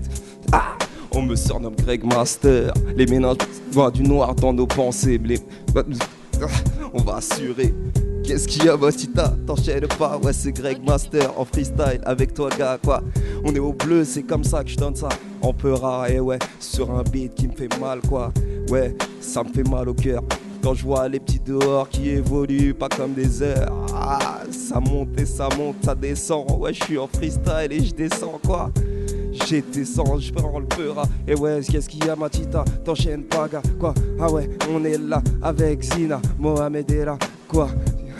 Ah 0.53 0.77
on 1.15 1.23
me 1.23 1.37
surnomme 1.37 1.75
Greg 1.77 2.05
Master, 2.05 2.73
les 2.97 3.05
ménages 3.07 3.37
voient 3.71 3.91
du 3.91 4.03
noir 4.03 4.35
dans 4.35 4.53
nos 4.53 4.67
pensées, 4.67 5.21
les- 5.23 5.41
Ah, 5.75 6.47
on 6.95 7.03
va 7.03 7.17
assurer. 7.17 7.75
Qu'est-ce 8.25 8.47
qu'il 8.49 8.65
y 8.65 8.69
a, 8.69 8.77
Batita 8.77 9.35
T'enchaînes 9.47 9.87
pas, 9.99 10.17
ouais, 10.19 10.33
c'est 10.33 10.53
Greg 10.53 10.79
Master 10.87 11.39
en 11.39 11.45
freestyle 11.45 12.01
avec 12.05 12.33
toi, 12.35 12.49
gars, 12.57 12.79
quoi. 12.83 13.03
On 13.45 13.53
est 13.55 13.59
au 13.59 13.73
bleu, 13.73 14.05
c'est 14.05 14.23
comme 14.23 14.45
ça 14.45 14.63
que 14.65 14.71
je 14.71 14.77
donne 14.77 14.95
ça. 14.97 15.09
En 15.43 15.53
peu 15.53 15.73
rare, 15.75 16.09
et 16.09 16.21
ouais, 16.21 16.39
sur 16.61 16.91
un 16.97 17.03
beat 17.03 17.35
qui 17.35 17.49
me 17.49 17.53
fait 17.53 17.69
mal, 17.81 18.01
quoi. 18.09 18.33
Ouais, 18.73 18.97
ça 19.21 19.43
me 19.45 19.51
fait 19.51 19.69
mal 19.69 19.87
au 19.91 19.93
cœur. 19.93 20.23
Quand 20.63 20.73
je 20.73 20.83
vois 20.83 21.07
les 21.07 21.21
petits 21.21 21.39
dehors 21.39 21.87
qui 21.91 22.09
évoluent 22.09 22.73
pas 22.73 22.89
comme 22.89 23.13
des 23.13 23.43
heures. 23.43 23.71
Ah, 23.95 24.45
ça 24.51 24.81
monte 24.81 25.21
et 25.21 25.27
ça 25.27 25.51
monte, 25.59 25.77
ça 25.85 25.95
descend. 25.95 26.51
Ouais, 26.59 26.73
je 26.73 26.83
suis 26.83 26.97
en 26.97 27.07
freestyle 27.07 27.69
et 27.71 27.85
je 27.85 27.93
descends, 27.93 28.41
quoi. 28.43 28.71
J'ai 29.31 29.61
descends, 29.61 30.19
je 30.19 30.33
prends 30.33 30.59
le 30.59 30.65
peur. 30.65 31.05
Et 31.29 31.35
ouais, 31.35 31.61
qu'est-ce 31.71 31.87
qu'il 31.87 32.03
y 32.03 32.09
a, 32.09 32.17
Matita 32.17 32.65
T'enchaînes 32.83 33.25
pas, 33.25 33.47
quoi? 33.79 33.93
Ah 34.19 34.33
ouais, 34.33 34.49
on 34.71 34.83
est 34.87 34.97
là 34.97 35.23
avec 35.43 35.83
Zina, 35.83 36.23
Mohamed 36.39 36.91
est 36.91 37.05
là, 37.05 37.19
quoi? 37.47 37.69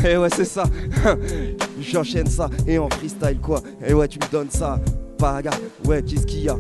Et 0.07 0.19
ouais, 0.19 0.29
c'est 0.37 0.45
ça. 0.45 0.65
J'enchaîne 1.81 2.27
ça 2.27 2.51
et 2.67 2.77
en 2.77 2.91
freestyle, 2.91 3.39
quoi. 3.41 3.63
Et 3.87 3.95
ouais, 3.95 4.07
tu 4.07 4.19
me 4.19 4.31
donnes 4.31 4.51
ça, 4.51 4.79
pas. 5.17 5.41
Ouais, 5.87 6.03
qu'est-ce 6.03 6.27
qu'il 6.27 6.45
y 6.45 6.51
a? 6.51 6.59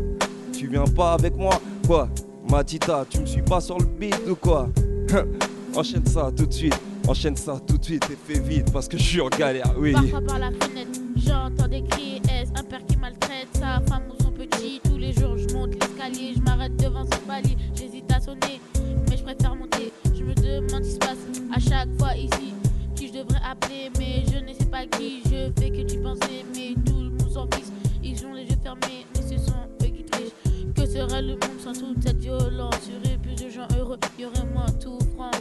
Tu 0.51 0.67
viens 0.67 0.85
pas 0.85 1.13
avec 1.13 1.37
moi, 1.37 1.61
quoi? 1.87 2.09
Matita, 2.53 3.07
tu 3.09 3.21
me 3.21 3.25
suis 3.25 3.41
pas 3.41 3.63
sur 3.63 3.79
le 3.79 3.87
beat 3.87 4.15
ou 4.29 4.35
quoi? 4.35 4.69
Enchaîne 5.75 6.05
ça 6.05 6.31
tout 6.37 6.45
de 6.45 6.53
suite. 6.53 6.79
Enchaîne 7.09 7.35
ça 7.35 7.59
tout 7.67 7.79
de 7.79 7.85
suite 7.85 8.07
et 8.11 8.17
fais 8.31 8.41
vite 8.41 8.71
parce 8.71 8.89
que 8.89 8.99
je 8.99 9.03
suis 9.03 9.21
en 9.23 9.31
galère, 9.31 9.73
oui. 9.79 9.93
Parfois 9.93 10.21
par 10.21 10.39
la 10.39 10.51
fenêtre, 10.51 11.01
j'entends 11.17 11.67
des 11.67 11.83
cris. 11.83 12.21
Est-ce 12.31 12.51
un 12.51 12.63
père 12.63 12.85
qui 12.87 12.99
maltraite 12.99 13.49
sa 13.55 13.81
femme 13.89 14.03
ou 14.11 14.23
son 14.23 14.33
petit 14.33 14.83
Tous 14.85 14.99
les 14.99 15.15
jours, 15.15 15.39
je 15.39 15.49
monte 15.55 15.73
l'escalier, 15.81 16.35
je 16.37 16.43
m'arrête 16.43 16.77
devant 16.77 17.05
son 17.05 17.21
palier. 17.27 17.57
J'hésite 17.75 18.13
à 18.13 18.21
sonner, 18.21 18.61
mais 19.09 19.17
je 19.17 19.23
préfère 19.23 19.57
monter. 19.57 19.91
Je 20.15 20.23
me 20.23 20.35
demande 20.35 20.85
ce 20.85 20.89
qui 20.89 20.93
se 20.93 20.99
passe 20.99 21.25
à 21.57 21.59
chaque 21.59 21.89
fois 21.99 22.15
ici. 22.15 22.53
Qui 22.95 23.09
je 23.09 23.15
devrais 23.15 23.41
appeler, 23.51 23.91
mais 23.99 24.25
je 24.31 24.45
ne 24.45 24.53
sais 24.53 24.67
pas 24.67 24.85
qui. 24.85 25.23
Je 25.25 25.51
fais 25.59 25.71
que 25.71 25.91
tu 25.91 25.99
penser, 26.01 26.45
mais 26.55 26.75
tout 26.85 27.01
le 27.01 27.09
monde 27.13 27.31
s'en 27.31 27.47
fiche. 27.47 27.73
Ils 28.05 28.27
ont 28.27 28.35
les 28.35 28.43
yeux 28.43 28.59
fermés, 28.63 29.07
mais 29.15 29.23
ce 29.23 29.43
sont 29.43 29.57
eux 29.83 29.87
qui 29.87 30.05
trichent. 30.05 30.75
Que 30.75 30.85
serait 30.85 31.23
le 31.23 31.33
monde? 31.33 31.52
Sans 31.63 31.73
toute 31.73 32.03
cette 32.03 32.19
violence 32.19 32.75
Il 32.89 32.95
y 32.95 32.97
aurait 32.97 33.19
plus 33.19 33.45
de 33.45 33.49
gens 33.51 33.69
heureux, 33.79 33.99
il 34.19 34.23
y 34.23 34.27
aurait 34.27 34.47
moins 34.53 34.67
de 34.67 34.83
souffrance. 34.83 35.37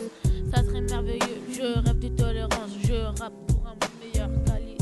Ça 0.54 0.64
serait 0.64 0.82
merveilleux, 0.82 1.42
je 1.52 1.80
rêve 1.80 2.00
de 2.00 2.08
tolérance. 2.10 2.72
Je 2.84 2.94
rappe 2.94 3.34
pour 3.48 3.66
un 3.66 3.72
monde 3.72 3.96
meilleur 4.02 4.30
qu'Ali. 4.46 4.78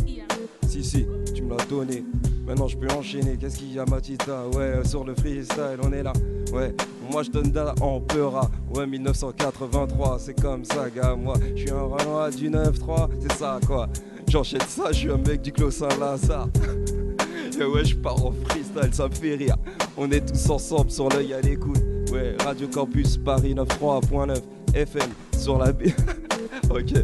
Si, 0.67 0.83
si, 0.83 1.05
tu 1.33 1.43
me 1.43 1.57
l'as 1.57 1.65
donné. 1.65 2.03
Maintenant 2.45 2.67
je 2.67 2.77
peux 2.77 2.91
enchaîner. 2.91 3.37
Qu'est-ce 3.37 3.59
qu'il 3.59 3.73
y 3.73 3.79
a, 3.79 3.85
Matita? 3.85 4.47
Ouais, 4.49 4.83
sur 4.85 5.03
le 5.03 5.15
freestyle, 5.15 5.77
on 5.83 5.93
est 5.93 6.03
là. 6.03 6.13
Ouais, 6.51 6.75
moi 7.11 7.23
je 7.23 7.29
donne 7.29 7.53
là 7.53 7.73
en 7.81 8.01
peura. 8.01 8.49
Ouais, 8.75 8.85
1983, 8.85 10.19
c'est 10.19 10.39
comme 10.39 10.65
ça, 10.65 10.89
gars. 10.89 11.15
Moi, 11.15 11.35
je 11.55 11.61
suis 11.61 11.71
un 11.71 11.81
Renoir 11.81 12.29
du 12.31 12.49
9-3, 12.49 13.09
c'est 13.21 13.33
ça, 13.33 13.59
quoi. 13.65 13.87
J'enchaîne 14.27 14.61
ça, 14.67 14.91
je 14.91 14.97
suis 14.97 15.11
un 15.11 15.17
mec 15.17 15.41
du 15.41 15.51
Clos 15.51 15.71
Saint-Lazare. 15.71 16.49
Ouais, 17.59 17.83
je 17.83 17.95
pars 17.95 18.25
en 18.25 18.31
freestyle, 18.31 18.93
ça 18.93 19.09
me 19.09 19.13
fait 19.13 19.35
rire. 19.35 19.57
On 19.97 20.09
est 20.11 20.21
tous 20.21 20.49
ensemble 20.49 20.89
sur 20.89 21.09
l'œil 21.09 21.33
à 21.33 21.41
l'écoute. 21.41 21.83
Ouais, 22.09 22.37
Radio 22.45 22.69
Campus 22.69 23.17
Paris 23.17 23.53
93.9 23.53 24.41
FM 24.73 25.09
sur 25.37 25.57
la 25.57 25.73
B. 25.73 25.87
ok. 26.69 27.03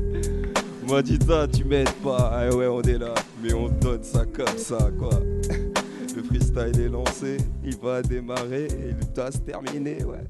Matita, 0.88 1.48
tu 1.50 1.66
m'aides 1.66 1.92
pas. 2.02 2.32
Ah 2.34 2.56
ouais, 2.56 2.68
on 2.68 2.82
est 2.84 2.98
là. 2.98 3.14
Mais 3.44 3.54
on 3.54 3.68
donne 3.68 4.04
ça 4.04 4.26
comme 4.26 4.58
ça, 4.58 4.90
quoi. 4.98 5.10
Le 6.16 6.24
freestyle 6.24 6.80
est 6.80 6.90
lancé, 6.90 7.38
il 7.66 7.76
va 7.76 8.02
démarrer 8.02 8.66
et 8.66 8.96
il 8.98 9.14
doit 9.14 9.34
se 9.34 9.40
terminer, 9.40 10.06
ouais. 10.06 10.24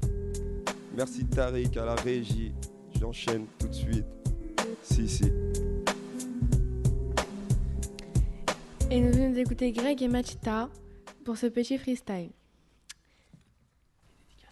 Merci 0.96 1.24
Tariq 1.26 1.78
à 1.78 1.84
la 1.84 1.94
régie. 1.94 2.52
J'enchaîne 3.00 3.44
tout 3.60 3.68
de 3.68 3.74
suite. 3.74 4.06
Si, 4.82 5.08
si. 5.08 5.30
Et 8.88 9.00
nous 9.00 9.12
venons 9.12 9.30
d'écouter 9.30 9.72
Greg 9.72 10.00
et 10.00 10.08
Machita 10.08 10.68
pour 11.24 11.36
ce 11.36 11.46
petit 11.46 11.76
freestyle. 11.76 12.30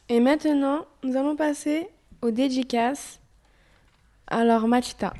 Et 0.08 0.18
maintenant, 0.20 0.86
nous 1.02 1.16
allons 1.16 1.36
passer 1.36 1.88
aux 2.20 2.30
dédicaces. 2.32 3.20
Alors, 4.26 4.66
Machita. 4.66 5.14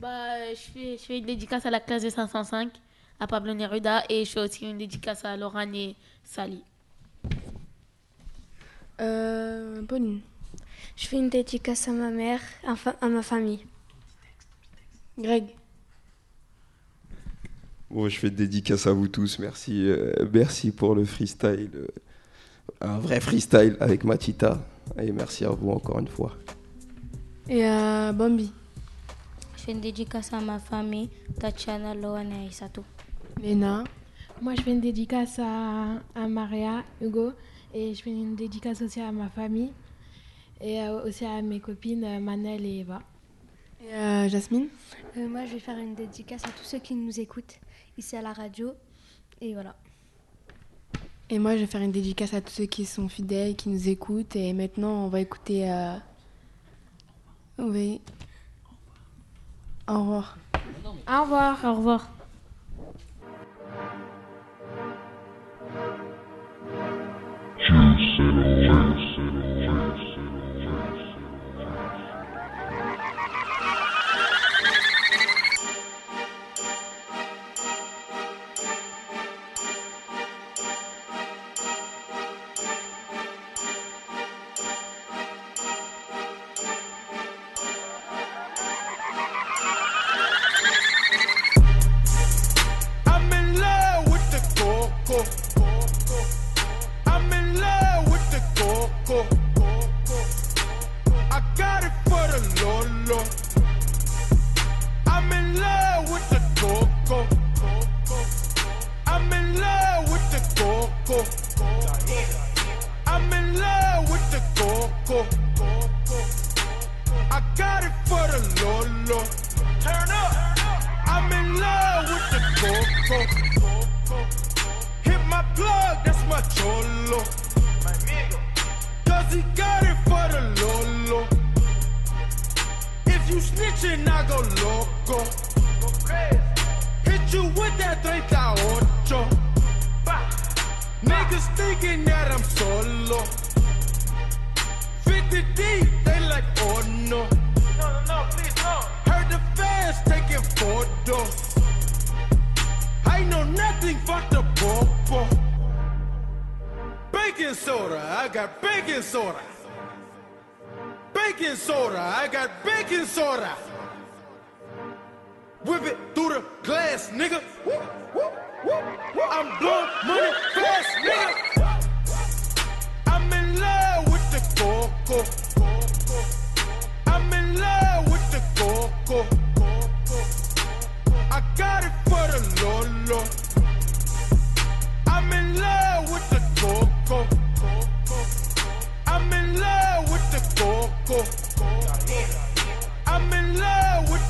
Bah, 0.00 0.52
je 0.52 0.60
fais, 0.60 0.96
je 0.98 1.02
fais 1.02 1.18
une 1.18 1.26
dédicace 1.26 1.64
à 1.64 1.70
la 1.70 1.80
classe 1.80 2.02
de 2.02 2.10
505, 2.10 2.70
à 3.20 3.26
Pablo 3.26 3.54
Neruda, 3.54 4.02
et 4.08 4.24
je 4.24 4.32
fais 4.32 4.40
aussi 4.40 4.68
une 4.68 4.78
dédicace 4.78 5.24
à 5.24 5.36
Laurent 5.36 5.72
et 5.72 5.94
Sally. 6.24 6.62
Euh, 9.00 9.82
Pauline. 9.86 10.20
Je 10.96 11.06
fais 11.06 11.16
une 11.16 11.28
dédicace 11.28 11.88
à 11.88 11.92
ma 11.92 12.10
mère, 12.10 12.40
à, 12.66 12.74
à 13.00 13.08
ma 13.08 13.22
famille. 13.22 13.64
Greg. 15.18 15.55
Bon, 17.96 18.10
je 18.10 18.18
fais 18.18 18.28
de 18.28 18.36
dédicace 18.36 18.86
à 18.86 18.92
vous 18.92 19.08
tous. 19.08 19.38
Merci, 19.38 19.88
euh, 19.88 20.12
merci 20.30 20.70
pour 20.70 20.94
le 20.94 21.06
freestyle. 21.06 21.70
euh, 21.76 21.86
un 22.82 22.98
vrai 22.98 23.20
freestyle 23.20 23.74
avec 23.80 24.04
Matita. 24.04 24.62
Et 25.00 25.10
merci 25.12 25.46
à 25.46 25.48
vous 25.48 25.70
encore 25.70 25.98
une 25.98 26.06
fois. 26.06 26.36
Et 27.48 27.64
à 27.64 28.12
Bambi. 28.12 28.52
Je 29.56 29.62
fais 29.62 29.72
une 29.72 29.80
dédicace 29.80 30.30
à 30.34 30.42
ma 30.42 30.58
famille, 30.58 31.08
Tatiana, 31.40 31.94
Loane 31.94 32.32
et 32.32 32.48
Isato. 32.48 32.84
Léna. 33.42 33.84
Moi, 34.42 34.54
je 34.56 34.60
fais 34.60 34.72
une 34.72 34.82
dédicace 34.82 35.38
à, 35.38 35.94
à 36.14 36.28
Maria, 36.28 36.84
Hugo, 37.00 37.32
et 37.72 37.94
je 37.94 38.02
fais 38.02 38.10
une 38.10 38.36
dédicace 38.36 38.82
aussi 38.82 39.00
à 39.00 39.10
ma 39.10 39.30
famille, 39.30 39.72
et 40.60 40.82
euh, 40.82 41.02
aussi 41.08 41.24
à 41.24 41.40
mes 41.40 41.60
copines 41.60 42.04
euh, 42.04 42.20
Manel 42.20 42.62
et 42.66 42.80
Eva. 42.80 43.00
Et 43.88 43.94
à 43.94 44.28
Jasmine. 44.28 44.66
Euh, 45.16 45.26
moi, 45.28 45.46
je 45.46 45.54
vais 45.54 45.60
faire 45.60 45.78
une 45.78 45.94
dédicace 45.94 46.44
à 46.44 46.48
tous 46.48 46.64
ceux 46.64 46.78
qui 46.78 46.94
nous 46.94 47.18
écoutent 47.18 47.58
ici 47.98 48.16
à 48.16 48.22
la 48.22 48.32
radio. 48.32 48.72
Et 49.40 49.52
voilà. 49.54 49.74
Et 51.28 51.38
moi, 51.38 51.56
je 51.56 51.60
vais 51.62 51.66
faire 51.66 51.80
une 51.82 51.92
dédicace 51.92 52.34
à 52.34 52.40
tous 52.40 52.52
ceux 52.52 52.66
qui 52.66 52.84
sont 52.86 53.08
fidèles, 53.08 53.56
qui 53.56 53.68
nous 53.68 53.88
écoutent. 53.88 54.36
Et 54.36 54.52
maintenant, 54.52 55.04
on 55.04 55.08
va 55.08 55.20
écouter. 55.20 55.70
euh, 55.70 55.96
Oui. 57.58 58.00
Au 59.88 59.98
revoir. 60.00 60.38
Au 60.84 61.22
revoir. 61.22 61.64
Au 61.64 61.74
revoir. 61.74 62.10
I'm 62.10 62.15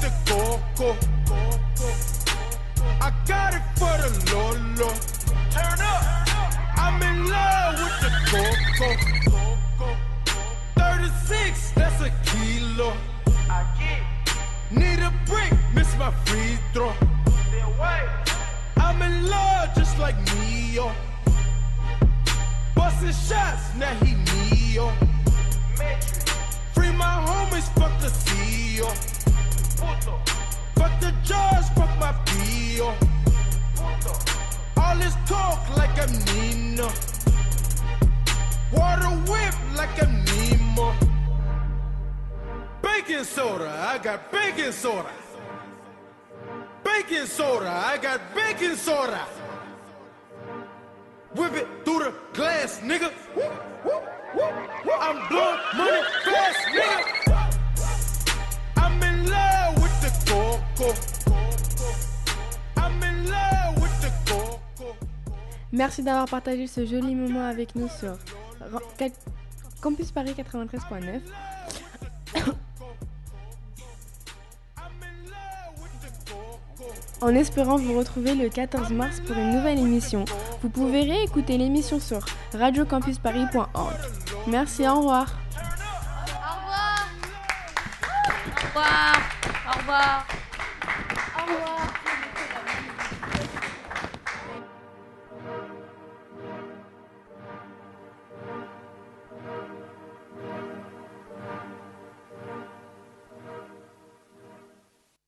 the 0.06 0.12
coco. 0.30 0.96
I 3.00 3.12
got 3.26 3.54
it 3.54 3.62
for 3.78 3.94
the 4.02 4.10
Lolo. 4.32 4.90
Turn 5.50 5.80
up. 5.80 6.02
I'm 6.76 7.02
in 7.02 7.28
love 7.28 7.74
with 7.82 7.96
the 8.04 8.10
coco. 8.30 8.88
36, 10.76 11.70
that's 11.72 12.00
a 12.02 12.10
kilo. 12.24 12.92
Need 14.70 15.00
a 15.00 15.12
break, 15.26 15.52
miss 15.74 15.96
my 15.96 16.12
free 16.26 16.58
throw. 16.72 16.92
I'm 18.76 19.02
in 19.02 19.28
love 19.28 19.74
just 19.74 19.98
like 19.98 20.16
Neo. 20.38 20.92
Busting 22.74 23.12
shots, 23.12 23.74
now 23.76 23.94
he 24.04 24.14
Neo. 24.14 24.92
Free 26.74 26.92
my 26.92 27.14
homies, 27.26 27.68
fuck 27.74 27.92
the 28.00 28.08
CEO. 28.08 29.15
Fuck 30.74 31.00
the 31.00 31.12
judge, 31.24 31.66
fuck 31.74 31.98
my 31.98 32.12
PO. 32.26 32.94
All 34.76 34.96
this 34.96 35.14
talk 35.26 35.76
like 35.76 35.98
I'm 35.98 36.12
Nino. 36.36 36.88
Water 38.72 39.08
whip 39.30 39.54
like 39.76 40.02
I'm 40.02 40.24
Nemo. 40.24 40.94
Baking 42.82 43.24
soda, 43.24 43.68
I 43.68 43.98
got 43.98 44.30
baking 44.32 44.72
soda. 44.72 45.10
Baking 46.84 47.26
soda, 47.26 47.70
I 47.70 47.98
got 47.98 48.20
baking 48.34 48.76
soda. 48.76 49.24
Whip 51.34 51.52
it 51.54 51.68
through 51.84 52.04
the 52.04 52.14
glass, 52.32 52.80
nigga. 52.80 53.12
I'm 55.00 55.28
blowing 55.28 55.60
money 55.76 56.02
fast, 56.24 56.58
nigga. 56.68 57.45
Merci 65.72 66.02
d'avoir 66.02 66.26
partagé 66.26 66.66
ce 66.66 66.86
joli 66.86 67.14
moment 67.14 67.46
avec 67.46 67.74
nous 67.74 67.88
sur 67.88 68.16
Campus 69.80 70.10
Paris 70.10 70.34
93.9. 70.36 71.20
En 77.20 77.34
espérant 77.34 77.76
vous 77.76 77.98
retrouver 77.98 78.34
le 78.34 78.48
14 78.48 78.90
mars 78.90 79.20
pour 79.20 79.36
une 79.36 79.52
nouvelle 79.52 79.78
émission. 79.78 80.24
Vous 80.62 80.68
pouvez 80.68 81.02
réécouter 81.02 81.56
l'émission 81.56 81.98
sur 81.98 82.20
radiocampusparis.org. 82.52 83.94
Merci, 84.46 84.86
au 84.86 84.96
revoir. 84.96 85.26
Au 86.36 86.56
revoir. 86.56 87.08
Au 88.46 88.66
revoir. 88.68 89.16
Au 89.66 89.78
revoir. 89.78 90.26
Thank 91.46 91.78
you. 91.80 91.85